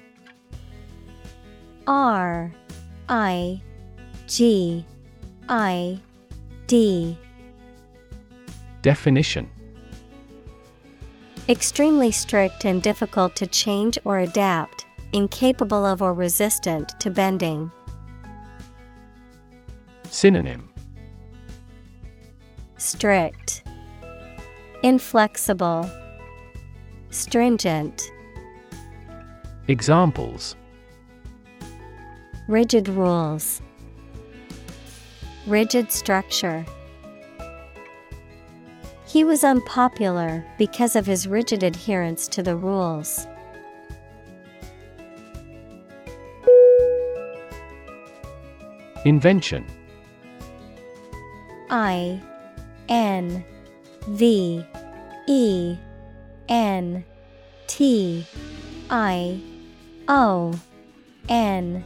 R 1.87 2.51
I 3.09 3.61
G 4.27 4.85
I 5.49 5.99
D. 6.67 7.17
Definition. 8.81 9.49
Extremely 11.49 12.11
strict 12.11 12.65
and 12.65 12.81
difficult 12.81 13.35
to 13.35 13.47
change 13.47 13.97
or 14.05 14.19
adapt, 14.19 14.85
incapable 15.11 15.85
of 15.85 16.01
or 16.01 16.13
resistant 16.13 16.97
to 16.99 17.09
bending. 17.09 17.71
Synonym. 20.03 20.69
Strict, 22.77 23.63
Inflexible, 24.83 25.89
Stringent. 27.09 28.11
Examples 29.67 30.55
Rigid 32.51 32.89
rules, 32.89 33.61
Rigid 35.47 35.89
structure. 35.89 36.65
He 39.07 39.23
was 39.23 39.45
unpopular 39.45 40.43
because 40.57 40.97
of 40.97 41.05
his 41.05 41.29
rigid 41.29 41.63
adherence 41.63 42.27
to 42.27 42.43
the 42.43 42.57
rules. 42.57 43.25
Invention 49.05 49.65
I 51.69 52.21
N 52.89 53.45
V 54.09 54.65
E 55.25 55.77
N 56.49 57.05
T 57.67 58.27
I 58.89 59.39
O 60.09 60.59
N 61.29 61.85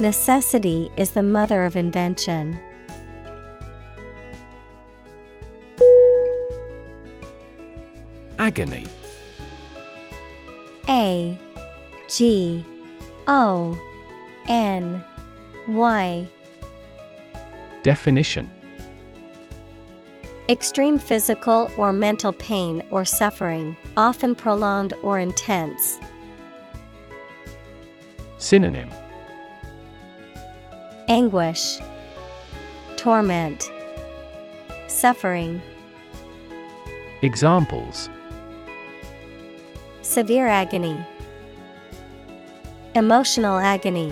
Necessity 0.00 0.92
is 0.96 1.10
the 1.10 1.24
mother 1.24 1.64
of 1.64 1.74
invention. 1.74 2.56
Agony 8.38 8.86
A 10.88 11.36
G 12.08 12.64
O 13.26 13.76
N 14.46 15.04
Y 15.66 16.28
Definition 17.82 18.48
Extreme 20.48 21.00
physical 21.00 21.70
or 21.76 21.92
mental 21.92 22.32
pain 22.32 22.84
or 22.92 23.04
suffering, 23.04 23.76
often 23.96 24.36
prolonged 24.36 24.94
or 25.02 25.18
intense. 25.18 25.98
Synonym 28.38 28.88
Anguish, 31.08 31.78
Torment, 32.98 33.72
Suffering. 34.88 35.62
Examples 37.22 38.10
Severe 40.02 40.46
agony, 40.46 41.02
Emotional 42.94 43.58
agony. 43.58 44.10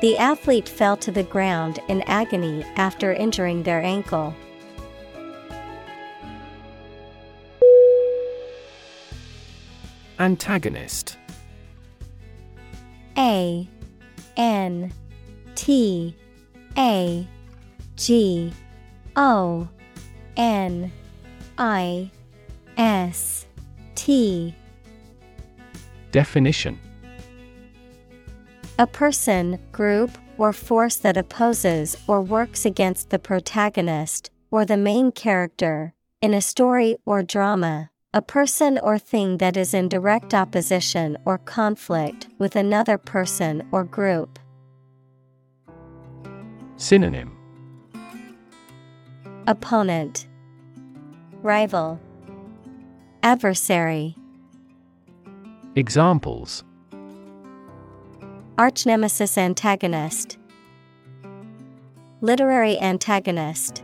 The 0.00 0.16
athlete 0.18 0.68
fell 0.68 0.96
to 0.98 1.10
the 1.10 1.24
ground 1.24 1.80
in 1.88 2.02
agony 2.02 2.62
after 2.76 3.12
injuring 3.12 3.64
their 3.64 3.82
ankle. 3.82 4.36
Antagonist 10.20 11.18
A 13.18 13.68
N 14.36 14.92
T 15.54 16.14
A 16.76 17.26
G 17.96 18.52
O 19.16 19.68
N 20.36 20.92
I 21.58 22.10
S 22.76 23.46
T 23.94 24.54
Definition 26.10 26.78
A 28.78 28.86
person, 28.86 29.58
group, 29.72 30.10
or 30.38 30.52
force 30.52 30.96
that 30.96 31.16
opposes 31.16 31.96
or 32.06 32.20
works 32.20 32.64
against 32.64 33.10
the 33.10 33.18
protagonist 33.18 34.30
or 34.50 34.64
the 34.64 34.76
main 34.76 35.12
character 35.12 35.94
in 36.20 36.34
a 36.34 36.40
story 36.40 36.96
or 37.04 37.22
drama. 37.22 37.90
A 38.14 38.22
person 38.22 38.78
or 38.78 38.96
thing 38.96 39.38
that 39.38 39.56
is 39.56 39.74
in 39.74 39.88
direct 39.88 40.34
opposition 40.34 41.18
or 41.24 41.36
conflict 41.36 42.28
with 42.38 42.54
another 42.54 42.96
person 42.96 43.66
or 43.72 43.82
group. 43.82 44.38
Synonym 46.76 47.36
Opponent, 49.48 50.28
Rival, 51.42 51.98
Adversary. 53.24 54.14
Examples 55.74 56.62
Arch 58.56 58.86
nemesis 58.86 59.36
antagonist. 59.36 60.38
Literary 62.20 62.80
antagonist. 62.80 63.83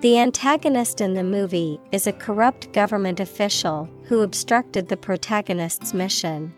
The 0.00 0.18
antagonist 0.18 1.02
in 1.02 1.12
the 1.12 1.22
movie 1.22 1.78
is 1.92 2.06
a 2.06 2.12
corrupt 2.12 2.72
government 2.72 3.20
official 3.20 3.86
who 4.04 4.22
obstructed 4.22 4.88
the 4.88 4.96
protagonist's 4.96 5.92
mission. 5.92 6.54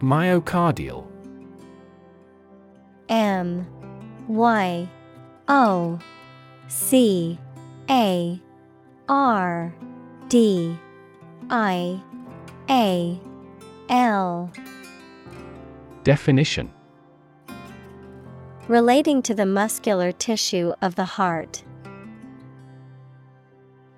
Myocardial 0.00 1.06
M 3.08 3.66
Y 4.28 4.86
O 5.48 5.98
C 6.68 7.38
A 7.88 8.38
R 9.08 9.74
D 10.28 10.76
I 11.48 12.02
A 12.68 13.18
L. 13.88 14.52
Definition 16.04 16.70
Relating 18.72 19.20
to 19.24 19.34
the 19.34 19.44
muscular 19.44 20.12
tissue 20.12 20.72
of 20.80 20.94
the 20.94 21.04
heart. 21.04 21.62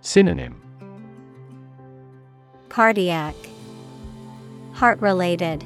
Synonym 0.00 0.60
Cardiac, 2.70 3.36
Heart 4.72 5.00
related, 5.00 5.62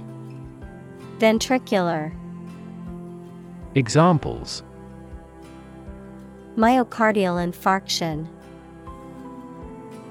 Ventricular. 1.17 2.15
Examples 3.75 4.63
Myocardial 6.59 7.41
infarction, 7.41 8.27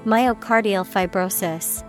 Myocardial 0.04 0.84
fibrosis. 0.84 1.87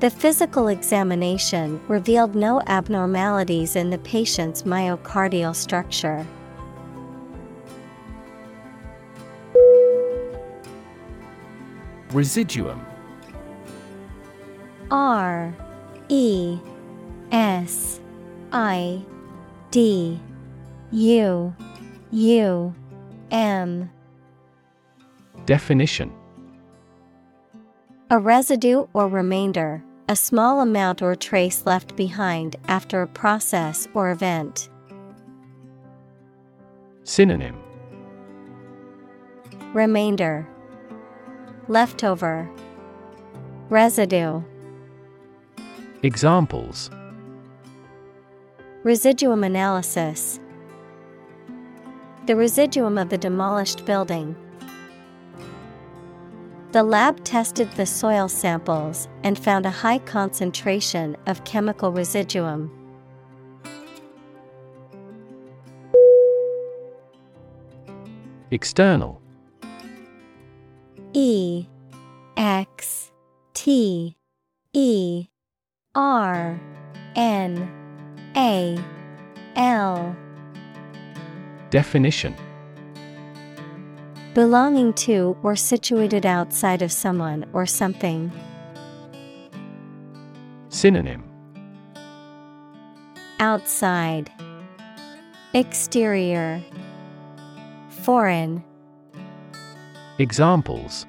The 0.00 0.08
physical 0.08 0.68
examination 0.68 1.78
revealed 1.86 2.34
no 2.34 2.62
abnormalities 2.66 3.76
in 3.76 3.90
the 3.90 3.98
patient's 3.98 4.62
myocardial 4.62 5.54
structure. 5.54 6.26
Residuum. 12.12 12.82
R 14.90 15.54
E 16.08 16.58
S 17.30 18.00
I 18.52 19.04
D 19.70 20.18
U 20.92 21.54
U 22.10 22.74
M. 23.30 23.90
Definition. 25.44 26.10
A 28.08 28.18
residue 28.18 28.86
or 28.94 29.06
remainder, 29.06 29.84
a 30.10 30.16
small 30.16 30.60
amount 30.60 31.02
or 31.02 31.14
trace 31.14 31.64
left 31.66 31.94
behind 31.94 32.56
after 32.66 33.00
a 33.00 33.06
process 33.06 33.86
or 33.94 34.10
event. 34.10 34.68
Synonym. 37.04 37.56
Remainder. 39.72 40.48
Leftover. 41.68 42.50
Residue. 43.68 44.42
Examples. 46.02 46.90
Residuum 48.82 49.44
analysis. 49.44 50.40
The 52.26 52.34
residuum 52.34 52.98
of 52.98 53.10
the 53.10 53.18
demolished 53.18 53.84
building. 53.84 54.34
The 56.72 56.84
lab 56.84 57.24
tested 57.24 57.68
the 57.72 57.84
soil 57.84 58.28
samples 58.28 59.08
and 59.24 59.36
found 59.36 59.66
a 59.66 59.70
high 59.70 59.98
concentration 59.98 61.16
of 61.26 61.42
chemical 61.42 61.90
residuum. 61.90 62.70
External. 68.52 69.20
E 71.12 71.66
X 72.36 73.10
T 73.52 74.16
E 74.72 75.26
R 75.96 76.60
N 77.16 77.68
A 78.36 78.78
L. 79.56 80.16
Definition 81.70 82.36
Belonging 84.34 84.92
to 84.92 85.36
or 85.42 85.56
situated 85.56 86.24
outside 86.24 86.82
of 86.82 86.92
someone 86.92 87.46
or 87.52 87.66
something. 87.66 88.30
Synonym. 90.68 91.24
Outside. 93.40 94.30
Exterior. 95.52 96.62
Foreign. 97.88 98.62
Examples. 100.18 101.06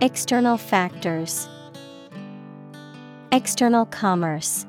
External 0.00 0.56
factors. 0.56 1.48
External 3.30 3.86
commerce. 3.86 4.66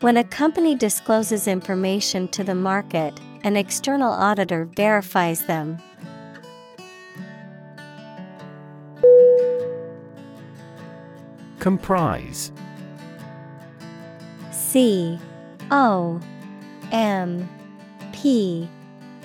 When 0.00 0.16
a 0.16 0.24
company 0.24 0.74
discloses 0.74 1.46
information 1.46 2.26
to 2.28 2.42
the 2.42 2.56
market, 2.56 3.20
an 3.44 3.58
external 3.58 4.10
auditor 4.10 4.64
verifies 4.64 5.44
them. 5.44 5.78
Comprise 11.58 12.52
C 14.50 15.18
O 15.70 16.20
M 16.90 17.48
P 18.12 18.68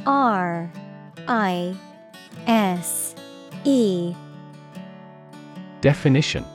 R 0.06 0.70
I 1.28 1.76
S 2.46 3.16
E 3.64 4.14
Definition 5.80 6.46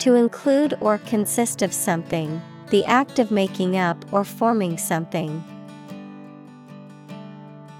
To 0.00 0.14
include 0.16 0.74
or 0.80 0.98
consist 0.98 1.62
of 1.62 1.72
something, 1.72 2.42
the 2.68 2.84
act 2.84 3.18
of 3.18 3.30
making 3.30 3.78
up 3.78 4.04
or 4.12 4.22
forming 4.22 4.76
something. 4.76 5.42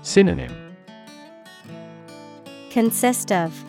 Synonym 0.05 0.74
Consist 2.70 3.31
of, 3.31 3.65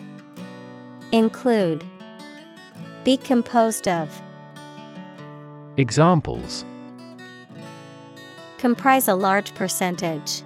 Include, 1.12 1.84
Be 3.04 3.18
composed 3.18 3.88
of, 3.88 4.10
Examples 5.78 6.66
Comprise 8.58 9.08
a 9.08 9.14
large 9.14 9.54
percentage. 9.54 10.42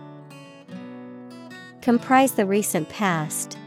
Comprise 1.81 2.33
the 2.33 2.45
recent 2.45 2.89
past. 2.89 3.57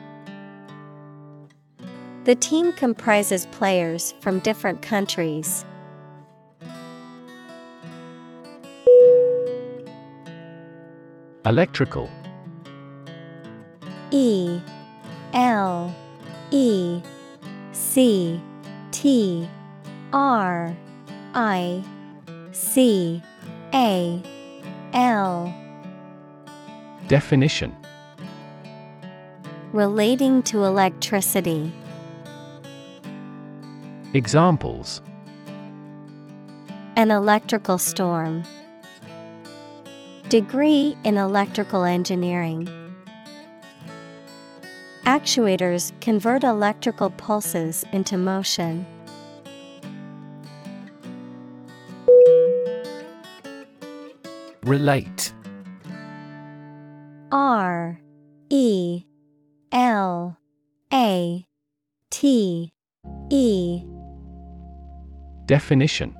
The 2.25 2.35
team 2.35 2.75
comprises 2.75 3.47
players 3.47 4.13
from 4.21 4.41
different 4.41 4.83
countries. 4.83 5.65
Electrical 11.47 12.11
E 14.11 14.61
L 15.33 15.95
E 16.51 17.01
C 17.73 18.39
T 18.91 19.49
R 20.13 20.77
I 21.33 21.83
C 22.53 23.23
A 23.73 24.23
L 24.93 25.55
Definition 27.09 27.75
Relating 29.73 30.43
to 30.43 30.65
electricity. 30.65 31.73
Examples 34.13 35.01
An 36.97 37.11
electrical 37.11 37.79
storm. 37.79 38.45
Degree 40.31 40.97
in 41.03 41.17
electrical 41.17 41.83
engineering. 41.83 42.69
Actuators 45.03 45.91
convert 46.01 46.45
electrical 46.45 47.11
pulses 47.11 47.85
into 47.91 48.17
motion. 48.17 48.87
Relate 54.63 55.33
R 57.33 58.01
E 58.51 59.03
L 59.73 60.39
A 60.93 61.45
T 62.11 62.73
E 63.31 63.83
Definition 65.47 66.20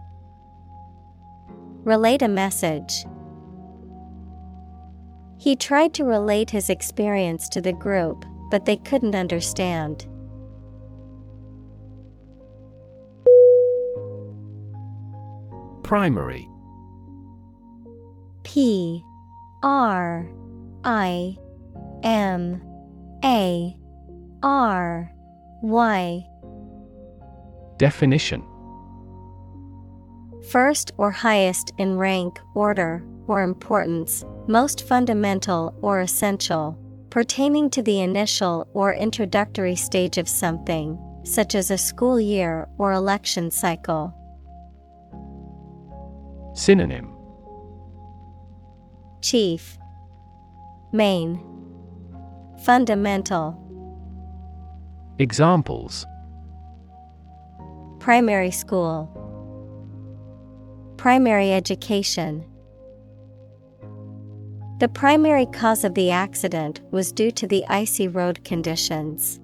Relate 1.83 2.21
a 2.21 2.27
message. 2.27 3.05
He 5.39 5.55
tried 5.55 5.95
to 5.95 6.03
relate 6.03 6.51
his 6.51 6.69
experience 6.69 7.49
to 7.49 7.61
the 7.61 7.73
group, 7.73 8.23
but 8.51 8.65
they 8.65 8.77
couldn't 8.77 9.15
understand. 9.15 10.05
Primary. 15.81 16.47
P. 18.43 19.03
R. 19.63 20.29
I. 20.83 21.35
M. 22.03 22.61
A. 23.25 23.75
R. 24.43 25.11
Y. 25.63 26.27
Definition 27.77 28.43
First 30.49 30.91
or 30.97 31.11
highest 31.11 31.71
in 31.77 31.97
rank, 31.97 32.39
order, 32.55 33.03
or 33.27 33.43
importance, 33.43 34.25
most 34.47 34.87
fundamental 34.87 35.73
or 35.81 36.01
essential, 36.01 36.77
pertaining 37.11 37.69
to 37.69 37.83
the 37.83 38.01
initial 38.01 38.67
or 38.73 38.93
introductory 38.93 39.75
stage 39.75 40.17
of 40.17 40.27
something, 40.27 40.97
such 41.23 41.53
as 41.53 41.69
a 41.69 41.77
school 41.77 42.19
year 42.19 42.67
or 42.79 42.91
election 42.91 43.51
cycle. 43.51 44.13
Synonym. 46.55 47.13
Chief. 49.21 49.77
Main. 50.91 51.39
Fundamental. 52.65 53.57
Examples. 55.19 56.05
Primary 57.99 58.49
school 58.49 59.20
Primary 61.01 61.51
education. 61.51 62.45
The 64.77 64.87
primary 64.87 65.47
cause 65.47 65.83
of 65.83 65.95
the 65.95 66.11
accident 66.11 66.81
was 66.91 67.11
due 67.11 67.31
to 67.31 67.47
the 67.47 67.65
icy 67.67 68.07
road 68.07 68.43
conditions. 68.43 69.39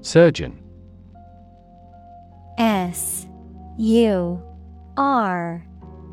Surgeon. 0.00 0.58
S 2.58 3.28
U 3.78 4.42
R 4.96 5.64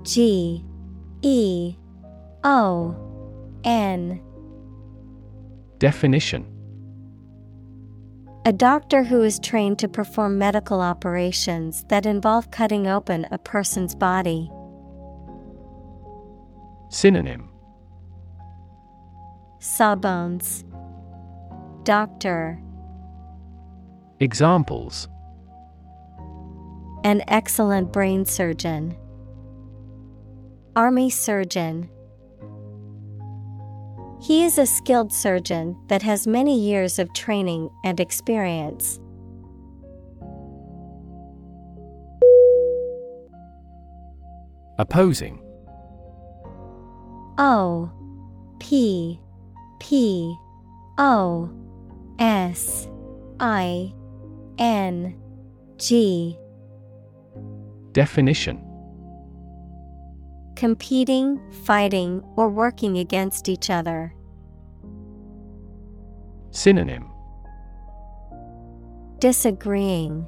G 0.03 0.63
E 1.23 1.75
O 2.43 2.95
N. 3.63 4.21
Definition 5.79 6.52
A 8.45 8.51
doctor 8.51 9.05
who 9.05 9.21
is 9.23 9.39
trained 9.39 9.79
to 9.79 9.87
perform 9.87 10.37
medical 10.37 10.81
operations 10.81 11.85
that 11.85 12.05
involve 12.05 12.51
cutting 12.51 12.87
open 12.87 13.25
a 13.31 13.37
person's 13.37 13.95
body. 13.95 14.51
Synonym 16.89 17.49
Sawbones 19.59 20.65
Doctor 21.83 22.61
Examples 24.19 25.07
An 27.05 27.23
excellent 27.29 27.93
brain 27.93 28.25
surgeon. 28.25 28.97
Army 30.75 31.09
surgeon. 31.09 31.89
He 34.23 34.45
is 34.45 34.57
a 34.57 34.65
skilled 34.65 35.11
surgeon 35.11 35.75
that 35.87 36.01
has 36.03 36.25
many 36.25 36.57
years 36.57 36.97
of 36.97 37.11
training 37.13 37.69
and 37.83 37.99
experience. 37.99 38.97
Opposing. 44.79 45.41
O 47.37 47.91
P 48.59 49.19
P 49.81 50.33
O 50.97 51.49
S 52.17 52.87
I 53.41 53.93
N 54.57 55.21
G. 55.75 56.39
Definition 57.91 58.62
Competing, 60.63 61.41
fighting, 61.65 62.23
or 62.37 62.47
working 62.47 62.99
against 62.99 63.49
each 63.49 63.69
other. 63.69 64.15
Synonym 66.51 67.11
Disagreeing, 69.19 70.25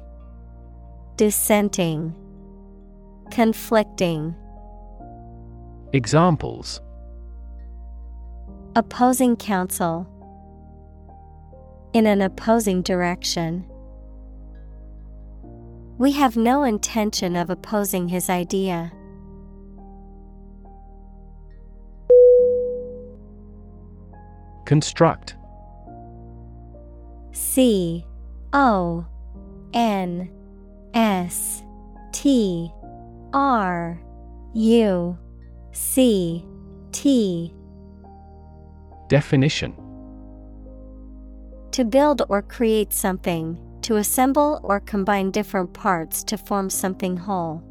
Dissenting, 1.16 2.14
Conflicting. 3.30 4.34
Examples 5.94 6.82
Opposing 8.74 9.36
counsel. 9.36 10.06
In 11.94 12.06
an 12.06 12.20
opposing 12.20 12.82
direction. 12.82 13.64
We 15.96 16.12
have 16.12 16.36
no 16.36 16.62
intention 16.62 17.36
of 17.36 17.48
opposing 17.48 18.08
his 18.08 18.28
idea. 18.28 18.92
Construct. 24.66 25.36
C 27.30 28.04
O 28.52 29.06
N 29.72 30.30
S 30.92 31.62
T 32.12 32.70
R 33.32 34.02
U 34.54 35.18
C 35.72 36.44
T. 36.92 37.54
Definition. 39.08 39.72
To 41.70 41.84
build 41.84 42.22
or 42.28 42.42
create 42.42 42.92
something, 42.92 43.58
to 43.82 43.96
assemble 43.96 44.60
or 44.64 44.80
combine 44.80 45.30
different 45.30 45.72
parts 45.74 46.24
to 46.24 46.36
form 46.36 46.70
something 46.70 47.16
whole. 47.16 47.62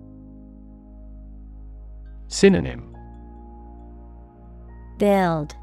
Synonym. 2.27 2.95
Build, 4.97 5.55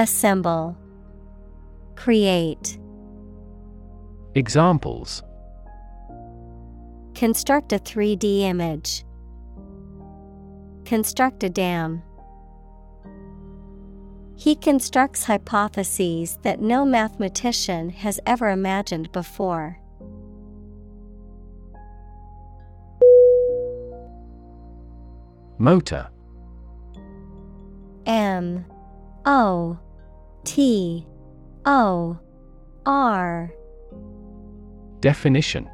Assemble, 0.00 0.78
Create. 1.94 2.78
Examples 4.34 5.22
Construct 7.14 7.74
a 7.74 7.78
3D 7.78 8.40
image. 8.40 9.04
Construct 10.86 11.44
a 11.44 11.50
dam. 11.50 12.02
He 14.36 14.56
constructs 14.56 15.24
hypotheses 15.24 16.38
that 16.44 16.62
no 16.62 16.86
mathematician 16.86 17.90
has 17.90 18.18
ever 18.24 18.48
imagined 18.48 19.12
before. 19.12 19.78
Motor 25.58 26.08
M 28.06 28.64
O 29.26 29.78
T 30.44 31.06
O 31.66 32.18
R 32.86 33.52
Definition 35.00 35.68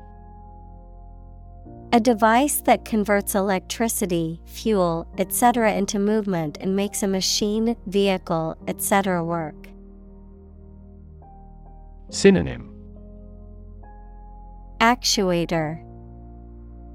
A 1.92 2.00
device 2.00 2.60
that 2.62 2.84
converts 2.84 3.34
electricity, 3.34 4.40
fuel, 4.46 5.06
etc. 5.18 5.72
into 5.72 5.98
movement 5.98 6.58
and 6.60 6.74
makes 6.76 7.02
a 7.02 7.08
machine, 7.08 7.76
vehicle, 7.86 8.56
etc. 8.66 9.24
work. 9.24 9.68
Synonym 12.10 12.72
Actuator 14.80 15.82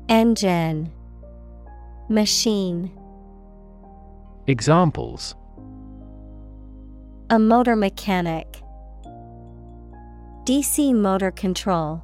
Engine 0.07 0.91
Machine 2.09 2.91
Examples 4.47 5.35
A 7.31 7.39
motor 7.39 7.77
mechanic. 7.77 8.61
DC 10.43 10.93
motor 10.93 11.31
control. 11.31 12.03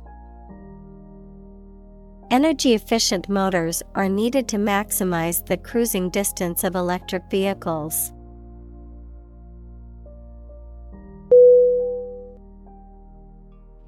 Energy 2.31 2.73
efficient 2.73 3.27
motors 3.27 3.83
are 3.93 4.07
needed 4.07 4.47
to 4.47 4.55
maximize 4.55 5.45
the 5.45 5.57
cruising 5.57 6.09
distance 6.11 6.63
of 6.63 6.75
electric 6.75 7.29
vehicles. 7.29 8.13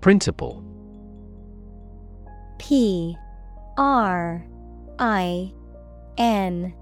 Principle. 0.02 0.62
P 2.58 3.16
R 3.78 4.46
I 5.00 5.54
N 6.18 6.74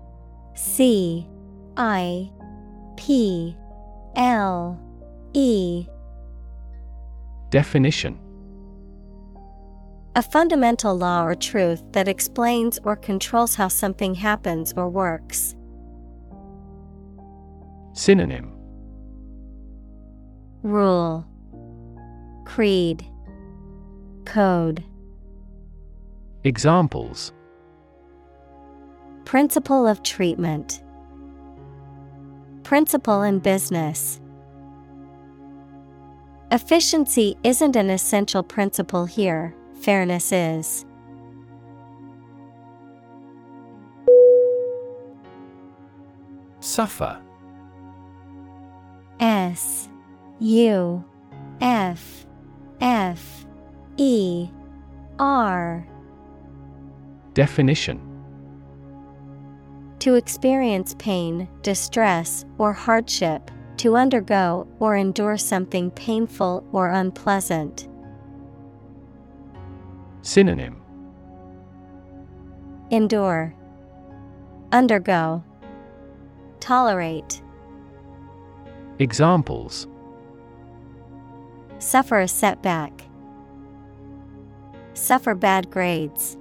C 0.56 1.28
I 1.78 2.32
P 2.96 3.56
L 4.18 4.80
E. 5.34 5.86
Definition. 7.52 8.20
A 10.16 10.24
fundamental 10.24 10.98
law 10.98 11.24
or 11.24 11.36
truth 11.36 11.84
that 11.92 12.08
explains 12.08 12.80
or 12.84 12.96
controls 12.96 13.54
how 13.54 13.68
something 13.68 14.16
happens 14.16 14.74
or 14.76 14.90
works. 14.90 15.56
Synonym. 17.94 18.52
Rule. 20.64 21.24
Creed. 22.46 23.06
Code. 24.26 24.84
Examples. 26.44 27.34
Principle 29.26 29.86
of 29.86 30.02
treatment 30.02 30.82
Principle 32.68 33.22
in 33.22 33.40
business. 33.40 34.20
Efficiency 36.52 37.38
isn't 37.46 37.78
an 37.78 37.90
essential 37.90 38.44
principle 38.44 39.06
here, 39.06 39.56
fairness 39.80 40.34
is. 40.34 40.86
Suffer. 46.60 47.22
S 49.22 49.88
U 50.40 51.06
F 51.62 52.26
F 52.82 53.46
E 53.96 54.50
R. 55.20 55.88
Definition 57.34 58.07
To 60.08 60.16
experience 60.16 60.96
pain, 60.98 61.50
distress, 61.64 62.46
or 62.58 62.72
hardship, 62.72 63.52
to 63.76 63.98
undergo 63.98 64.66
or 64.80 64.96
endure 64.96 65.36
something 65.36 65.92
painful 65.92 66.66
or 66.72 66.88
unpleasant. 66.88 67.90
Synonym 70.22 70.82
Endure, 72.90 73.54
Undergo, 74.72 75.44
Tolerate. 76.62 77.42
Examples 79.00 79.90
Suffer 81.80 82.22
a 82.22 82.30
setback. 82.30 83.02
Suffer 84.94 85.36
bad 85.36 85.70
grades. 85.70 86.38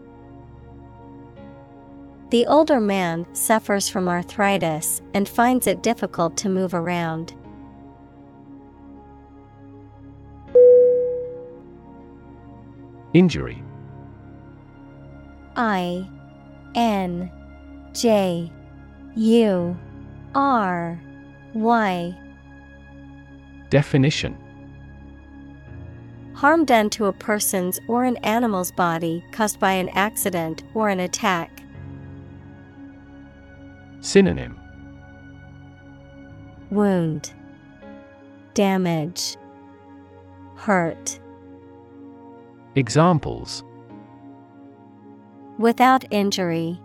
The 2.31 2.47
older 2.47 2.81
man 2.81 3.25
suffers 3.35 3.89
from 3.89 4.09
arthritis 4.09 5.01
and 5.15 5.29
finds 5.29 5.69
it 5.69 5.83
difficult 5.83 6.37
to 6.39 6.49
move 6.49 6.75
around. 6.75 7.35
Injury 13.15 13.63
I 15.55 16.07
N 16.75 17.31
J 17.95 18.53
U 19.15 19.77
R 20.35 21.01
Y 21.55 22.19
Definition 23.71 24.37
Harm 26.35 26.67
done 26.67 26.91
to 26.91 27.07
a 27.07 27.13
person's 27.13 27.81
or 27.89 28.05
an 28.05 28.17
animal's 28.19 28.71
body 28.73 29.25
caused 29.33 29.59
by 29.59 29.73
an 29.73 29.89
accident 29.91 30.65
or 30.75 30.91
an 30.91 31.01
attack. 31.01 31.56
Synonym 34.07 34.57
Wound, 36.71 37.33
Damage, 38.55 39.37
Hurt. 40.55 41.19
Examples 42.77 43.65
Without 45.59 46.05
injury. 46.13 46.81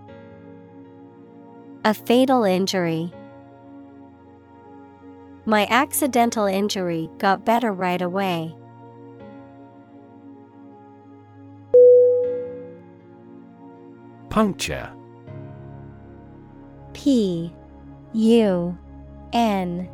A 1.85 1.93
fatal 1.93 2.43
injury. 2.43 3.13
My 5.45 5.67
accidental 5.69 6.47
injury 6.47 7.07
got 7.19 7.45
better 7.45 7.71
right 7.71 8.01
away. 8.01 8.55
Puncture 14.29 14.91
P 16.93 17.51
U 18.13 18.77
N 19.33 19.89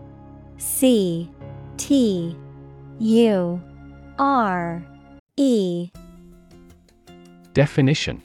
C 0.57 1.29
T 1.77 2.35
U 2.99 3.61
R 4.17 4.83
E. 5.37 5.91
Definition. 7.53 8.21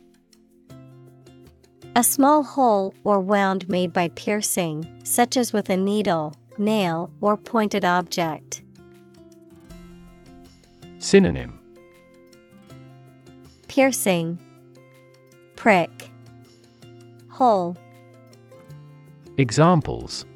A 1.94 2.02
small 2.02 2.42
hole 2.42 2.94
or 3.04 3.20
wound 3.20 3.68
made 3.68 3.92
by 3.92 4.08
piercing, 4.08 4.86
such 5.04 5.36
as 5.36 5.52
with 5.52 5.68
a 5.68 5.76
needle, 5.76 6.34
nail, 6.56 7.10
or 7.20 7.36
pointed 7.36 7.84
object. 7.84 8.62
Synonym. 10.98 11.58
Piercing, 13.68 14.38
Prick, 15.56 16.10
Hole. 17.28 17.76
Examples. 19.38 20.26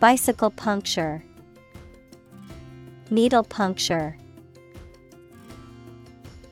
Bicycle 0.00 0.50
puncture, 0.50 1.22
Needle 3.10 3.44
puncture. 3.44 4.16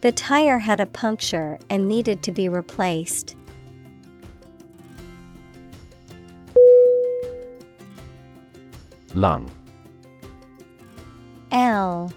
The 0.02 0.12
tire 0.12 0.58
had 0.58 0.78
a 0.78 0.84
puncture 0.84 1.58
and 1.70 1.88
needed 1.88 2.22
to 2.24 2.32
be 2.32 2.50
replaced. 2.50 3.36
Lung. 9.14 9.50
L 11.50 12.12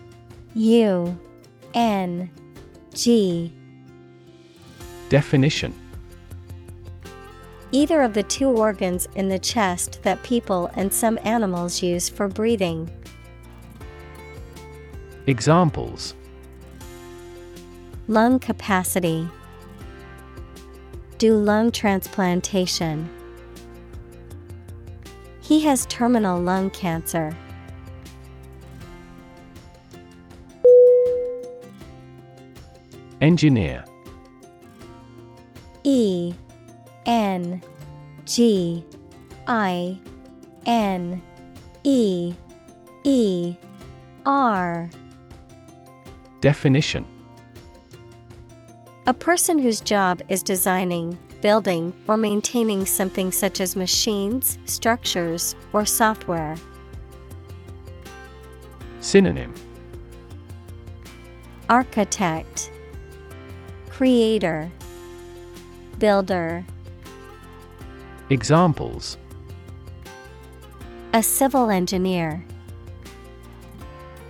U 0.54 1.20
N 1.74 2.30
G. 2.94 3.54
Definition 5.08 5.74
Either 7.76 8.04
of 8.04 8.14
the 8.14 8.22
two 8.22 8.50
organs 8.50 9.08
in 9.16 9.30
the 9.30 9.40
chest 9.40 10.00
that 10.04 10.22
people 10.22 10.70
and 10.76 10.94
some 10.94 11.18
animals 11.24 11.82
use 11.82 12.08
for 12.08 12.28
breathing. 12.28 12.88
Examples 15.26 16.14
Lung 18.08 18.38
capacity. 18.38 19.28
Do 21.18 21.36
lung 21.36 21.72
transplantation. 21.72 23.10
He 25.42 25.62
has 25.62 25.88
terminal 25.88 26.40
lung 26.40 26.70
cancer. 26.70 27.36
Engineer 33.20 33.84
G 38.34 38.84
I 39.46 39.96
N 40.66 41.22
E 41.84 42.34
E 43.04 43.56
R 44.26 44.90
Definition 46.42 47.06
A 49.06 49.14
person 49.14 49.60
whose 49.60 49.82
job 49.82 50.24
is 50.30 50.42
designing, 50.42 51.16
building, 51.44 51.94
or 52.08 52.18
maintaining 52.18 52.88
something 52.88 53.32
such 53.32 53.62
as 53.62 53.76
machines, 53.76 54.58
structures, 54.66 55.56
or 55.72 55.86
software. 55.86 56.56
Synonym 59.00 59.54
Architect, 61.70 62.72
Creator, 63.92 64.72
Builder. 66.00 66.66
Examples 68.34 69.20
A 71.14 71.22
civil 71.22 71.70
engineer. 71.70 72.44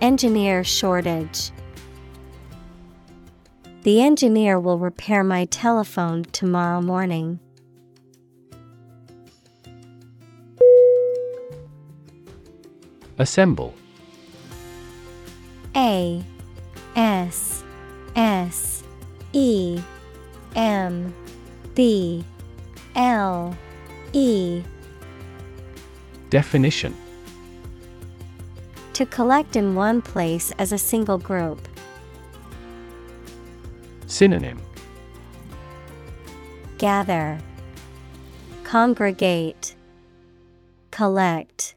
Engineer 0.02 0.62
shortage. 0.62 1.50
The 3.84 4.02
engineer 4.02 4.60
will 4.60 4.78
repair 4.78 5.24
my 5.24 5.46
telephone 5.46 6.24
tomorrow 6.24 6.82
morning. 6.82 7.40
Assemble 13.18 13.72
A 15.74 16.22
S 16.94 17.64
S 18.14 18.84
E 19.32 19.80
M 20.54 21.14
B 21.74 22.22
L 22.94 23.56
E 24.16 24.62
Definition 26.30 26.94
To 28.92 29.04
collect 29.06 29.56
in 29.56 29.74
one 29.74 30.00
place 30.00 30.52
as 30.52 30.70
a 30.70 30.78
single 30.78 31.18
group. 31.18 31.66
Synonym 34.06 34.62
Gather, 36.78 37.40
Congregate, 38.62 39.74
Collect. 40.92 41.74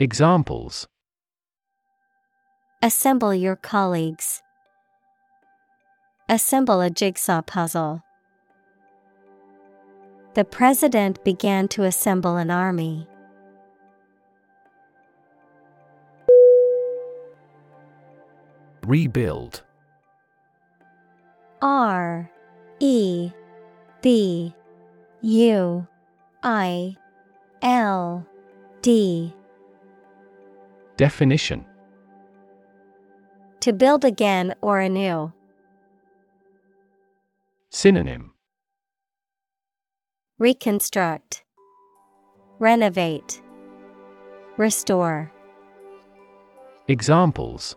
Examples 0.00 0.88
Assemble 2.82 3.32
your 3.32 3.54
colleagues. 3.54 4.42
Assemble 6.28 6.80
a 6.80 6.90
jigsaw 6.90 7.40
puzzle. 7.40 8.02
The 10.34 10.44
president 10.46 11.22
began 11.24 11.68
to 11.68 11.82
assemble 11.82 12.36
an 12.36 12.50
army. 12.50 13.06
Rebuild 18.86 19.62
R 21.60 22.30
E 22.80 23.30
B 24.00 24.54
U 25.20 25.86
I 26.42 26.96
L 27.60 28.26
D 28.80 29.34
Definition 30.96 31.64
To 33.60 33.72
build 33.72 34.04
again 34.04 34.54
or 34.62 34.80
anew. 34.80 35.32
Synonym 37.70 38.31
Reconstruct, 40.42 41.44
Renovate, 42.58 43.40
Restore. 44.56 45.30
Examples 46.88 47.76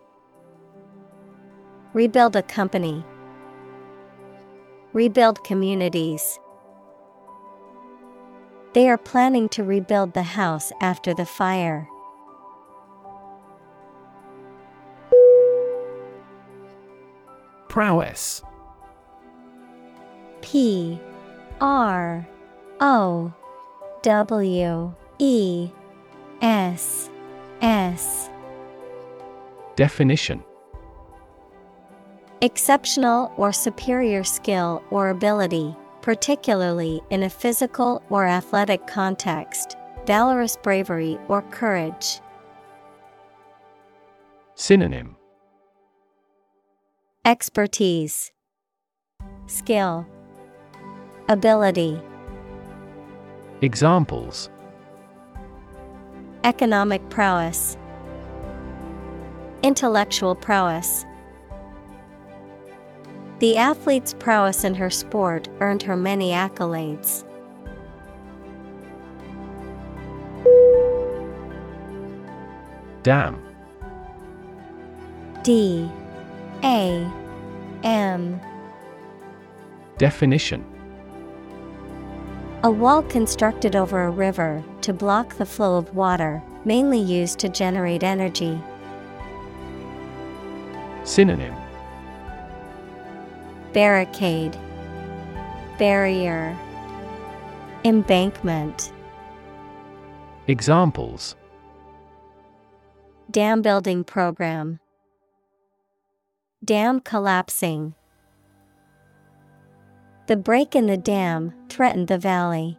Rebuild 1.92 2.34
a 2.34 2.42
company. 2.42 3.04
Rebuild 4.92 5.44
communities. 5.44 6.40
They 8.72 8.88
are 8.88 8.98
planning 8.98 9.48
to 9.50 9.62
rebuild 9.62 10.14
the 10.14 10.24
house 10.24 10.72
after 10.80 11.14
the 11.14 11.24
fire. 11.24 11.88
Prowess 17.68 18.42
P 20.40 20.98
R 21.60 22.26
O 22.80 23.32
W 24.02 24.94
E 25.18 25.70
S 26.42 27.10
S. 27.62 28.30
Definition. 29.76 30.42
Exceptional 32.42 33.32
or 33.36 33.52
superior 33.52 34.22
skill 34.22 34.82
or 34.90 35.08
ability, 35.08 35.74
particularly 36.02 37.00
in 37.10 37.22
a 37.22 37.30
physical 37.30 38.02
or 38.10 38.26
athletic 38.26 38.86
context, 38.86 39.76
valorous 40.06 40.56
bravery 40.56 41.18
or 41.28 41.42
courage. 41.42 42.20
Synonym. 44.54 45.16
Expertise, 47.24 48.30
Skill, 49.46 50.06
Ability. 51.28 52.00
Examples. 53.62 54.50
Economic 56.44 57.08
prowess, 57.08 57.78
Intellectual 59.62 60.34
prowess. 60.34 61.06
The 63.38 63.56
athlete's 63.56 64.14
prowess 64.14 64.62
in 64.62 64.74
her 64.74 64.90
sport 64.90 65.48
earned 65.60 65.82
her 65.84 65.96
many 65.96 66.30
accolades. 66.32 67.24
Dam. 73.02 73.42
D. 75.42 75.90
A. 76.62 77.10
M. 77.82 78.38
Definition 79.96 80.75
A 82.66 82.70
wall 82.70 83.00
constructed 83.04 83.76
over 83.76 84.02
a 84.02 84.10
river 84.10 84.60
to 84.80 84.92
block 84.92 85.36
the 85.36 85.46
flow 85.46 85.76
of 85.76 85.94
water, 85.94 86.42
mainly 86.64 86.98
used 86.98 87.38
to 87.38 87.48
generate 87.48 88.02
energy. 88.02 88.60
Synonym 91.04 91.54
Barricade, 93.72 94.58
Barrier, 95.78 96.58
Embankment. 97.84 98.92
Examples 100.48 101.36
Dam 103.30 103.62
building 103.62 104.02
program. 104.02 104.80
Dam 106.64 106.98
collapsing. 106.98 107.94
The 110.26 110.36
break 110.36 110.74
in 110.74 110.86
the 110.86 110.96
dam 110.96 111.54
threatened 111.68 112.08
the 112.08 112.18
valley. 112.18 112.78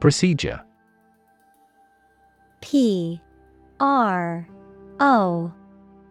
Procedure 0.00 0.62
P 2.60 3.20
R 3.78 4.48
O 4.98 5.52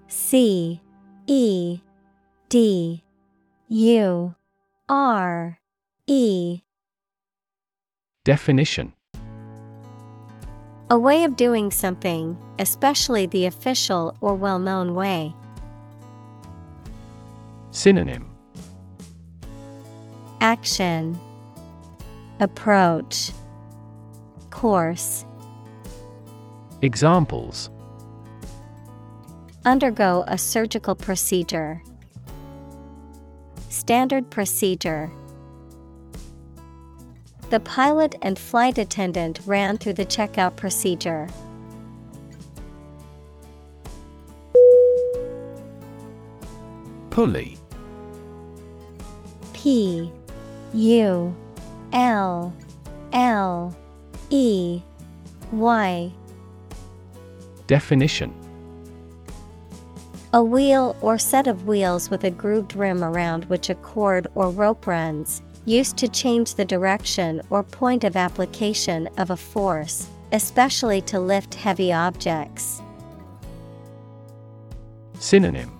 C 0.07 0.79
E 1.27 1.79
D 2.47 3.03
U 3.67 4.35
R 4.87 5.59
E 6.07 6.61
Definition 8.23 8.93
A 10.89 10.97
way 10.97 11.25
of 11.25 11.35
doing 11.35 11.69
something, 11.69 12.37
especially 12.59 13.25
the 13.25 13.45
official 13.45 14.15
or 14.21 14.35
well 14.35 14.59
known 14.59 14.93
way. 14.93 15.33
Synonym 17.71 18.29
Action 20.41 21.19
Approach 22.39 23.31
Course 24.49 25.25
Examples 26.81 27.69
Undergo 29.65 30.23
a 30.27 30.37
surgical 30.37 30.95
procedure. 30.95 31.83
Standard 33.67 34.29
procedure. 34.29 35.11
The 37.49 37.59
pilot 37.59 38.15
and 38.21 38.39
flight 38.39 38.77
attendant 38.77 39.41
ran 39.45 39.77
through 39.77 39.93
the 39.93 40.05
checkout 40.05 40.55
procedure. 40.55 41.27
Pulley. 47.09 47.57
P 49.53 50.11
U 50.73 51.35
L 51.93 52.53
L 53.13 53.75
E 54.29 54.81
Y. 55.51 56.11
Definition. 57.67 58.33
A 60.31 60.43
wheel 60.43 60.95
or 61.01 61.17
set 61.17 61.47
of 61.47 61.65
wheels 61.65 62.09
with 62.09 62.23
a 62.23 62.29
grooved 62.29 62.75
rim 62.75 63.03
around 63.03 63.45
which 63.45 63.69
a 63.69 63.75
cord 63.75 64.27
or 64.35 64.51
rope 64.51 64.85
runs, 64.85 65.41
used 65.65 65.97
to 65.97 66.07
change 66.07 66.55
the 66.55 66.65
direction 66.65 67.41
or 67.49 67.63
point 67.63 68.03
of 68.03 68.15
application 68.15 69.07
of 69.17 69.31
a 69.31 69.37
force, 69.37 70.07
especially 70.31 71.01
to 71.01 71.19
lift 71.19 71.55
heavy 71.55 71.91
objects. 71.91 72.81
Synonym 75.19 75.78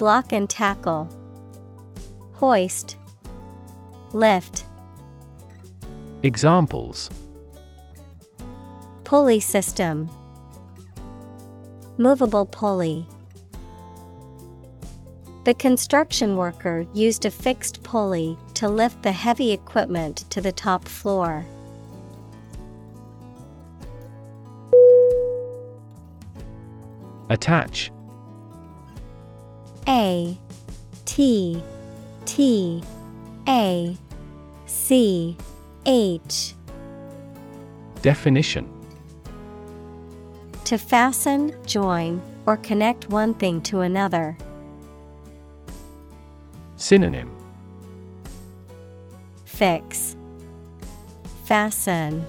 Block 0.00 0.32
and 0.32 0.48
tackle, 0.48 1.10
hoist, 2.32 2.96
lift. 4.14 4.64
Examples 6.22 7.10
Pulley 9.04 9.40
system, 9.40 10.08
movable 11.98 12.46
pulley. 12.46 13.04
The 15.44 15.52
construction 15.52 16.38
worker 16.38 16.86
used 16.94 17.26
a 17.26 17.30
fixed 17.30 17.82
pulley 17.82 18.38
to 18.54 18.70
lift 18.70 19.02
the 19.02 19.12
heavy 19.12 19.52
equipment 19.52 20.24
to 20.30 20.40
the 20.40 20.50
top 20.50 20.88
floor. 20.88 21.44
Attach 27.28 27.92
A 29.90 30.38
T 31.04 31.60
T 32.24 32.80
A 33.48 33.96
C 34.66 35.36
H 35.84 36.54
Definition 38.00 38.68
To 40.64 40.78
fasten, 40.78 41.52
join, 41.66 42.22
or 42.46 42.56
connect 42.56 43.08
one 43.10 43.34
thing 43.34 43.60
to 43.62 43.80
another. 43.80 44.38
Synonym 46.76 47.36
Fix, 49.44 50.16
Fasten, 51.46 52.24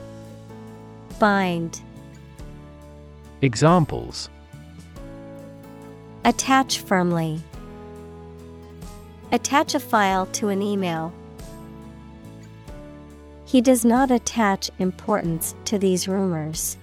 Bind. 1.20 1.80
Examples 3.44 4.30
Attach 6.26 6.80
firmly. 6.80 7.42
Attach 9.32 9.76
a 9.76 9.80
file 9.80 10.26
to 10.28 10.50
an 10.50 10.62
email. 10.62 11.14
He 13.46 13.62
does 13.62 13.86
not 13.86 14.12
attach 14.12 14.70
importance 14.80 15.56
to 15.66 15.78
these 15.78 16.08
rumors. 16.08 16.78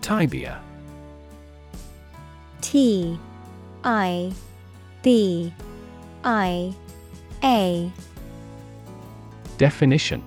Tibia 0.00 0.60
T 2.60 3.18
I 3.84 4.32
B 5.02 5.54
I 6.24 6.74
A 7.44 7.92
Definition 9.56 10.24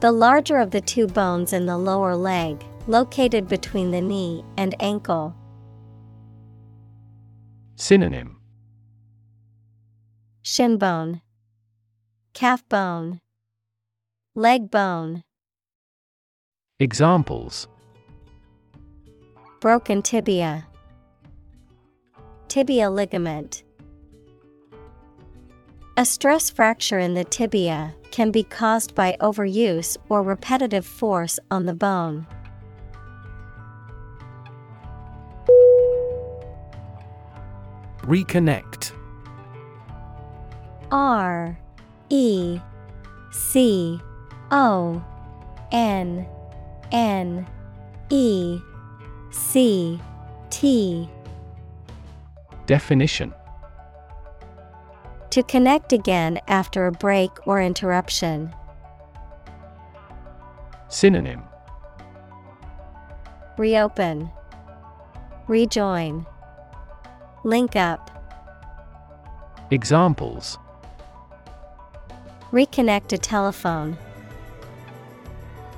The 0.00 0.12
larger 0.12 0.58
of 0.58 0.70
the 0.70 0.80
two 0.80 1.06
bones 1.06 1.52
in 1.52 1.66
the 1.66 1.78
lower 1.78 2.14
leg, 2.14 2.62
located 2.88 3.46
between 3.46 3.90
the 3.90 4.00
knee 4.00 4.42
and 4.56 4.74
ankle. 4.80 5.36
Synonym 7.76 8.40
Shin 10.42 10.78
bone, 10.78 11.20
Calf 12.32 12.66
bone, 12.68 13.20
Leg 14.34 14.70
bone. 14.70 15.22
Examples 16.80 17.68
Broken 19.60 20.00
tibia. 20.00 20.66
Tibia 22.48 22.88
ligament. 22.88 23.64
A 25.96 26.04
stress 26.04 26.48
fracture 26.48 27.00
in 27.00 27.14
the 27.14 27.24
tibia 27.24 27.94
can 28.12 28.30
be 28.30 28.44
caused 28.44 28.94
by 28.94 29.16
overuse 29.20 29.96
or 30.08 30.22
repetitive 30.22 30.86
force 30.86 31.38
on 31.50 31.66
the 31.66 31.74
bone. 31.74 32.26
Reconnect. 38.08 38.92
R 40.90 41.58
E 42.08 42.58
C 43.30 44.00
O 44.50 45.04
N 45.70 46.26
N 46.90 47.46
E 48.08 48.58
C 49.30 50.00
T. 50.48 51.06
Definition. 52.64 53.34
To 55.28 55.42
connect 55.42 55.92
again 55.92 56.40
after 56.48 56.86
a 56.86 56.92
break 56.92 57.30
or 57.46 57.60
interruption. 57.60 58.54
Synonym. 60.88 61.42
Reopen, 63.58 64.30
Rejoin, 65.46 66.24
Link 67.44 67.76
up, 67.76 68.10
Examples 69.70 70.58
Reconnect 72.50 73.12
a 73.12 73.18
telephone, 73.18 73.96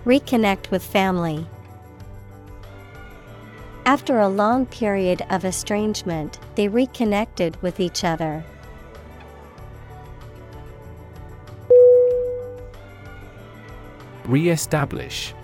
Reconnect 0.07 0.71
with 0.71 0.83
family. 0.83 1.45
After 3.85 4.21
a 4.21 4.29
long 4.29 4.65
period 4.67 5.23
of 5.31 5.45
estrangement, 5.45 6.39
they 6.55 6.69
reconnected 6.69 7.61
with 7.61 7.81
each 7.81 8.05
other. 8.05 8.45
Re-establish 14.25 15.35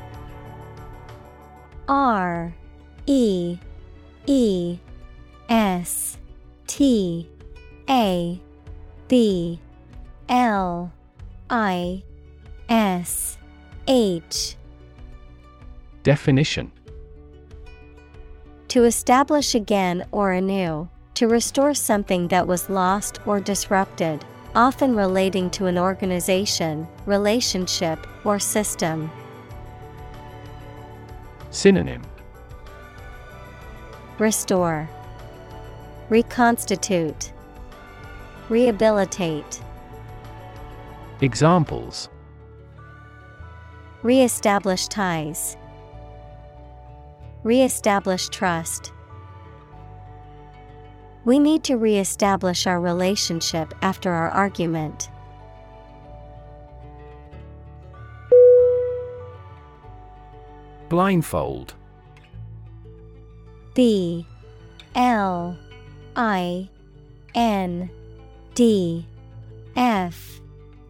R 1.89 2.55
E 3.07 3.59
E 4.27 4.79
S 5.49 6.19
T 6.67 7.29
A 7.89 8.41
B 9.09 9.61
L 10.29 10.93
I 11.49 12.03
S 12.69 13.39
H. 13.87 14.57
Definition. 16.03 16.73
To 18.69 18.85
establish 18.85 19.55
again 19.55 20.05
or 20.11 20.33
anew, 20.33 20.89
to 21.15 21.29
restore 21.29 21.73
something 21.73 22.29
that 22.29 22.47
was 22.47 22.69
lost 22.69 23.21
or 23.27 23.41
disrupted, 23.41 24.25
often 24.55 24.97
relating 24.97 25.49
to 25.51 25.67
an 25.67 25.79
organization, 25.79 26.87
relationship, 27.07 28.07
or 28.25 28.39
system. 28.39 29.11
Synonym. 31.51 32.03
Restore, 34.19 34.89
Reconstitute, 36.09 37.33
Rehabilitate, 38.49 39.61
Examples 41.21 42.09
Reestablish 44.05 44.87
ties, 44.87 45.57
Reestablish 47.43 48.29
trust. 48.29 48.93
We 51.25 51.41
need 51.41 51.65
to 51.65 51.77
reestablish 51.77 52.69
our 52.69 52.81
relationship 52.81 53.75
after 53.83 54.13
our 54.13 54.31
argument. 54.31 55.11
Blindfold 60.89 61.75
B 63.75 64.25
L 64.95 65.59
I 66.17 66.71
N 67.35 67.91
D 68.55 69.07
F 69.77 70.41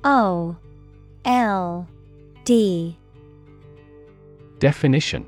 O 0.05 0.57
L 1.25 1.89
D. 2.45 2.97
Definition. 4.61 5.27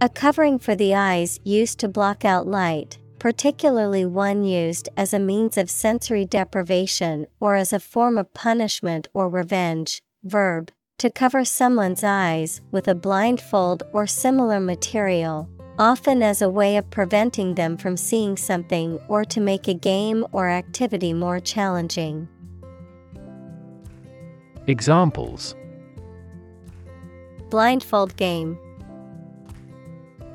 A 0.00 0.08
covering 0.08 0.58
for 0.58 0.74
the 0.74 0.94
eyes 0.94 1.38
used 1.44 1.78
to 1.80 1.88
block 1.88 2.24
out 2.24 2.46
light, 2.46 2.98
particularly 3.18 4.06
one 4.06 4.44
used 4.44 4.88
as 4.96 5.12
a 5.12 5.18
means 5.18 5.58
of 5.58 5.70
sensory 5.70 6.24
deprivation 6.24 7.26
or 7.38 7.54
as 7.54 7.72
a 7.72 7.78
form 7.78 8.16
of 8.16 8.32
punishment 8.32 9.08
or 9.12 9.28
revenge. 9.28 10.02
Verb 10.24 10.72
to 11.00 11.08
cover 11.08 11.46
someone's 11.46 12.04
eyes 12.04 12.60
with 12.70 12.86
a 12.86 12.94
blindfold 12.94 13.82
or 13.90 14.06
similar 14.06 14.60
material, 14.60 15.48
often 15.80 16.22
as 16.22 16.42
a 16.42 16.50
way 16.50 16.76
of 16.76 16.90
preventing 16.90 17.54
them 17.54 17.74
from 17.74 17.96
seeing 17.96 18.36
something 18.36 19.00
or 19.08 19.24
to 19.24 19.40
make 19.40 19.66
a 19.66 19.72
game 19.72 20.26
or 20.30 20.50
activity 20.50 21.14
more 21.14 21.40
challenging. 21.40 22.28
Examples 24.66 25.56
Blindfold 27.48 28.14
game, 28.16 28.58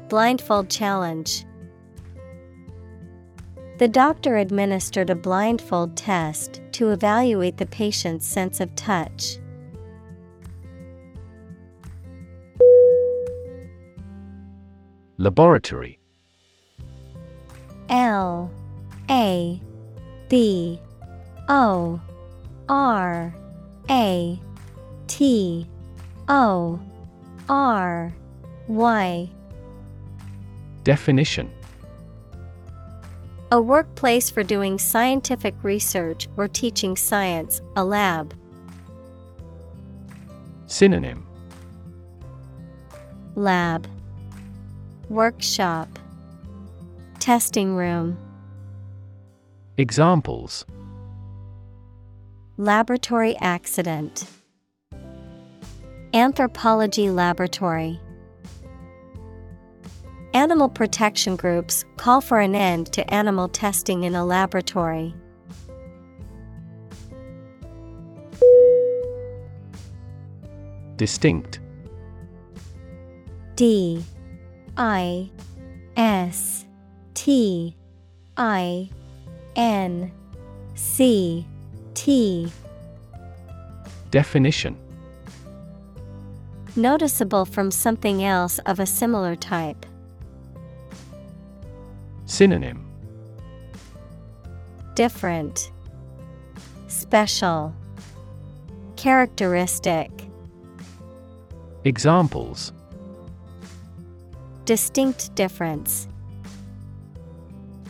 Blindfold 0.09 0.67
challenge. 0.67 1.45
The 3.77 3.87
doctor 3.87 4.37
administered 4.37 5.11
a 5.11 5.15
blindfold 5.15 5.95
test 5.95 6.59
to 6.71 6.89
evaluate 6.89 7.57
the 7.57 7.67
patient's 7.67 8.25
sense 8.25 8.59
of 8.59 8.73
touch. 8.75 9.37
Laboratory. 15.17 15.97
L 17.89 18.51
A 19.09 19.61
B 20.27 20.79
O 21.47 22.01
R 22.67 23.33
A 23.89 24.39
T 25.07 25.67
O 26.27 26.79
R 27.47 28.13
Y. 28.67 29.29
Definition. 30.83 31.49
A 33.51 33.61
workplace 33.61 34.29
for 34.29 34.43
doing 34.43 34.77
scientific 34.77 35.55
research 35.63 36.27
or 36.35 36.47
teaching 36.49 36.97
science, 36.97 37.61
a 37.77 37.85
lab. 37.85 38.33
Synonym. 40.65 41.25
Lab 43.35 43.87
Workshop 45.09 45.99
Testing 47.19 47.75
room 47.75 48.17
Examples 49.77 50.65
Laboratory 52.57 53.37
accident. 53.37 54.25
Anthropology 56.15 57.11
Laboratory 57.11 57.99
Animal 60.33 60.69
protection 60.69 61.35
groups 61.35 61.85
call 61.97 62.19
for 62.19 62.39
an 62.39 62.55
end 62.55 62.91
to 62.93 63.13
animal 63.13 63.47
testing 63.47 64.05
in 64.05 64.15
a 64.15 64.25
laboratory. 64.25 65.13
Distinct. 70.97 71.59
D 73.55 74.03
I 74.77 75.29
S 75.95 76.65
T 77.13 77.75
I 78.35 78.89
N 79.55 80.11
C 80.75 81.45
T. 81.93 82.51
Definition. 84.11 84.77
Noticeable 86.75 87.45
from 87.45 87.71
something 87.71 88.23
else 88.25 88.59
of 88.65 88.79
a 88.81 88.85
similar 88.85 89.35
type. 89.35 89.85
Synonym. 92.25 92.85
Different, 94.95 95.71
Special, 96.87 97.73
Characteristic. 98.97 100.11
Examples 101.85 102.73
Distinct 104.65 105.35
difference. 105.35 106.07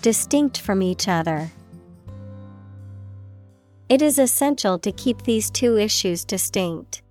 Distinct 0.01 0.59
from 0.59 0.81
each 0.81 1.07
other. 1.07 1.49
It 3.87 4.01
is 4.01 4.19
essential 4.19 4.77
to 4.79 4.91
keep 4.91 5.21
these 5.21 5.49
two 5.49 5.77
issues 5.77 6.25
distinct. 6.25 7.01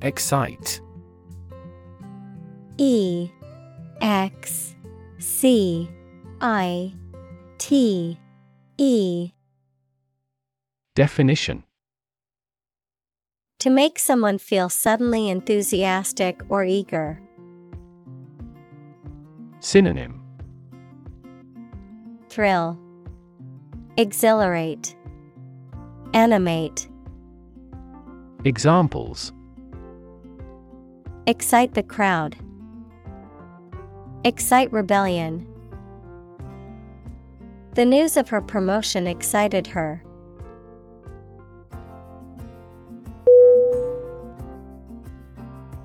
Excite 0.00 0.80
E 2.76 3.30
X 4.00 4.76
C 5.18 5.90
I 6.40 6.94
T 7.58 8.16
E 8.76 9.32
Definition 10.94 11.64
To 13.60 13.70
make 13.70 13.98
someone 13.98 14.38
feel 14.38 14.68
suddenly 14.68 15.28
enthusiastic 15.28 16.42
or 16.48 16.64
eager. 16.64 17.20
Synonym 19.58 20.22
Thrill, 22.28 22.78
Exhilarate, 23.96 24.94
Animate. 26.14 26.88
Examples 28.44 29.32
Excite 31.26 31.74
the 31.74 31.82
crowd. 31.82 32.36
Excite 34.22 34.72
rebellion. 34.72 35.44
The 37.74 37.84
news 37.84 38.16
of 38.16 38.28
her 38.28 38.40
promotion 38.40 39.08
excited 39.08 39.66
her. 39.66 40.04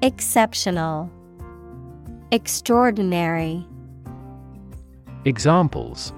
Exceptional, 0.00 1.10
Extraordinary. 2.30 3.66
Examples 5.24 6.12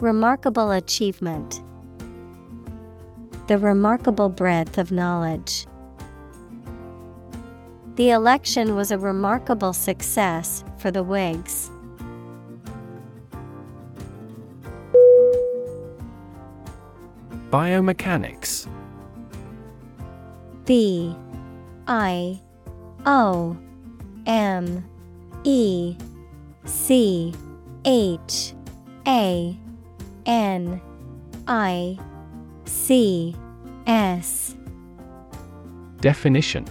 Remarkable 0.00 0.70
achievement. 0.70 1.62
The 3.46 3.58
remarkable 3.58 4.30
breadth 4.30 4.78
of 4.78 4.90
knowledge. 4.90 5.66
The 7.96 8.08
election 8.08 8.74
was 8.74 8.90
a 8.90 8.96
remarkable 8.96 9.74
success 9.74 10.64
for 10.78 10.90
the 10.90 11.02
Whigs. 11.02 11.70
Biomechanics 17.50 18.66
B 20.64 21.14
I 21.94 22.40
O 23.04 23.54
M 24.24 24.82
E 25.44 25.94
C 26.64 27.34
H 27.84 28.54
A 29.06 29.54
N 30.24 30.80
I 31.46 31.98
C 32.64 33.36
S 33.86 34.56
Definition 36.00 36.64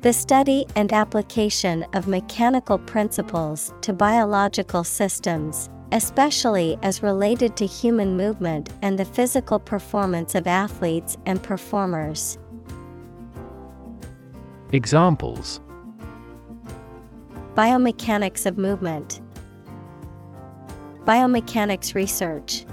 The 0.00 0.14
study 0.14 0.64
and 0.74 0.90
application 0.94 1.84
of 1.92 2.08
mechanical 2.08 2.78
principles 2.78 3.74
to 3.82 3.92
biological 3.92 4.84
systems, 4.84 5.68
especially 5.92 6.78
as 6.82 7.02
related 7.02 7.58
to 7.58 7.66
human 7.66 8.16
movement 8.16 8.70
and 8.80 8.98
the 8.98 9.04
physical 9.04 9.58
performance 9.58 10.34
of 10.34 10.46
athletes 10.46 11.18
and 11.26 11.42
performers. 11.42 12.38
Examples 14.72 15.60
Biomechanics 17.54 18.44
of 18.44 18.58
movement, 18.58 19.22
Biomechanics 21.04 21.94
research. 21.94 22.66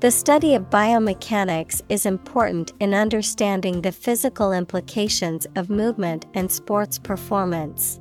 The 0.00 0.10
study 0.10 0.54
of 0.54 0.68
biomechanics 0.68 1.80
is 1.88 2.04
important 2.04 2.72
in 2.80 2.92
understanding 2.92 3.80
the 3.80 3.92
physical 3.92 4.52
implications 4.52 5.46
of 5.56 5.70
movement 5.70 6.26
and 6.34 6.52
sports 6.52 6.98
performance. 6.98 7.98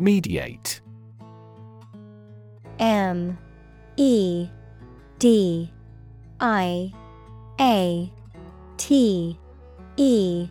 Mediate 0.00 0.80
M 2.80 3.38
E 3.96 4.48
D 5.20 5.70
I 6.40 6.92
A 7.60 8.12
T 8.76 9.38
E. 9.96 10.48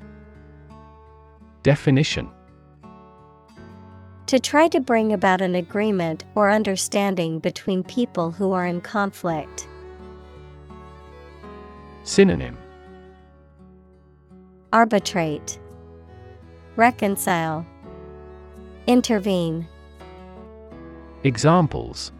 Definition. 1.63 2.29
To 4.27 4.39
try 4.39 4.67
to 4.69 4.79
bring 4.79 5.13
about 5.13 5.41
an 5.41 5.55
agreement 5.55 6.23
or 6.35 6.49
understanding 6.49 7.39
between 7.39 7.83
people 7.83 8.31
who 8.31 8.53
are 8.53 8.65
in 8.65 8.81
conflict. 8.81 9.67
Synonym. 12.03 12.57
Arbitrate, 14.71 15.59
Reconcile, 16.75 17.65
Intervene, 18.87 19.67
Examples 21.23 22.11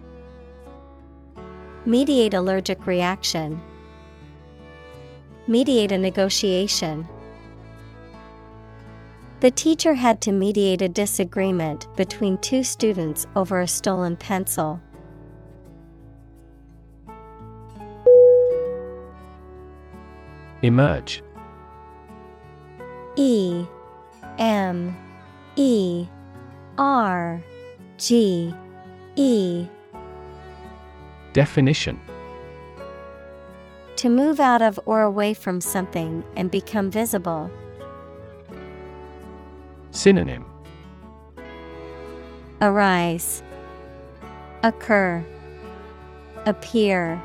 Mediate 1.85 2.34
allergic 2.34 2.88
reaction, 2.88 3.61
Mediate 5.45 5.91
a 5.91 5.97
negotiation. 5.97 7.05
The 9.41 9.51
teacher 9.51 9.93
had 9.93 10.22
to 10.22 10.31
mediate 10.31 10.81
a 10.81 10.88
disagreement 10.88 11.93
between 11.97 12.38
two 12.38 12.64
students 12.64 13.27
over 13.35 13.60
a 13.60 13.68
stolen 13.68 14.15
pencil. 14.15 14.80
Emerge 20.61 21.22
E 23.18 23.65
M 24.39 24.95
E 25.57 26.07
R 26.77 27.43
G 27.97 28.55
E 29.18 29.68
Definition 31.34 31.99
To 33.95 34.10
move 34.10 34.39
out 34.39 34.61
of 34.61 34.80
or 34.85 35.01
away 35.01 35.34
from 35.34 35.61
something 35.61 36.23
and 36.35 36.51
become 36.51 36.91
visible. 36.91 37.49
Synonym 39.89 40.45
Arise, 42.61 43.41
Occur, 44.61 45.26
Appear. 46.45 47.22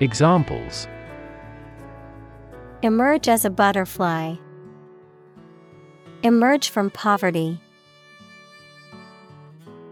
Examples 0.00 0.88
Emerge 2.82 3.28
as 3.28 3.44
a 3.44 3.50
butterfly. 3.50 4.36
Emerge 6.22 6.70
from 6.70 6.90
poverty. 6.90 7.60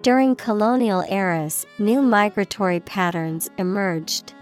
During 0.06 0.36
colonial 0.36 1.04
eras, 1.10 1.66
new 1.80 2.00
migratory 2.00 2.78
patterns 2.78 3.50
emerged. 3.58 4.34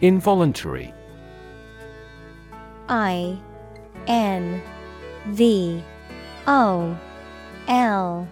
Involuntary. 0.00 0.94
I 2.88 3.36
N 4.06 4.62
V 5.30 5.82
O 6.46 6.96
L 7.66 8.28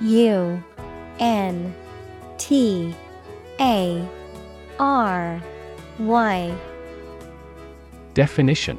U 0.00 0.62
N 1.18 1.74
T 2.38 2.94
A 3.58 4.08
R 4.78 5.42
Y. 5.98 6.54
Definition 8.14 8.78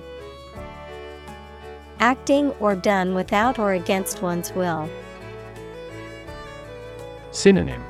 Acting 2.02 2.50
or 2.60 2.76
done 2.76 3.14
without 3.14 3.60
or 3.60 3.74
against 3.74 4.24
one's 4.24 4.52
will. 4.54 4.90
Synonym 7.30 7.84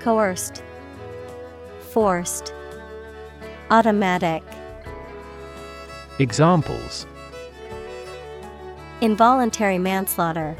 Coerced, 0.00 0.64
Forced, 1.92 2.52
Automatic. 3.70 4.42
Examples 6.18 7.06
Involuntary 9.00 9.78
manslaughter. 9.78 10.56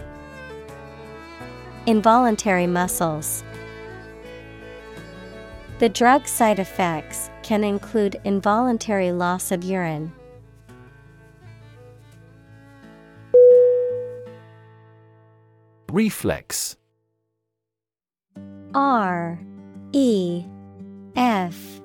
Involuntary 1.86 2.68
muscles. 2.68 3.42
The 5.80 5.88
drug 5.88 6.28
side 6.28 6.60
effects 6.60 7.30
can 7.42 7.64
include 7.64 8.20
involuntary 8.22 9.10
loss 9.10 9.50
of 9.50 9.64
urine. 9.64 10.12
Reflex. 15.92 16.78
R 18.74 19.38
E 19.92 20.42
F 21.16 21.82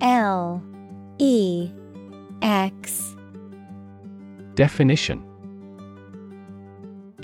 L 0.00 0.62
E 1.18 1.68
X. 2.40 3.16
Definition. 4.54 5.24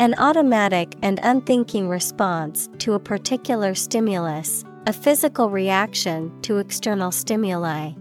An 0.01 0.17
automatic 0.19 0.97
and 1.03 1.21
unthinking 1.23 1.89
response 1.89 2.69
to 2.79 2.95
a 2.95 2.99
particular 2.99 3.77
stimulus, 3.77 4.65
a 4.89 4.93
physical 4.93 5.51
reaction 5.51 6.33
to 6.43 6.59
external 6.59 7.13
stimuli. 7.13 7.93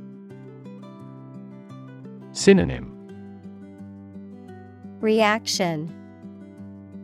Synonym. 2.32 2.90
Reaction. 5.02 5.94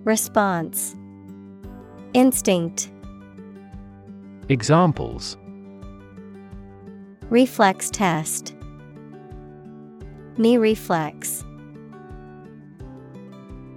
Response 0.05 0.95
Instinct. 2.13 2.91
Examples. 4.49 5.37
Reflex 7.29 7.91
test. 7.91 8.55
Knee 10.37 10.57
reflex. 10.57 11.45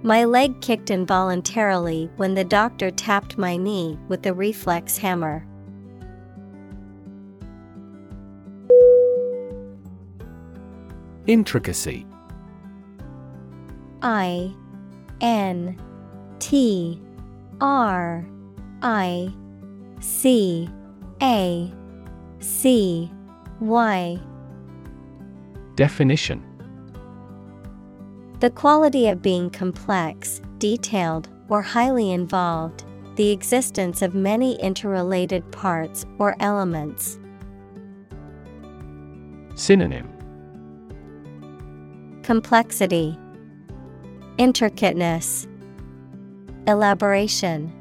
My 0.01 0.25
leg 0.25 0.59
kicked 0.61 0.89
involuntarily 0.89 2.09
when 2.17 2.33
the 2.33 2.43
doctor 2.43 2.89
tapped 2.89 3.37
my 3.37 3.55
knee 3.55 3.99
with 4.07 4.23
the 4.23 4.33
reflex 4.33 4.97
hammer. 4.97 5.45
Intricacy. 11.27 12.07
I 14.01 14.53
N 15.21 15.79
T 16.39 16.99
R 17.61 18.25
I 18.81 19.33
C 19.99 20.69
A 21.21 21.73
C 22.39 23.11
Y. 23.59 24.19
Definition. 25.75 26.43
The 28.39 28.49
quality 28.49 29.07
of 29.07 29.21
being 29.21 29.49
complex, 29.49 30.41
detailed, 30.57 31.29
or 31.47 31.61
highly 31.61 32.11
involved, 32.11 32.83
the 33.15 33.31
existence 33.31 34.01
of 34.01 34.13
many 34.13 34.59
interrelated 34.61 35.49
parts 35.51 36.05
or 36.19 36.35
elements. 36.39 37.19
Synonym. 39.55 40.09
Complexity, 42.23 43.17
Intricateness, 44.39 45.47
Elaboration. 46.65 47.73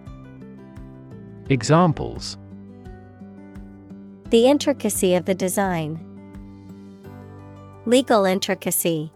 Examples 1.49 2.37
The 4.31 4.47
intricacy 4.49 5.15
of 5.15 5.25
the 5.25 5.37
design. 5.37 6.01
Legal 7.87 8.25
intricacy. 8.25 9.13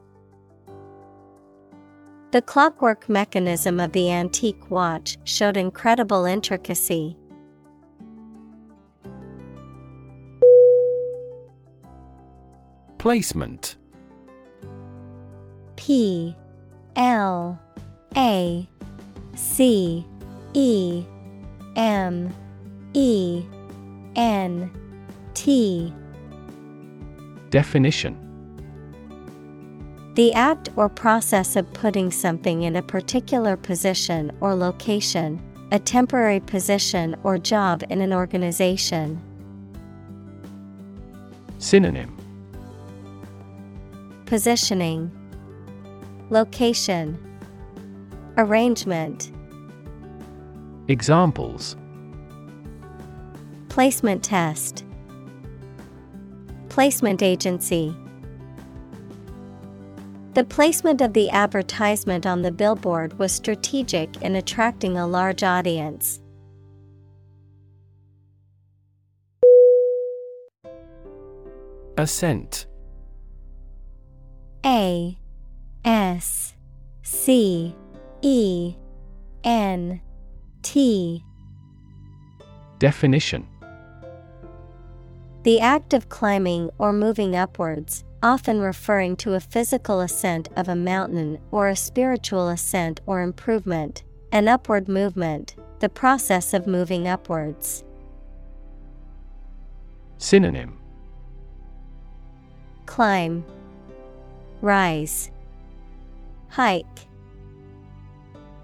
The 2.31 2.43
clockwork 2.43 3.09
mechanism 3.09 3.81
of 3.81 3.91
the 3.91 4.13
antique 4.13 4.71
watch 4.71 5.17
showed 5.25 5.57
incredible 5.57 6.25
intricacy. 6.27 7.17
Placement 12.99 13.77
P 15.75 16.37
L 16.95 17.61
A 18.17 18.69
C 19.37 20.05
E 20.55 21.05
M 21.77 22.35
E 22.95 23.45
N 24.17 24.71
T. 25.35 25.93
Definition. 27.51 28.23
The 30.15 30.33
act 30.33 30.71
or 30.77 30.89
process 30.89 31.57
of 31.57 31.71
putting 31.75 32.11
something 32.11 32.63
in 32.63 32.77
a 32.77 32.83
particular 32.83 33.57
position 33.57 34.33
or 34.41 34.55
location, 34.55 35.43
a 35.73 35.79
temporary 35.79 36.41
position 36.41 37.15
or 37.23 37.37
job 37.37 37.85
in 37.91 38.01
an 38.01 38.15
organization. 38.15 39.21
Synonym. 41.59 42.17
Positioning, 44.25 45.11
Location, 46.31 47.26
Arrangement, 48.39 49.33
Examples 50.89 51.75
Placement 53.71 54.23
test, 54.23 54.85
Placement 56.69 57.23
agency. 57.23 57.97
The 60.35 60.45
placement 60.45 61.01
of 61.01 61.15
the 61.15 61.31
advertisement 61.31 62.27
on 62.27 62.43
the 62.43 62.53
billboard 62.53 63.19
was 63.19 63.33
strategic 63.33 64.21
in 64.21 64.37
attracting 64.37 64.99
a 64.99 65.07
large 65.07 65.43
audience. 65.43 66.21
Ascent 71.97 72.67
A 74.67 75.17
S 75.87 76.53
C 77.01 77.75
E 78.23 78.75
N 79.45 80.01
T. 80.63 81.23
Definition. 82.79 83.47
The 85.45 85.61
act 85.61 85.95
of 85.95 86.09
climbing 86.09 86.71
or 86.79 86.93
moving 86.93 87.37
upwards, 87.37 88.05
often 88.23 88.61
referring 88.61 89.17
to 89.19 89.35
a 89.35 89.41
physical 89.41 90.01
ascent 90.01 90.49
of 90.57 90.69
a 90.69 90.75
mountain 90.75 91.39
or 91.53 91.69
a 91.69 91.77
spiritual 91.77 92.49
ascent 92.49 93.01
or 93.07 93.23
improvement, 93.23 94.03
an 94.33 94.49
upward 94.49 94.89
movement, 94.89 95.55
the 95.79 95.89
process 95.89 96.53
of 96.53 96.67
moving 96.67 97.07
upwards. 97.07 97.85
Synonym. 100.19 100.79
Climb, 102.87 103.45
Rise, 104.63 105.31
Hike. 106.49 107.06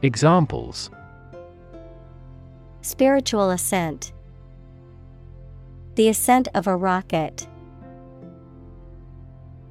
Examples. 0.02 0.90
Spiritual 2.80 3.50
ascent. 3.50 4.12
The 5.94 6.08
ascent 6.08 6.48
of 6.54 6.66
a 6.66 6.76
rocket. 6.76 7.46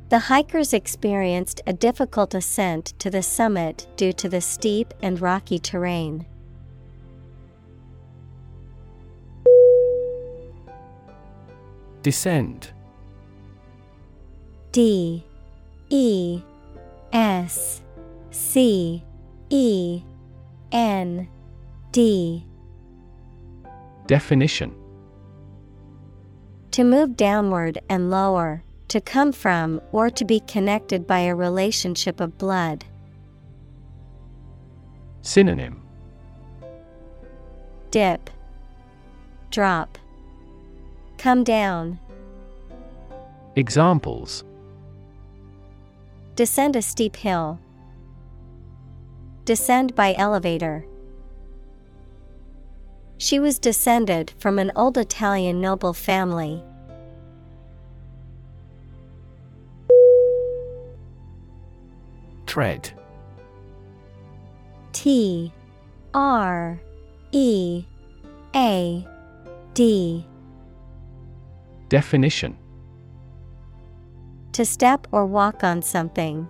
The 0.08 0.20
hikers 0.20 0.74
experienced 0.74 1.60
a 1.68 1.74
difficult 1.74 2.34
ascent 2.34 2.94
to 3.00 3.10
the 3.10 3.22
summit 3.22 3.88
due 3.98 4.14
to 4.14 4.30
the 4.30 4.40
steep 4.40 4.94
and 5.02 5.20
rocky 5.20 5.60
terrain. 5.60 6.26
Descend 12.04 12.72
D. 14.72 15.26
E. 15.90 16.42
S. 17.12 17.82
C. 18.32 19.04
E 19.50 20.04
N 20.72 21.28
D 21.92 22.46
Definition 24.08 24.76
To 26.72 26.84
move 26.84 27.16
downward 27.16 27.80
and 27.90 28.10
lower, 28.10 28.64
to 28.88 29.02
come 29.02 29.32
from 29.32 29.82
or 29.92 30.10
to 30.10 30.26
be 30.26 30.42
connected 30.42 31.06
by 31.08 31.20
a 31.20 31.36
relationship 31.36 32.20
of 32.20 32.38
blood. 32.38 32.86
Synonym 35.22 35.82
Dip, 37.92 38.30
Drop, 39.50 39.98
Come 41.18 41.44
down. 41.44 42.00
Examples 43.56 44.44
Descend 46.36 46.76
a 46.76 46.82
steep 46.82 47.16
hill. 47.18 47.60
Descend 49.52 49.94
by 49.96 50.16
elevator. 50.18 50.86
She 53.18 53.38
was 53.38 53.60
descended 53.60 54.32
from 54.40 54.58
an 54.60 54.72
old 54.78 54.98
Italian 54.98 55.60
noble 55.60 55.92
family. 55.92 56.64
Tread 62.46 62.94
T 64.94 65.52
R 66.14 66.80
E 67.34 67.84
A 68.56 69.06
D 69.74 70.26
Definition 71.90 72.58
To 74.54 74.64
step 74.64 75.10
or 75.12 75.26
walk 75.26 75.66
on 75.66 75.82
something. 75.82 76.48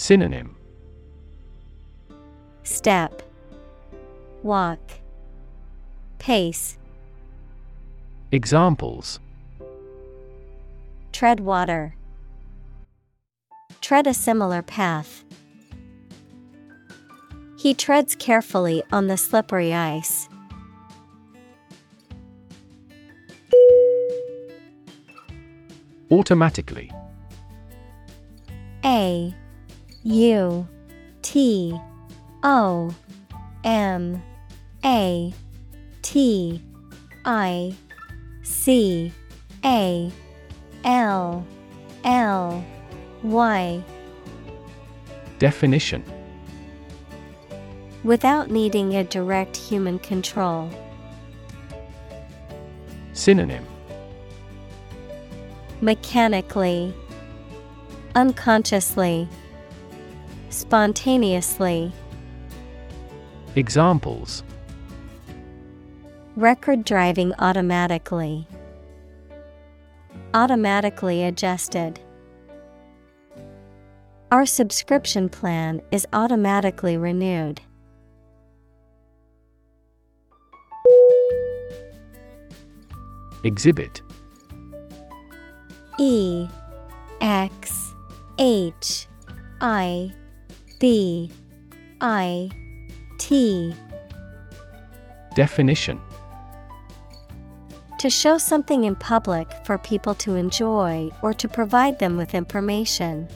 Synonym. 0.00 0.56
Step. 2.62 3.20
Walk. 4.42 4.80
Pace. 6.18 6.78
Examples. 8.32 9.20
Tread 11.12 11.40
water. 11.40 11.94
Tread 13.82 14.06
a 14.06 14.14
similar 14.14 14.62
path. 14.62 15.22
He 17.58 17.74
treads 17.74 18.16
carefully 18.16 18.82
on 18.90 19.06
the 19.08 19.18
slippery 19.18 19.74
ice. 19.74 20.30
Automatically. 26.10 26.90
A 28.82 29.34
U 30.02 30.66
T 31.22 31.78
O 32.42 32.94
M 33.64 34.22
A 34.84 35.34
T 36.02 36.62
I 37.24 37.74
C 38.42 39.12
A 39.64 40.10
L 40.84 41.46
L 42.04 42.64
Y 43.22 43.84
Definition. 45.38 46.02
Without 48.02 48.50
needing 48.50 48.96
a 48.96 49.04
direct 49.04 49.56
human 49.56 49.98
control. 49.98 50.70
Synonym. 53.12 53.66
Mechanically, 55.82 56.94
Unconsciously, 58.14 59.28
Spontaneously. 60.50 61.92
Examples 63.54 64.42
Record 66.34 66.84
driving 66.84 67.32
automatically. 67.38 68.48
Automatically 70.34 71.22
adjusted. 71.22 72.00
Our 74.32 74.44
subscription 74.44 75.28
plan 75.28 75.82
is 75.92 76.04
automatically 76.12 76.96
renewed. 76.96 77.60
Exhibit 83.44 84.02
E 85.98 86.48
X 87.20 87.94
H 88.38 89.06
I 89.60 90.12
B 90.80 91.30
I 92.00 92.50
T. 93.18 93.74
Definition. 95.34 96.00
To 97.98 98.08
show 98.08 98.38
something 98.38 98.84
in 98.84 98.96
public 98.96 99.46
for 99.66 99.76
people 99.76 100.14
to 100.14 100.36
enjoy 100.36 101.10
or 101.20 101.34
to 101.34 101.46
provide 101.48 101.98
them 101.98 102.16
with 102.16 102.34
information. 102.34 103.28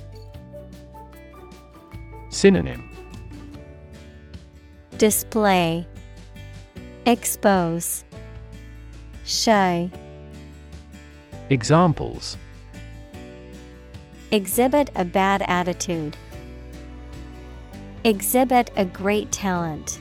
Synonym. 2.30 2.90
Display. 4.96 5.86
Expose. 7.04 8.04
Show. 9.26 9.90
Examples. 11.50 12.38
Exhibit 14.30 14.90
a 14.96 15.04
bad 15.04 15.42
attitude. 15.42 16.16
Exhibit 18.06 18.70
a 18.76 18.84
great 18.84 19.32
talent. 19.32 19.98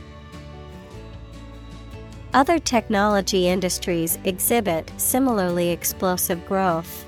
Other 2.33 2.59
technology 2.59 3.47
industries 3.47 4.19
exhibit 4.25 4.91
similarly 4.97 5.69
explosive 5.69 6.45
growth. 6.45 7.05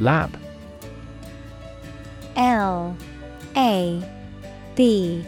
Lab 0.00 0.36
L 2.34 2.96
A 3.56 4.02
B 4.74 5.24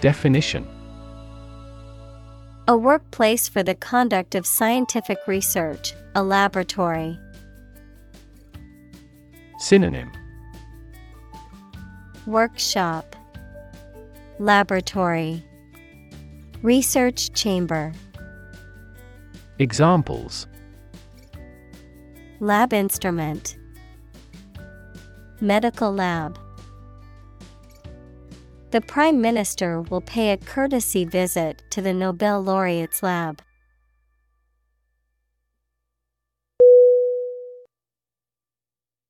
Definition 0.00 0.66
A 2.68 2.74
workplace 2.74 3.48
for 3.48 3.62
the 3.62 3.74
conduct 3.74 4.34
of 4.34 4.46
scientific 4.46 5.18
research, 5.26 5.92
a 6.14 6.22
laboratory. 6.22 7.18
Synonym. 9.64 10.12
Workshop. 12.26 13.16
Laboratory. 14.38 15.42
Research 16.60 17.32
Chamber. 17.32 17.94
Examples. 19.58 20.46
Lab 22.40 22.74
instrument. 22.74 23.56
Medical 25.40 25.94
lab. 25.94 26.38
The 28.70 28.82
Prime 28.82 29.22
Minister 29.22 29.80
will 29.80 30.02
pay 30.02 30.32
a 30.32 30.36
courtesy 30.36 31.06
visit 31.06 31.62
to 31.70 31.80
the 31.80 31.94
Nobel 31.94 32.42
laureate's 32.42 33.02
lab. 33.02 33.40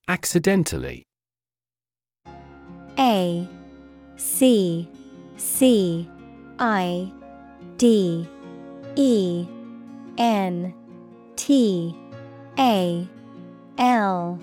Accidentally 0.06 1.06
A 2.98 3.48
C 4.16 4.86
C 5.38 6.06
I 6.58 7.10
D 7.78 8.28
E 8.96 9.46
N 10.18 10.74
T 11.36 11.96
A 12.58 13.08
L 13.78 14.38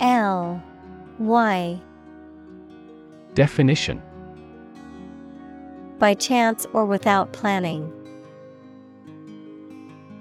L 0.00 0.62
Y 1.20 1.80
Definition 3.34 4.02
By 6.00 6.14
chance 6.14 6.66
or 6.72 6.84
without 6.84 7.32
planning. 7.32 7.92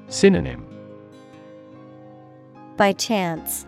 Synonym 0.09 0.63
By 2.77 2.93
chance. 2.93 3.65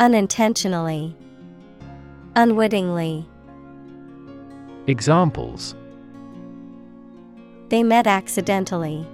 Unintentionally. 0.00 1.14
Unwittingly. 2.34 3.28
Examples 4.86 5.74
They 7.68 7.82
met 7.82 8.06
accidentally. 8.06 9.06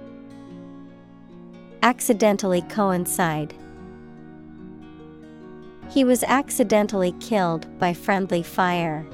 Accidentally 1.83 2.61
coincide. 2.69 3.53
He 5.89 6.05
was 6.05 6.23
accidentally 6.23 7.11
killed 7.19 7.67
by 7.79 7.93
friendly 7.93 8.41
fire. 8.41 9.05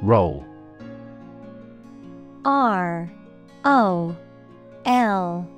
Roll. 0.00 0.44
R 2.44 3.10
O 3.64 4.16
L 4.84 5.57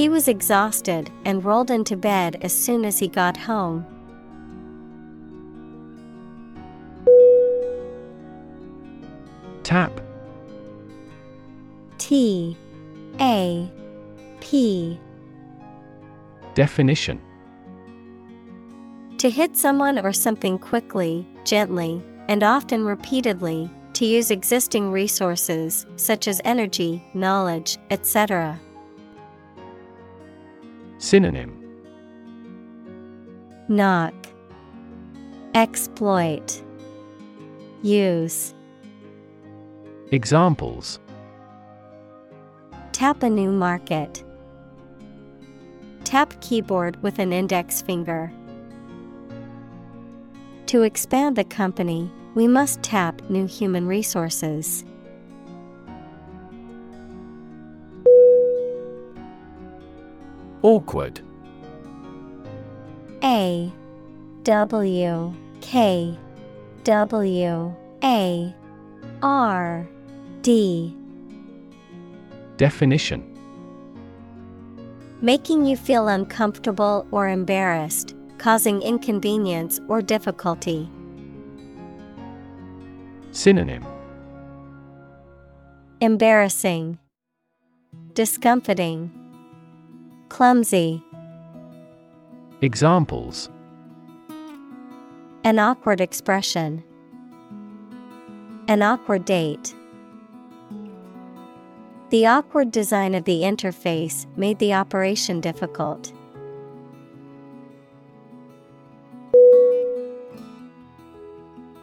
He 0.00 0.08
was 0.08 0.28
exhausted 0.28 1.10
and 1.26 1.44
rolled 1.44 1.70
into 1.70 1.94
bed 1.94 2.38
as 2.40 2.54
soon 2.54 2.86
as 2.86 2.98
he 2.98 3.06
got 3.06 3.36
home. 3.36 3.84
Tap. 9.62 10.00
T. 11.98 12.56
A. 13.20 13.70
P. 14.40 14.98
Definition. 16.54 17.20
To 19.18 19.28
hit 19.28 19.54
someone 19.54 19.98
or 19.98 20.14
something 20.14 20.58
quickly, 20.58 21.28
gently, 21.44 22.02
and 22.26 22.42
often 22.42 22.86
repeatedly, 22.86 23.68
to 23.92 24.06
use 24.06 24.30
existing 24.30 24.92
resources 24.92 25.84
such 25.96 26.26
as 26.26 26.40
energy, 26.46 27.04
knowledge, 27.12 27.76
etc. 27.90 28.58
Synonym 31.00 31.56
Knock, 33.68 34.12
Exploit, 35.54 36.62
Use. 37.80 38.52
Examples 40.12 41.00
Tap 42.92 43.22
a 43.22 43.30
new 43.30 43.50
market. 43.50 44.22
Tap 46.04 46.38
keyboard 46.42 47.02
with 47.02 47.18
an 47.18 47.32
index 47.32 47.80
finger. 47.80 48.30
To 50.66 50.82
expand 50.82 51.34
the 51.34 51.44
company, 51.44 52.12
we 52.34 52.46
must 52.46 52.82
tap 52.82 53.22
new 53.30 53.46
human 53.46 53.86
resources. 53.86 54.84
Awkward. 60.62 61.20
A 63.22 63.72
W 64.42 65.34
K 65.60 66.18
W 66.84 67.74
A 68.02 68.54
R 69.22 69.88
D. 70.42 70.96
Definition. 72.56 73.26
Making 75.22 75.66
you 75.66 75.76
feel 75.76 76.08
uncomfortable 76.08 77.06
or 77.10 77.28
embarrassed, 77.28 78.14
causing 78.38 78.82
inconvenience 78.82 79.80
or 79.88 80.02
difficulty. 80.02 80.90
Synonym. 83.32 83.86
Embarrassing, 86.00 86.98
Discomfiting, 88.14 89.19
Clumsy. 90.30 91.04
Examples 92.62 93.50
An 95.42 95.58
awkward 95.58 96.00
expression. 96.00 96.84
An 98.68 98.80
awkward 98.80 99.24
date. 99.24 99.74
The 102.10 102.26
awkward 102.26 102.70
design 102.70 103.16
of 103.16 103.24
the 103.24 103.40
interface 103.42 104.24
made 104.36 104.60
the 104.60 104.72
operation 104.72 105.40
difficult. 105.40 106.12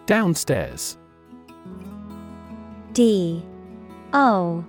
Downstairs 0.06 0.98
D 2.94 3.44
O 4.14 4.64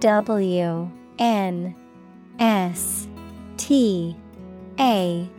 W 0.00 0.90
N 1.18 1.74
S 2.42 3.06
T 3.56 4.16
A 4.80 5.30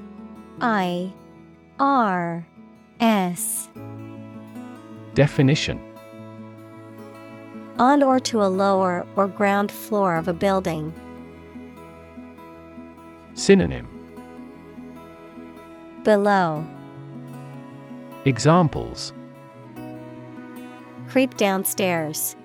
I 0.61 1.13
R 1.77 2.47
S 3.01 3.67
Definition 5.13 5.81
On 7.77 8.01
or 8.01 8.21
to 8.21 8.41
a 8.41 8.47
lower 8.47 9.05
or 9.17 9.27
ground 9.27 9.69
floor 9.69 10.15
of 10.15 10.29
a 10.29 10.33
building. 10.33 10.93
Synonym 13.33 13.89
Below. 16.05 16.65
Examples 18.23 19.11
Creep 21.09 21.35
downstairs. 21.35 22.37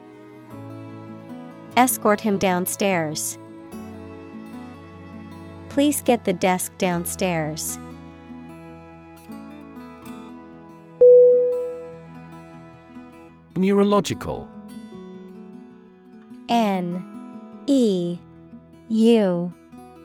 Escort 1.76 2.20
him 2.20 2.39
downstairs. 2.39 3.39
Please 5.78 6.02
get 6.02 6.24
the 6.24 6.32
desk 6.32 6.76
downstairs. 6.78 7.78
Neurological. 13.55 14.48
N 16.48 17.00
E 17.68 18.18
U 18.88 19.52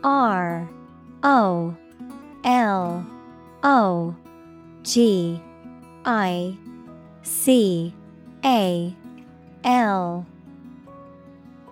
R 0.03 0.69
O 1.23 1.75
L 2.43 3.05
O 3.63 4.15
G 4.83 5.41
I 6.05 6.55
C 7.23 7.95
A 8.45 8.95
L. 9.63 10.27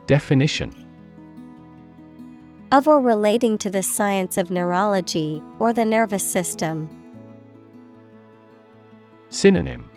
Definition 0.08 0.81
of 2.72 2.88
or 2.88 3.02
relating 3.02 3.58
to 3.58 3.70
the 3.70 3.84
science 3.84 4.38
of 4.38 4.50
neurology 4.50 5.44
or 5.60 5.74
the 5.74 5.84
nervous 5.84 6.24
system. 6.24 6.90
Synonym. 9.30 9.90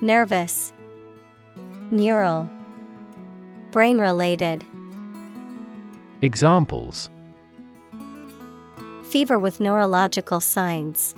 Nervous, 0.00 0.72
Neural, 1.90 2.50
Brain 3.70 3.98
related, 3.98 4.64
Examples. 6.22 7.10
Fever 9.04 9.38
with 9.38 9.60
neurological 9.60 10.40
signs, 10.40 11.14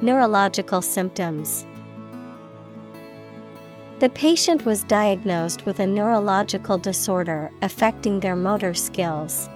Neurological 0.00 0.82
symptoms. 0.82 1.64
The 4.04 4.10
patient 4.10 4.66
was 4.66 4.84
diagnosed 4.84 5.64
with 5.64 5.80
a 5.80 5.86
neurological 5.86 6.76
disorder 6.76 7.50
affecting 7.62 8.20
their 8.20 8.36
motor 8.36 8.74
skills. 8.74 9.48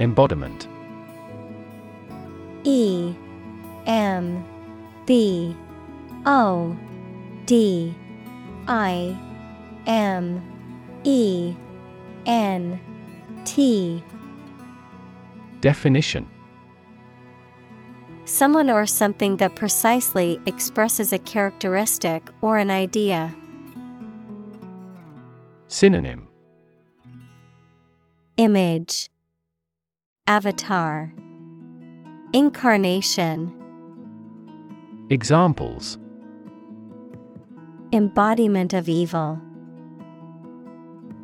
Embodiment. 0.00 0.66
E 2.64 3.14
M 3.86 4.44
B 5.06 5.56
O 6.26 6.76
D 7.46 7.94
I 8.66 9.16
M 9.86 10.42
E 11.04 11.54
N 12.26 12.80
T. 13.44 14.02
Definition 15.60 16.28
Someone 18.24 18.70
or 18.70 18.86
something 18.86 19.36
that 19.36 19.54
precisely 19.54 20.40
expresses 20.46 21.12
a 21.12 21.18
characteristic 21.18 22.28
or 22.40 22.58
an 22.58 22.70
idea. 22.70 23.34
Synonym. 25.68 26.28
Image. 28.36 29.10
Avatar, 30.26 31.12
Incarnation, 32.32 33.52
Examples. 35.10 35.98
Embodiment 37.92 38.72
of 38.72 38.88
evil, 38.88 39.38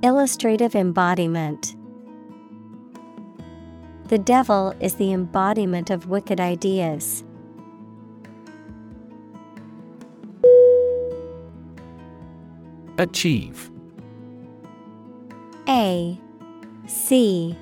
Illustrative 0.03 0.75
embodiment. 0.75 1.77
The 4.11 4.19
devil 4.19 4.75
is 4.81 4.97
the 4.97 5.13
embodiment 5.13 5.89
of 5.89 6.09
wicked 6.09 6.41
ideas. 6.41 7.23
Achieve. 12.99 13.71
A 15.69 16.19
C 16.89 17.57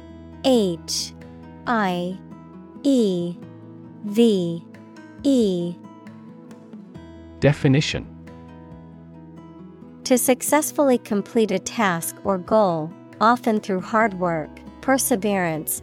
H 0.47 1.13
I 1.67 2.19
E 2.83 3.37
V 4.07 4.65
E. 5.25 5.75
Definition. 7.41 8.07
To 10.05 10.17
successfully 10.17 10.97
complete 10.97 11.51
a 11.51 11.59
task 11.59 12.17
or 12.25 12.39
goal, 12.39 12.91
often 13.21 13.61
through 13.61 13.83
hard 13.83 14.15
work, 14.15 14.49
perseverance, 14.81 15.83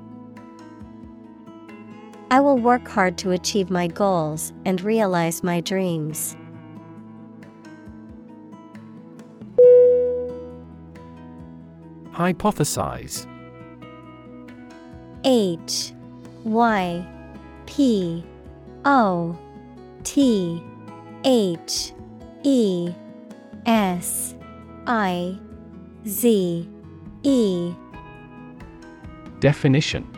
I 2.31 2.39
will 2.39 2.57
work 2.57 2.87
hard 2.87 3.17
to 3.17 3.31
achieve 3.31 3.69
my 3.69 3.87
goals 3.87 4.53
and 4.63 4.79
realize 4.79 5.43
my 5.43 5.59
dreams. 5.59 6.37
Hypothesize. 12.13 13.27
H 15.25 15.91
Y 16.45 17.05
P 17.65 18.23
O 18.85 19.37
T 20.05 20.63
H 21.25 21.91
E 22.43 22.93
S 23.65 24.35
I 24.87 25.37
Z 26.07 26.69
E. 27.23 27.73
Definition 29.41 30.10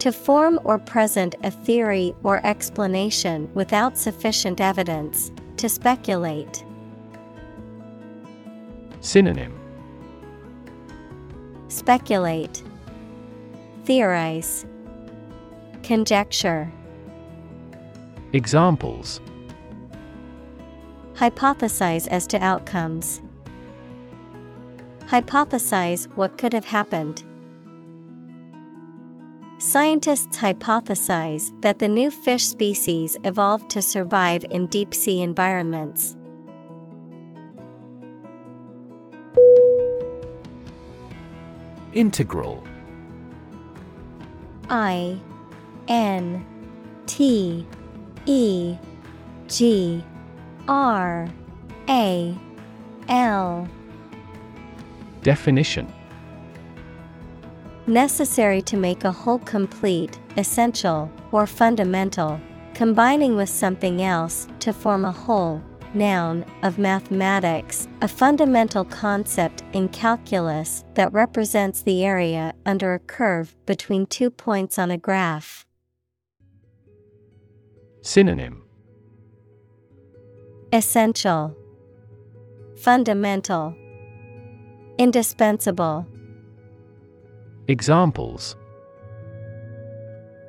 To 0.00 0.12
form 0.12 0.60
or 0.64 0.78
present 0.78 1.34
a 1.42 1.50
theory 1.50 2.14
or 2.22 2.44
explanation 2.46 3.50
without 3.54 3.96
sufficient 3.96 4.60
evidence, 4.60 5.32
to 5.56 5.68
speculate. 5.68 6.64
Synonym 9.00 9.58
Speculate, 11.68 12.62
Theorize, 13.84 14.66
Conjecture, 15.82 16.70
Examples 18.32 19.20
Hypothesize 21.14 22.06
as 22.08 22.26
to 22.26 22.38
outcomes. 22.38 23.22
Hypothesize 25.06 26.06
what 26.16 26.36
could 26.36 26.52
have 26.52 26.66
happened. 26.66 27.24
Scientists 29.66 30.38
hypothesize 30.38 31.50
that 31.60 31.80
the 31.80 31.88
new 31.88 32.08
fish 32.08 32.44
species 32.44 33.16
evolved 33.24 33.68
to 33.68 33.82
survive 33.82 34.44
in 34.48 34.68
deep 34.68 34.94
sea 34.94 35.22
environments. 35.22 36.16
Integral. 41.94 42.62
I 44.70 45.18
N 45.88 46.46
T 47.06 47.66
E 48.26 48.76
G 49.48 50.04
R 50.68 51.28
A 51.88 52.38
L. 53.08 53.68
Definition 55.24 55.92
Necessary 57.88 58.60
to 58.62 58.76
make 58.76 59.04
a 59.04 59.12
whole 59.12 59.38
complete, 59.38 60.18
essential, 60.36 61.08
or 61.30 61.46
fundamental, 61.46 62.40
combining 62.74 63.36
with 63.36 63.48
something 63.48 64.02
else 64.02 64.48
to 64.58 64.72
form 64.72 65.04
a 65.04 65.12
whole, 65.12 65.62
noun, 65.94 66.44
of 66.64 66.78
mathematics, 66.78 67.86
a 68.02 68.08
fundamental 68.08 68.84
concept 68.84 69.62
in 69.72 69.88
calculus 69.90 70.84
that 70.94 71.12
represents 71.12 71.82
the 71.82 72.04
area 72.04 72.52
under 72.66 72.92
a 72.92 72.98
curve 72.98 73.54
between 73.66 74.04
two 74.04 74.30
points 74.30 74.80
on 74.80 74.90
a 74.90 74.98
graph. 74.98 75.64
Synonym 78.02 78.64
Essential, 80.72 81.56
Fundamental, 82.76 83.76
Indispensable. 84.98 86.04
Examples 87.68 88.54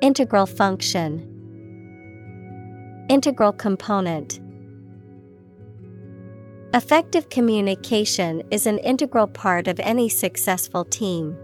Integral 0.00 0.46
function, 0.46 1.34
Integral 3.08 3.52
component. 3.52 4.38
Effective 6.74 7.28
communication 7.28 8.42
is 8.52 8.68
an 8.68 8.78
integral 8.78 9.26
part 9.26 9.66
of 9.66 9.80
any 9.80 10.08
successful 10.08 10.84
team. 10.84 11.36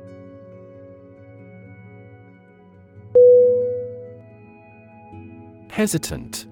Hesitant 5.71 6.47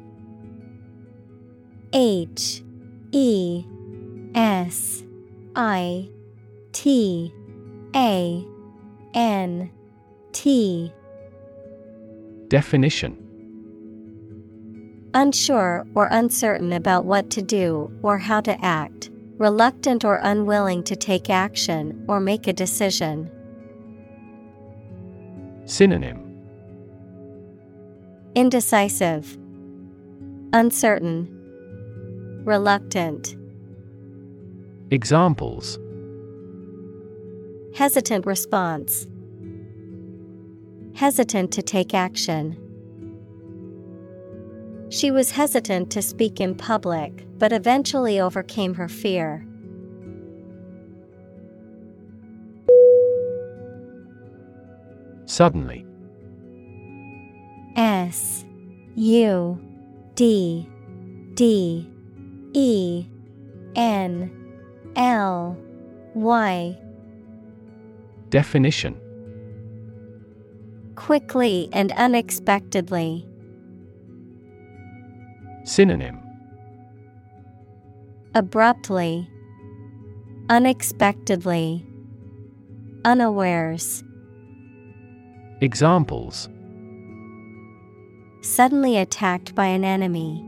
H 1.93 2.65
E 3.13 3.65
S 4.35 5.05
I 5.55 6.09
T 6.73 7.33
A 7.95 8.52
N 9.15 9.71
T. 10.33 10.93
Definition. 12.49 13.19
Unsure 15.15 15.87
or 15.95 16.09
uncertain 16.11 16.73
about 16.73 17.05
what 17.05 17.31
to 17.31 17.43
do 17.43 17.93
or 18.03 18.17
how 18.19 18.41
to 18.41 18.65
act, 18.65 19.11
reluctant 19.37 20.05
or 20.05 20.17
unwilling 20.23 20.83
to 20.85 20.97
take 20.97 21.29
action 21.29 22.05
or 22.09 22.19
make 22.19 22.47
a 22.47 22.53
decision. 22.53 23.31
Synonym. 25.67 26.19
Indecisive, 28.35 29.37
Uncertain, 30.55 31.29
Reluctant. 32.45 33.37
Examples 34.91 35.79
Hesitant 37.75 38.27
response. 38.27 39.07
Hesitant 40.95 41.53
to 41.53 41.63
take 41.63 41.95
action. 41.95 42.59
She 44.91 45.11
was 45.11 45.31
hesitant 45.31 45.91
to 45.93 46.03
speak 46.03 46.39
in 46.39 46.55
public, 46.55 47.27
but 47.39 47.51
eventually 47.51 48.21
overcame 48.21 48.75
her 48.75 48.89
fear. 48.89 49.47
Suddenly 55.25 55.87
S 57.75 58.45
U 58.97 59.59
D 60.15 60.69
D 61.33 61.91
E 62.53 63.07
N 63.75 64.31
L 64.95 65.57
Y 66.15 66.79
Definition 68.33 68.99
Quickly 70.97 71.69
and 71.71 71.93
unexpectedly. 71.93 73.29
Synonym 75.65 76.19
Abruptly, 78.35 79.29
Unexpectedly, 80.49 81.85
Unawares. 83.05 84.03
Examples 85.61 86.49
Suddenly 88.41 88.97
attacked 88.97 89.55
by 89.55 89.67
an 89.67 89.85
enemy. 89.85 90.43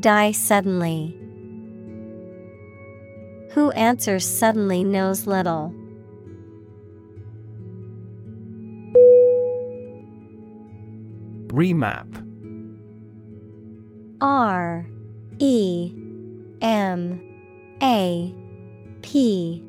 Die 0.00 0.32
suddenly. 0.32 1.16
Who 3.52 3.70
answers 3.70 4.26
suddenly 4.26 4.82
knows 4.82 5.28
little. 5.28 5.72
Remap. 11.52 12.08
R 14.22 14.86
E 15.38 15.92
M 16.62 17.20
A 17.82 18.34
P. 19.02 19.62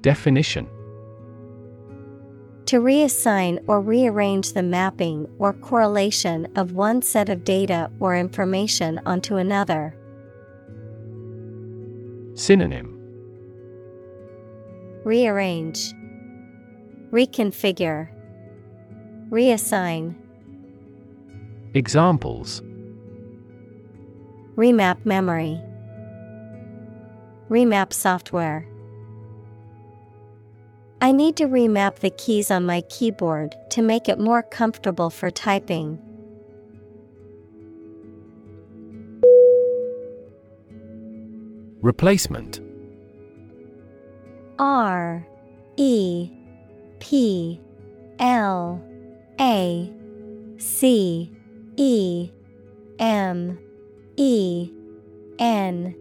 Definition. 0.00 0.68
To 2.66 2.80
reassign 2.80 3.58
or 3.66 3.80
rearrange 3.80 4.52
the 4.52 4.62
mapping 4.62 5.26
or 5.38 5.54
correlation 5.54 6.46
of 6.54 6.72
one 6.72 7.02
set 7.02 7.28
of 7.30 7.42
data 7.42 7.90
or 7.98 8.14
information 8.14 9.00
onto 9.06 9.36
another. 9.36 9.96
Synonym. 12.34 12.94
Rearrange, 15.04 15.94
Reconfigure, 17.10 18.10
Reassign. 19.30 20.14
Examples 21.74 22.62
Remap 24.56 25.04
memory, 25.04 25.60
Remap 27.50 27.92
software. 27.92 28.66
I 31.02 31.12
need 31.12 31.36
to 31.36 31.44
remap 31.44 31.96
the 31.96 32.08
keys 32.08 32.50
on 32.50 32.64
my 32.64 32.80
keyboard 32.82 33.54
to 33.70 33.82
make 33.82 34.08
it 34.08 34.18
more 34.18 34.42
comfortable 34.42 35.10
for 35.10 35.30
typing. 35.30 35.98
Replacement 41.82 42.60
R 44.58 45.26
E 45.76 46.30
P 46.98 47.60
L 48.18 48.82
A 49.38 49.92
C 50.56 51.30
E 51.80 52.32
M 52.98 53.56
E 54.16 54.68
N 55.38 55.94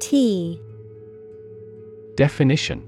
T. 0.00 0.58
Definition. 2.16 2.86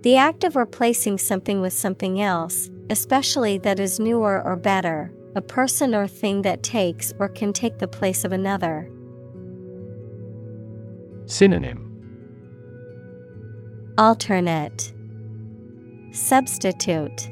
The 0.00 0.16
act 0.16 0.42
of 0.42 0.56
replacing 0.56 1.18
something 1.18 1.60
with 1.60 1.72
something 1.72 2.20
else, 2.20 2.70
especially 2.90 3.58
that 3.58 3.78
is 3.78 4.00
newer 4.00 4.42
or 4.44 4.56
better, 4.56 5.12
a 5.36 5.40
person 5.40 5.94
or 5.94 6.08
thing 6.08 6.42
that 6.42 6.64
takes 6.64 7.12
or 7.20 7.28
can 7.28 7.52
take 7.52 7.78
the 7.78 7.86
place 7.86 8.24
of 8.24 8.32
another. 8.32 8.90
Synonym. 11.26 11.88
Alternate. 13.96 14.92
Substitute. 16.10 17.30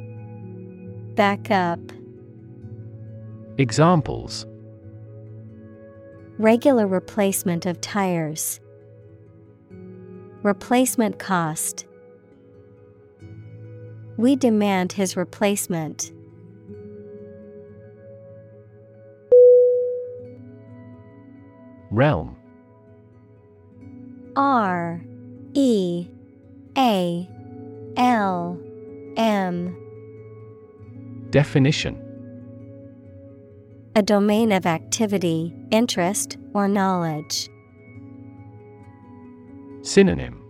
Backup 1.17 1.81
Examples. 3.61 4.47
Regular 6.39 6.87
replacement 6.87 7.67
of 7.67 7.79
tires. 7.83 8.59
Replacement 10.43 11.19
cost. 11.19 11.85
We 14.17 14.35
demand 14.35 14.93
his 14.93 15.15
replacement. 15.15 16.11
Realm. 21.91 22.39
R. 24.37 25.03
E. 25.53 26.09
A. 26.79 27.29
L. 27.99 28.59
M. 29.19 29.77
Definition 31.29 32.10
A 33.97 34.03
domain 34.03 34.53
of 34.53 34.67
activity, 34.67 35.53
interest, 35.73 36.39
or 36.55 36.69
knowledge. 36.69 37.51
Synonym 39.83 40.41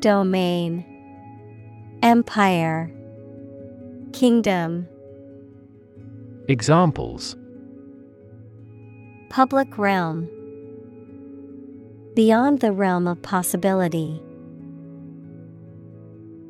Domain 0.00 0.84
Empire 2.02 2.90
Kingdom 4.12 4.88
Examples 6.48 7.36
Public 9.30 9.78
realm 9.78 10.28
Beyond 12.16 12.58
the 12.58 12.72
realm 12.72 13.06
of 13.06 13.22
possibility. 13.22 14.20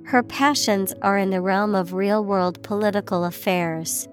Her 0.04 0.22
passions 0.22 0.94
are 1.02 1.18
in 1.18 1.28
the 1.28 1.42
realm 1.42 1.74
of 1.74 1.92
real 1.92 2.24
world 2.24 2.62
political 2.62 3.26
affairs. 3.26 4.08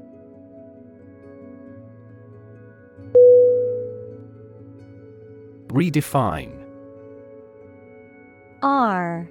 Redefine. 5.76 6.54
R 8.64 9.30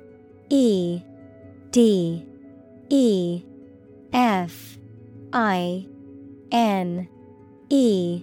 E 0.51 1.01
D 1.71 2.27
E 2.91 3.43
F 4.13 4.79
I 5.33 5.87
N 6.53 7.09
E. 7.71 8.23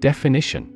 Definition. 0.00 0.74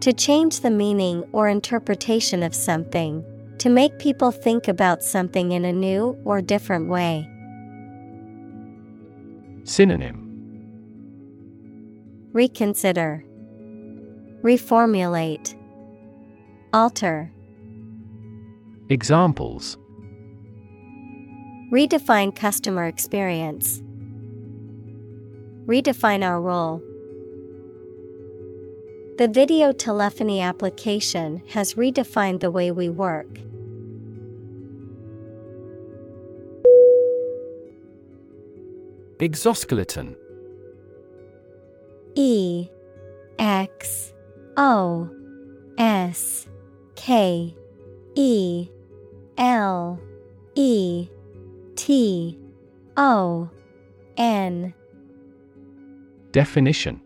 To 0.00 0.12
change 0.12 0.58
the 0.58 0.70
meaning 0.70 1.22
or 1.30 1.48
interpretation 1.48 2.42
of 2.42 2.52
something, 2.52 3.24
to 3.58 3.70
make 3.70 4.00
people 4.00 4.32
think 4.32 4.66
about 4.66 5.04
something 5.04 5.52
in 5.52 5.64
a 5.64 5.72
new 5.72 6.18
or 6.24 6.42
different 6.42 6.88
way. 6.88 7.28
Synonym. 9.62 10.20
Reconsider, 12.32 13.24
Reformulate, 14.44 15.54
Alter. 16.74 17.32
Examples 18.90 19.78
Redefine 21.72 22.36
customer 22.36 22.84
experience. 22.84 23.82
Redefine 25.64 26.22
our 26.22 26.42
role. 26.42 26.82
The 29.16 29.28
video 29.28 29.72
telephony 29.72 30.42
application 30.42 31.42
has 31.48 31.72
redefined 31.72 32.40
the 32.40 32.50
way 32.50 32.70
we 32.70 32.90
work. 32.90 33.38
Exoskeleton 39.20 40.16
E 42.14 42.68
X 43.38 44.10
O 44.56 45.10
S 45.78 46.46
K 46.96 47.54
E 48.14 48.68
L 49.36 50.00
E 50.54 51.08
T 51.76 52.38
O 52.96 53.50
N 54.16 54.74
Definition 56.30 57.00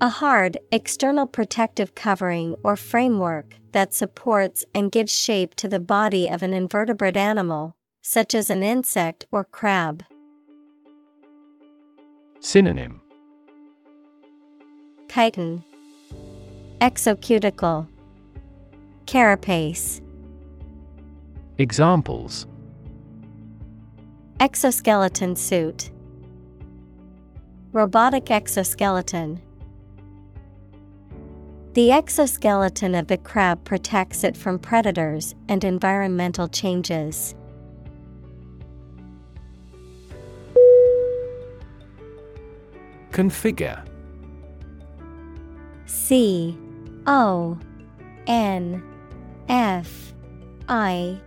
A 0.00 0.08
hard, 0.08 0.58
external 0.70 1.26
protective 1.26 1.94
covering 1.94 2.56
or 2.62 2.76
framework 2.76 3.56
that 3.72 3.94
supports 3.94 4.64
and 4.74 4.92
gives 4.92 5.12
shape 5.12 5.54
to 5.56 5.68
the 5.68 5.80
body 5.80 6.28
of 6.28 6.42
an 6.42 6.52
invertebrate 6.52 7.16
animal, 7.16 7.76
such 8.02 8.34
as 8.34 8.50
an 8.50 8.62
insect 8.62 9.26
or 9.30 9.44
crab. 9.44 10.04
Synonym 12.40 13.00
Chitin, 15.16 15.64
Exocuticle, 16.82 17.88
Carapace, 19.06 20.02
Examples. 21.56 22.46
Exoskeleton 24.40 25.34
suit, 25.34 25.90
Robotic 27.72 28.30
exoskeleton. 28.30 29.40
The 31.72 31.92
exoskeleton 31.92 32.94
of 32.94 33.06
the 33.06 33.16
crab 33.16 33.64
protects 33.64 34.22
it 34.22 34.36
from 34.36 34.58
predators 34.58 35.34
and 35.48 35.64
environmental 35.64 36.46
changes. 36.46 37.34
Configure 43.12 43.82
C 45.86 46.56
O 47.06 47.58
N 48.26 48.82
F 49.48 50.14
I 50.68 51.20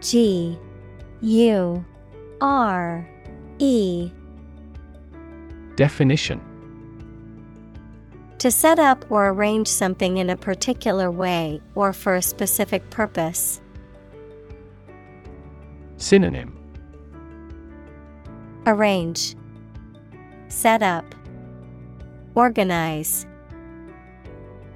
G 0.00 0.58
U 1.20 1.84
R 2.40 3.08
E. 3.58 4.10
Definition. 5.76 6.40
To 8.38 8.50
set 8.50 8.78
up 8.78 9.04
or 9.10 9.28
arrange 9.28 9.68
something 9.68 10.16
in 10.16 10.30
a 10.30 10.36
particular 10.36 11.10
way 11.10 11.60
or 11.74 11.92
for 11.92 12.14
a 12.14 12.22
specific 12.22 12.88
purpose. 12.88 13.60
Synonym. 15.98 16.56
Arrange, 18.66 19.36
Set 20.48 20.82
up, 20.82 21.14
Organize. 22.34 23.26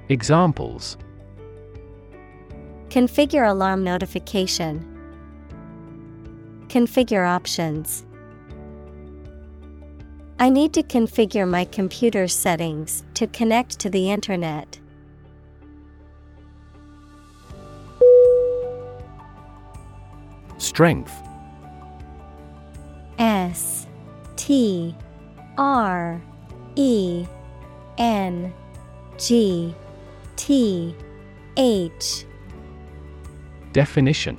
Examples 0.09 0.97
Configure 2.89 3.49
alarm 3.49 3.83
notification. 3.83 4.85
Configure 6.67 7.27
options. 7.27 8.05
I 10.37 10.49
need 10.49 10.73
to 10.73 10.83
configure 10.83 11.49
my 11.49 11.65
computer 11.65 12.27
settings 12.27 13.03
to 13.15 13.25
connect 13.25 13.79
to 13.79 13.89
the 13.89 14.11
internet. 14.11 14.79
Strength 20.59 21.13
S 23.17 23.87
T 24.35 24.95
R 25.57 26.21
E 26.75 27.25
N 27.97 28.53
G 29.17 29.73
T 30.35 30.95
H. 31.57 32.25
Definition. 33.71 34.37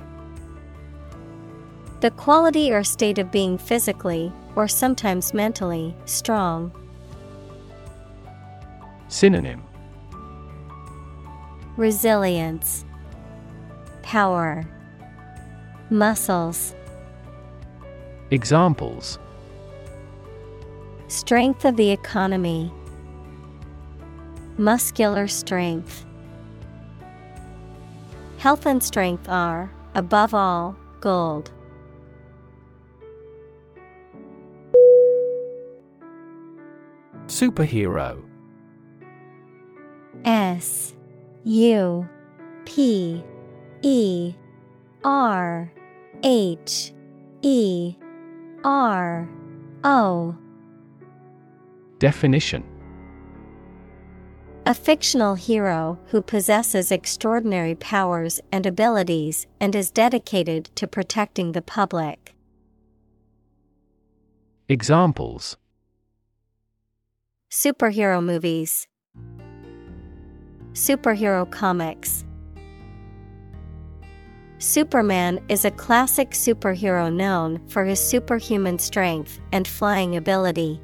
The 2.01 2.11
quality 2.11 2.71
or 2.71 2.83
state 2.83 3.17
of 3.17 3.31
being 3.31 3.57
physically, 3.57 4.31
or 4.55 4.67
sometimes 4.67 5.33
mentally, 5.33 5.95
strong. 6.05 6.71
Synonym. 9.07 9.63
Resilience, 11.75 12.85
Power, 14.03 14.65
Muscles. 15.89 16.75
Examples. 18.31 19.17
Strength 21.07 21.65
of 21.65 21.77
the 21.77 21.91
economy, 21.91 22.71
Muscular 24.57 25.27
strength. 25.27 26.05
Health 28.39 28.65
and 28.65 28.81
strength 28.81 29.29
are, 29.29 29.71
above 29.93 30.33
all, 30.33 30.75
gold. 30.99 31.51
Superhero 37.27 38.23
S 40.25 40.95
U 41.43 42.07
P 42.65 43.23
E 43.83 44.33
R 45.03 45.71
H 46.23 46.93
E 47.43 47.95
R 48.63 49.29
O 49.83 50.35
Definition 51.99 52.63
A 54.67 54.73
fictional 54.73 55.35
hero 55.35 55.97
who 56.07 56.21
possesses 56.21 56.91
extraordinary 56.91 57.73
powers 57.73 58.41
and 58.51 58.65
abilities 58.65 59.47
and 59.61 59.73
is 59.73 59.89
dedicated 59.89 60.65
to 60.75 60.85
protecting 60.85 61.53
the 61.53 61.61
public. 61.61 62.35
Examples 64.67 65.55
Superhero 67.49 68.21
movies, 68.21 68.89
Superhero 70.73 71.49
comics. 71.49 72.25
Superman 74.57 75.39
is 75.47 75.63
a 75.63 75.71
classic 75.71 76.31
superhero 76.31 77.09
known 77.09 77.65
for 77.69 77.85
his 77.85 78.01
superhuman 78.05 78.79
strength 78.79 79.39
and 79.53 79.65
flying 79.65 80.17
ability. 80.17 80.81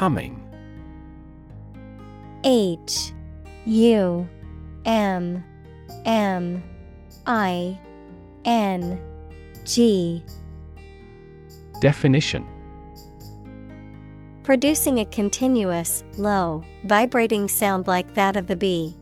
Humming. 0.00 0.40
H 2.42 3.12
U 3.66 4.26
M 4.86 5.44
M 6.06 6.62
I 7.26 7.78
N 8.46 8.98
G. 9.66 10.24
Definition. 11.82 12.46
Producing 14.42 15.00
a 15.00 15.04
continuous, 15.04 16.02
low, 16.16 16.64
vibrating 16.84 17.46
sound 17.46 17.86
like 17.86 18.14
that 18.14 18.38
of 18.38 18.46
the 18.46 18.56
bee. 18.56 18.96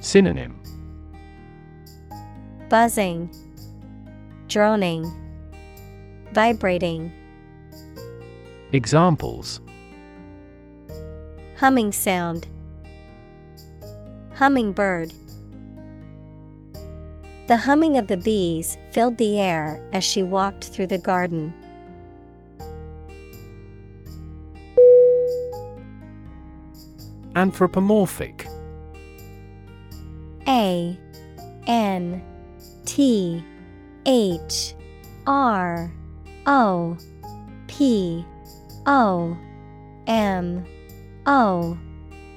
Synonym. 0.00 0.60
Buzzing, 2.68 3.30
droning, 4.48 5.08
vibrating. 6.32 7.12
Examples 8.72 9.60
Humming 11.56 11.92
sound. 11.92 12.48
Hummingbird. 14.34 15.12
The 17.46 17.56
humming 17.56 17.96
of 17.96 18.08
the 18.08 18.16
bees 18.16 18.76
filled 18.90 19.18
the 19.18 19.38
air 19.38 19.80
as 19.92 20.02
she 20.02 20.24
walked 20.24 20.64
through 20.64 20.88
the 20.88 20.98
garden. 20.98 21.54
Anthropomorphic 27.36 28.48
A 30.48 30.98
N 31.68 32.22
T 32.84 33.44
H 34.04 34.74
R 35.26 35.92
O 36.46 36.96
P 37.68 38.26
O 38.86 39.36
M 40.06 40.64
O 41.26 41.76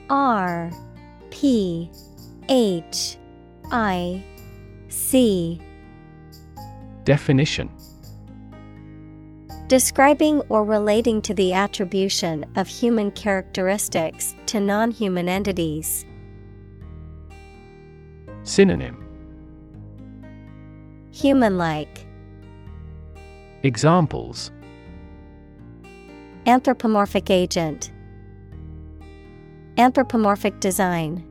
R 0.10 0.72
P 1.30 1.92
H 2.50 3.18
I 3.72 4.24
C 4.88 5.62
Definition 7.04 7.70
Describing 9.68 10.42
or 10.50 10.64
relating 10.64 11.22
to 11.22 11.36
the 11.36 11.54
attribution 11.54 12.44
of 12.56 12.68
human 12.68 13.12
characteristics 13.12 14.36
to 14.48 14.60
non 14.60 14.90
human 14.90 15.30
entities. 15.30 16.08
Synonym 18.42 19.06
Human 21.12 21.60
like. 21.60 22.08
Examples 23.62 24.52
Anthropomorphic 26.50 27.30
agent. 27.30 27.92
Anthropomorphic 29.78 30.60
design. 30.60 31.24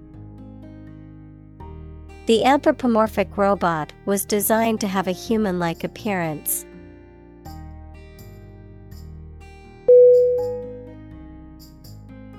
The 2.26 2.44
anthropomorphic 2.44 3.36
robot 3.36 3.92
was 4.04 4.24
designed 4.24 4.80
to 4.80 4.86
have 4.86 5.08
a 5.08 5.10
human 5.10 5.58
like 5.58 5.82
appearance. 5.82 6.64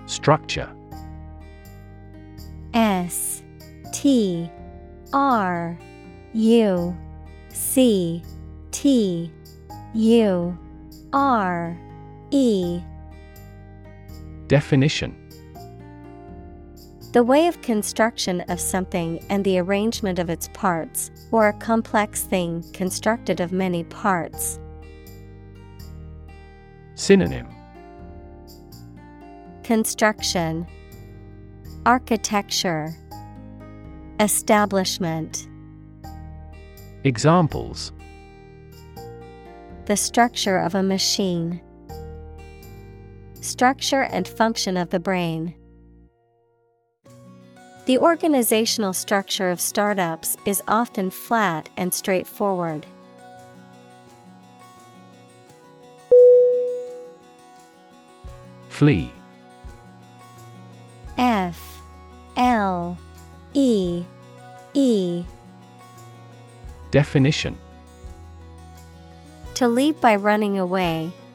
Structure 0.06 0.74
S 2.74 3.44
T 3.92 4.50
R 5.12 5.78
U 6.32 6.98
C 7.50 8.24
T 8.72 9.34
U 9.96 10.58
R 11.12 11.78
E. 12.32 12.82
Definition. 14.48 15.16
The 17.12 17.24
way 17.24 17.48
of 17.48 17.60
construction 17.64 18.42
of 18.42 18.60
something 18.60 19.20
and 19.30 19.44
the 19.44 19.58
arrangement 19.58 20.20
of 20.20 20.30
its 20.30 20.48
parts, 20.54 21.10
or 21.32 21.48
a 21.48 21.54
complex 21.54 22.24
thing 22.24 22.64
constructed 22.72 23.40
of 23.40 23.52
many 23.52 23.84
parts. 23.84 24.60
Synonym. 26.94 27.48
Construction. 29.64 30.68
Architecture. 31.88 32.94
Establishment. 34.20 35.48
Examples. 37.04 37.92
The 39.86 39.98
structure 39.98 40.58
of 40.58 40.76
a 40.76 40.84
machine. 40.84 41.62
Structure 43.42 44.02
and 44.02 44.28
function 44.28 44.76
of 44.76 44.90
the 44.90 45.00
brain. 45.00 45.56
The 47.86 47.98
organizational 47.98 48.94
structure 48.94 49.50
of 49.50 49.62
startups 49.62 50.36
is 50.46 50.62
often 50.68 51.10
flat 51.10 51.70
and 51.78 51.94
straightforward. 51.94 52.86
Flee. 58.68 59.12
F 61.18 61.82
L 62.38 62.98
E 63.54 64.04
E 64.74 65.24
Definition 66.92 67.58
To 69.56 69.68
leave 69.68 70.00
by 70.00 70.16
running 70.16 70.60
away, 70.60 71.12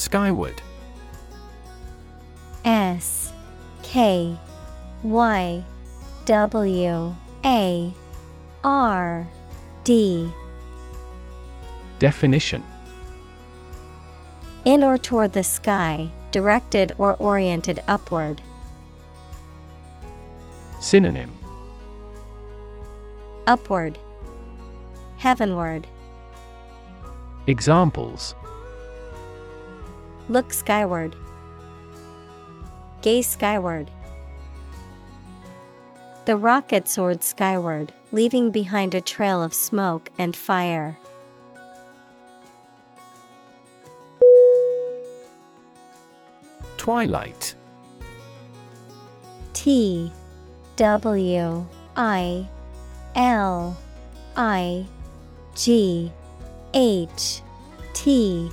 Skyward 0.00 0.62
S 2.64 3.34
K 3.82 4.34
Y 5.02 5.64
W 6.24 7.14
A 7.44 7.94
R 8.64 9.28
D 9.84 10.32
Definition 11.98 12.64
In 14.64 14.82
or 14.82 14.96
toward 14.96 15.34
the 15.34 15.44
sky, 15.44 16.08
directed 16.30 16.94
or 16.96 17.14
oriented 17.16 17.82
upward. 17.86 18.40
Synonym 20.80 21.30
Upward. 23.46 23.98
Heavenward. 25.18 25.86
Examples 27.46 28.34
Look 30.30 30.52
skyward. 30.52 31.16
Gaze 33.02 33.26
skyward. 33.26 33.90
The 36.24 36.36
rocket 36.36 36.86
soared 36.86 37.24
skyward, 37.24 37.92
leaving 38.12 38.52
behind 38.52 38.94
a 38.94 39.00
trail 39.00 39.42
of 39.42 39.52
smoke 39.52 40.08
and 40.18 40.36
fire. 40.36 40.96
Twilight 46.76 47.56
T 49.52 50.12
W 50.76 51.66
I 51.96 52.48
L 53.16 53.76
I 54.36 54.86
G 55.56 56.12
H 56.72 57.42
T 57.94 58.48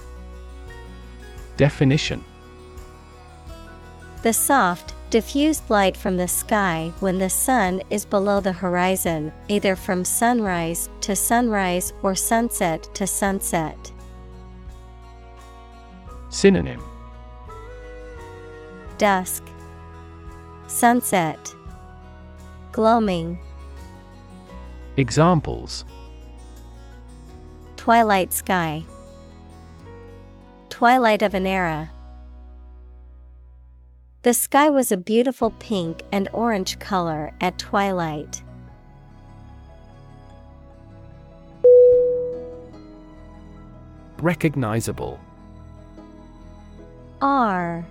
Definition. 1.57 2.23
The 4.23 4.33
soft, 4.33 4.93
diffused 5.09 5.69
light 5.69 5.95
from 5.95 6.17
the 6.17 6.27
sky 6.27 6.91
when 6.99 7.17
the 7.17 7.29
sun 7.29 7.81
is 7.89 8.05
below 8.05 8.39
the 8.39 8.51
horizon, 8.51 9.31
either 9.47 9.75
from 9.75 10.03
sunrise 10.03 10.89
to 11.01 11.15
sunrise 11.15 11.93
or 12.03 12.13
sunset 12.13 12.89
to 12.93 13.07
sunset. 13.07 13.91
Synonym. 16.29 16.83
Dusk, 18.97 19.43
Sunset, 20.67 21.55
Gloaming, 22.71 23.39
Examples. 24.97 25.85
Twilight 27.77 28.33
Sky, 28.33 28.83
Twilight 30.77 31.23
of 31.23 31.33
an 31.33 31.47
Era. 31.47 31.89
The 34.21 34.35
sky 34.35 34.69
was 34.69 34.91
a 34.91 34.95
beautiful 34.95 35.49
pink 35.57 36.03
and 36.11 36.29
orange 36.33 36.77
color 36.77 37.33
at 37.41 37.57
twilight. 37.57 38.43
Recognizable 44.19 45.19
R 47.23 47.83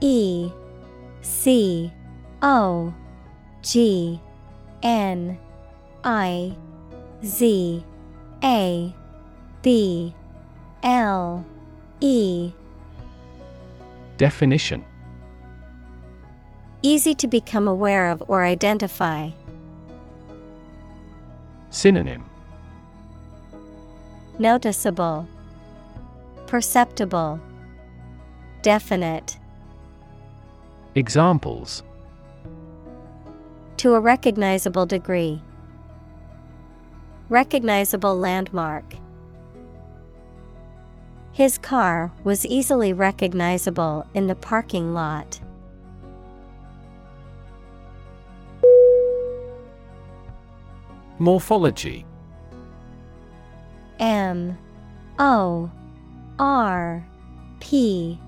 E 0.00 0.52
C 1.22 1.92
O 2.40 2.94
G 3.62 4.20
N 4.84 5.36
I 6.04 6.56
Z 7.24 7.84
A 8.44 8.94
B 9.62 10.14
L 10.84 11.44
E 12.00 12.52
Definition 14.16 14.84
Easy 16.82 17.14
to 17.16 17.26
become 17.26 17.66
aware 17.66 18.08
of 18.10 18.22
or 18.28 18.44
identify. 18.44 19.30
Synonym 21.70 22.24
Noticeable, 24.38 25.26
Perceptible, 26.46 27.40
Definite. 28.62 29.36
Examples 30.94 31.82
To 33.78 33.94
a 33.94 34.00
recognizable 34.00 34.86
degree. 34.86 35.42
Recognizable 37.28 38.16
landmark. 38.16 38.84
His 41.38 41.56
car 41.56 42.10
was 42.24 42.44
easily 42.44 42.92
recognizable 42.92 44.04
in 44.12 44.26
the 44.26 44.34
parking 44.34 44.92
lot. 44.92 45.38
Morphology. 51.20 52.04
M. 54.00 54.58
O. 55.20 55.70
R. 56.40 57.06
P. 57.60 58.18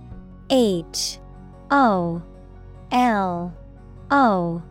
H. 0.48 1.18
O. 1.72 2.22
L. 2.92 3.52
O. 4.12 4.62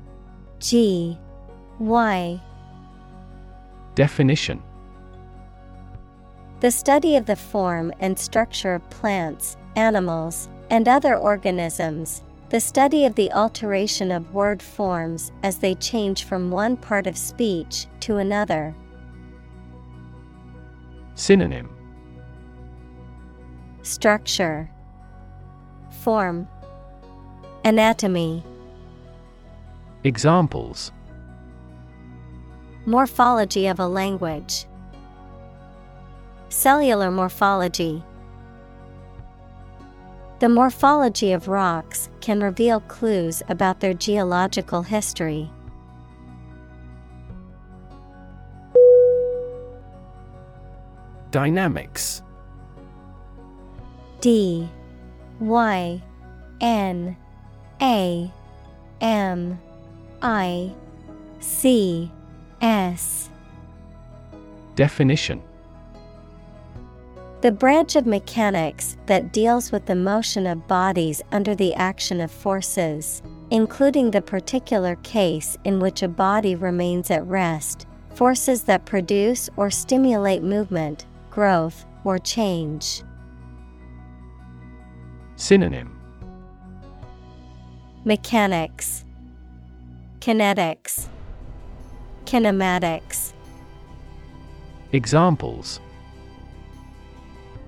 G. 0.60 1.18
Y. 1.78 2.42
Definition 3.96 4.64
The 6.60 6.72
study 6.72 7.16
of 7.16 7.26
the 7.26 7.38
form 7.38 7.94
and 8.02 8.20
structure 8.20 8.74
of 8.74 8.90
plants, 8.90 9.56
animals, 9.78 10.50
and 10.70 10.90
other 10.90 11.16
organisms, 11.16 12.22
the 12.50 12.60
study 12.60 13.06
of 13.06 13.16
the 13.16 13.32
alteration 13.32 14.12
of 14.12 14.34
word 14.34 14.62
forms 14.62 15.32
as 15.42 15.60
they 15.60 15.76
change 15.76 16.26
from 16.26 16.52
one 16.52 16.76
part 16.76 17.08
of 17.08 17.18
speech 17.18 17.88
to 18.02 18.18
another. 18.18 18.76
Synonym. 21.16 21.70
Structure, 23.84 24.70
Form, 26.02 26.48
Anatomy, 27.64 28.44
Examples. 30.04 30.92
Morphology 32.86 33.68
of 33.68 33.80
a 33.80 33.88
language, 33.88 34.66
Cellular 36.50 37.12
morphology. 37.12 38.04
The 40.40 40.50
morphology 40.50 41.32
of 41.32 41.48
rocks 41.48 42.10
can 42.22 42.42
reveal 42.42 42.80
clues 42.82 43.44
about 43.50 43.80
their 43.80 43.94
geological 43.94 44.82
history. 44.82 45.52
Dynamics 51.30 52.24
D 54.20 54.68
Y 55.40 56.02
N 56.62 57.16
A 57.80 58.32
M 59.02 59.60
I 60.24 60.74
C 61.40 62.12
S 62.60 63.30
Definition 64.74 65.44
The 67.42 67.54
branch 67.54 67.96
of 67.96 68.06
mechanics 68.06 68.98
that 69.06 69.32
deals 69.32 69.72
with 69.72 69.86
the 69.86 69.96
motion 69.96 70.46
of 70.46 70.68
bodies 70.68 71.22
under 71.32 71.56
the 71.56 71.74
action 71.74 72.20
of 72.20 72.30
forces, 72.30 73.22
including 73.50 74.12
the 74.12 74.22
particular 74.22 74.98
case 75.04 75.56
in 75.64 75.80
which 75.80 76.04
a 76.04 76.10
body 76.10 76.56
remains 76.56 77.10
at 77.10 77.26
rest, 77.26 77.88
forces 78.14 78.64
that 78.64 78.84
produce 78.84 79.50
or 79.56 79.70
stimulate 79.70 80.44
movement, 80.44 81.06
growth, 81.32 81.86
or 82.04 82.20
change. 82.20 83.04
Synonym 85.38 85.98
Mechanics, 88.04 89.06
Kinetics, 90.20 91.08
Kinematics. 92.26 93.32
Examples 94.92 95.80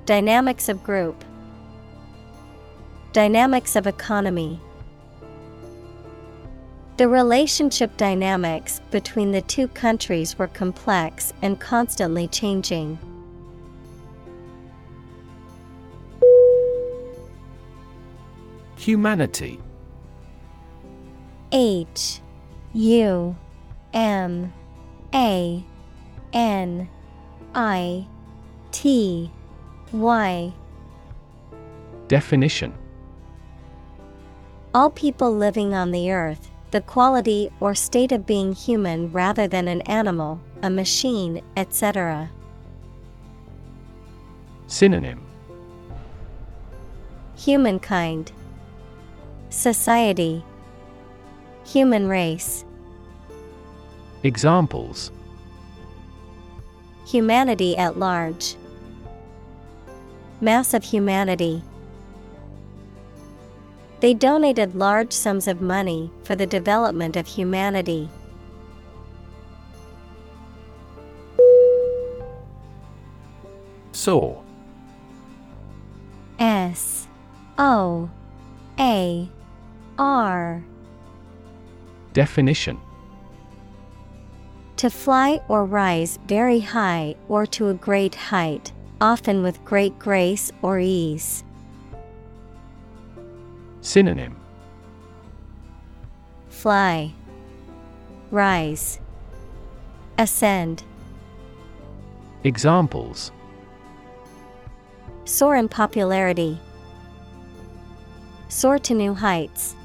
Dynamics 0.06 0.68
of 0.68 0.84
group, 0.84 1.24
Dynamics 3.14 3.76
of 3.76 3.86
economy. 3.88 4.60
The 6.98 7.08
relationship 7.08 7.98
dynamics 7.98 8.82
between 8.90 9.32
the 9.32 9.42
two 9.42 9.68
countries 9.68 10.40
were 10.40 10.48
complex 10.48 11.34
and 11.42 11.60
constantly 11.60 12.28
changing. 12.28 12.98
Humanity 18.78 19.60
H 21.52 22.22
U 22.74 23.36
M 23.94 24.54
A 25.14 25.64
N 26.34 26.90
I 27.54 28.08
T 28.72 29.30
Y 29.94 30.54
Definition. 32.08 32.74
All 34.74 34.90
people 34.90 35.34
living 35.34 35.74
on 35.74 35.92
the 35.92 36.12
earth, 36.12 36.50
the 36.72 36.82
quality 36.82 37.50
or 37.60 37.76
state 37.76 38.12
of 38.12 38.26
being 38.26 38.54
human 38.54 39.12
rather 39.12 39.48
than 39.48 39.68
an 39.68 39.82
animal, 39.82 40.40
a 40.62 40.70
machine, 40.70 41.42
etc. 41.56 42.30
Synonym. 44.68 45.22
Humankind, 47.38 48.32
Society, 49.50 50.44
Human 51.66 52.08
race, 52.08 52.66
Examples. 54.24 55.12
Humanity 57.08 57.76
at 57.76 57.98
large, 57.98 58.56
Mass 60.42 60.74
of 60.74 60.84
humanity. 60.84 61.62
They 64.00 64.16
donated 64.16 64.74
large 64.74 65.14
sums 65.14 65.48
of 65.48 65.62
money 65.62 66.10
for 66.24 66.36
the 66.36 66.48
development 66.48 67.16
of 67.16 67.28
humanity. 67.28 68.10
Soar 73.92 74.44
S 76.40 77.08
O 77.60 78.10
A 78.80 79.30
R 80.00 80.64
Definition 82.14 82.80
To 84.78 84.90
fly 84.90 85.40
or 85.48 85.66
rise 85.66 86.18
very 86.26 86.62
high 86.62 87.16
or 87.30 87.46
to 87.46 87.68
a 87.68 87.76
great 87.76 88.16
height, 88.16 88.72
often 89.02 89.42
with 89.42 89.66
great 89.66 89.98
grace 89.98 90.52
or 90.62 90.80
ease. 90.80 91.44
Synonym 93.82 94.38
Fly, 96.50 97.12
Rise, 98.30 99.00
Ascend. 100.18 100.84
Examples 102.44 103.32
Soar 105.26 105.56
in 105.56 105.68
popularity. 105.68 106.60
Soar 108.50 108.78
to 108.80 108.94
new 108.94 109.14
heights. 109.14 109.76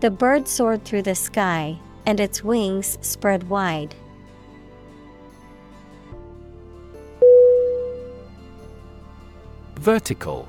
The 0.00 0.10
bird 0.10 0.48
soared 0.48 0.84
through 0.84 1.02
the 1.02 1.14
sky, 1.14 1.78
and 2.06 2.18
its 2.18 2.42
wings 2.42 2.98
spread 3.02 3.48
wide. 3.48 3.94
Vertical. 9.80 10.46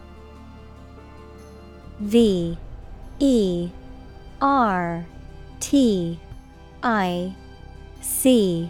V 2.01 2.57
E 3.19 3.69
R 4.41 5.05
T 5.61 6.19
I 6.83 7.33
C 8.01 8.69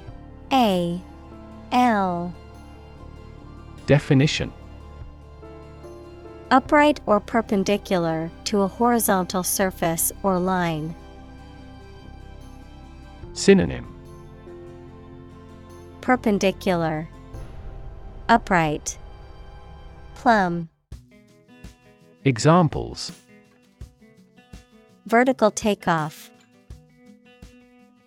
A 0.53 1.01
L. 1.71 2.35
Definition. 3.87 4.53
Upright 6.51 6.99
or 7.07 7.19
perpendicular 7.19 8.29
to 8.43 8.61
a 8.61 8.67
horizontal 8.67 9.41
surface 9.41 10.11
or 10.21 10.37
line. 10.37 10.93
Synonym. 13.33 13.87
Perpendicular, 16.01 17.09
Upright, 18.29 18.99
Plumb, 20.21 20.69
Examples 22.25 23.11
Vertical 25.07 25.49
takeoff, 25.49 26.29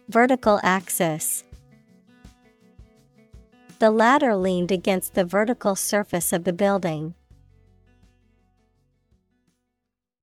Vertical 0.09 0.61
axis. 0.63 1.43
The 3.81 3.91
ladder 3.91 4.37
leaned 4.37 4.71
against 4.71 5.15
the 5.15 5.25
vertical 5.25 5.75
surface 5.75 6.33
of 6.33 6.45
the 6.45 6.53
building. 6.53 7.15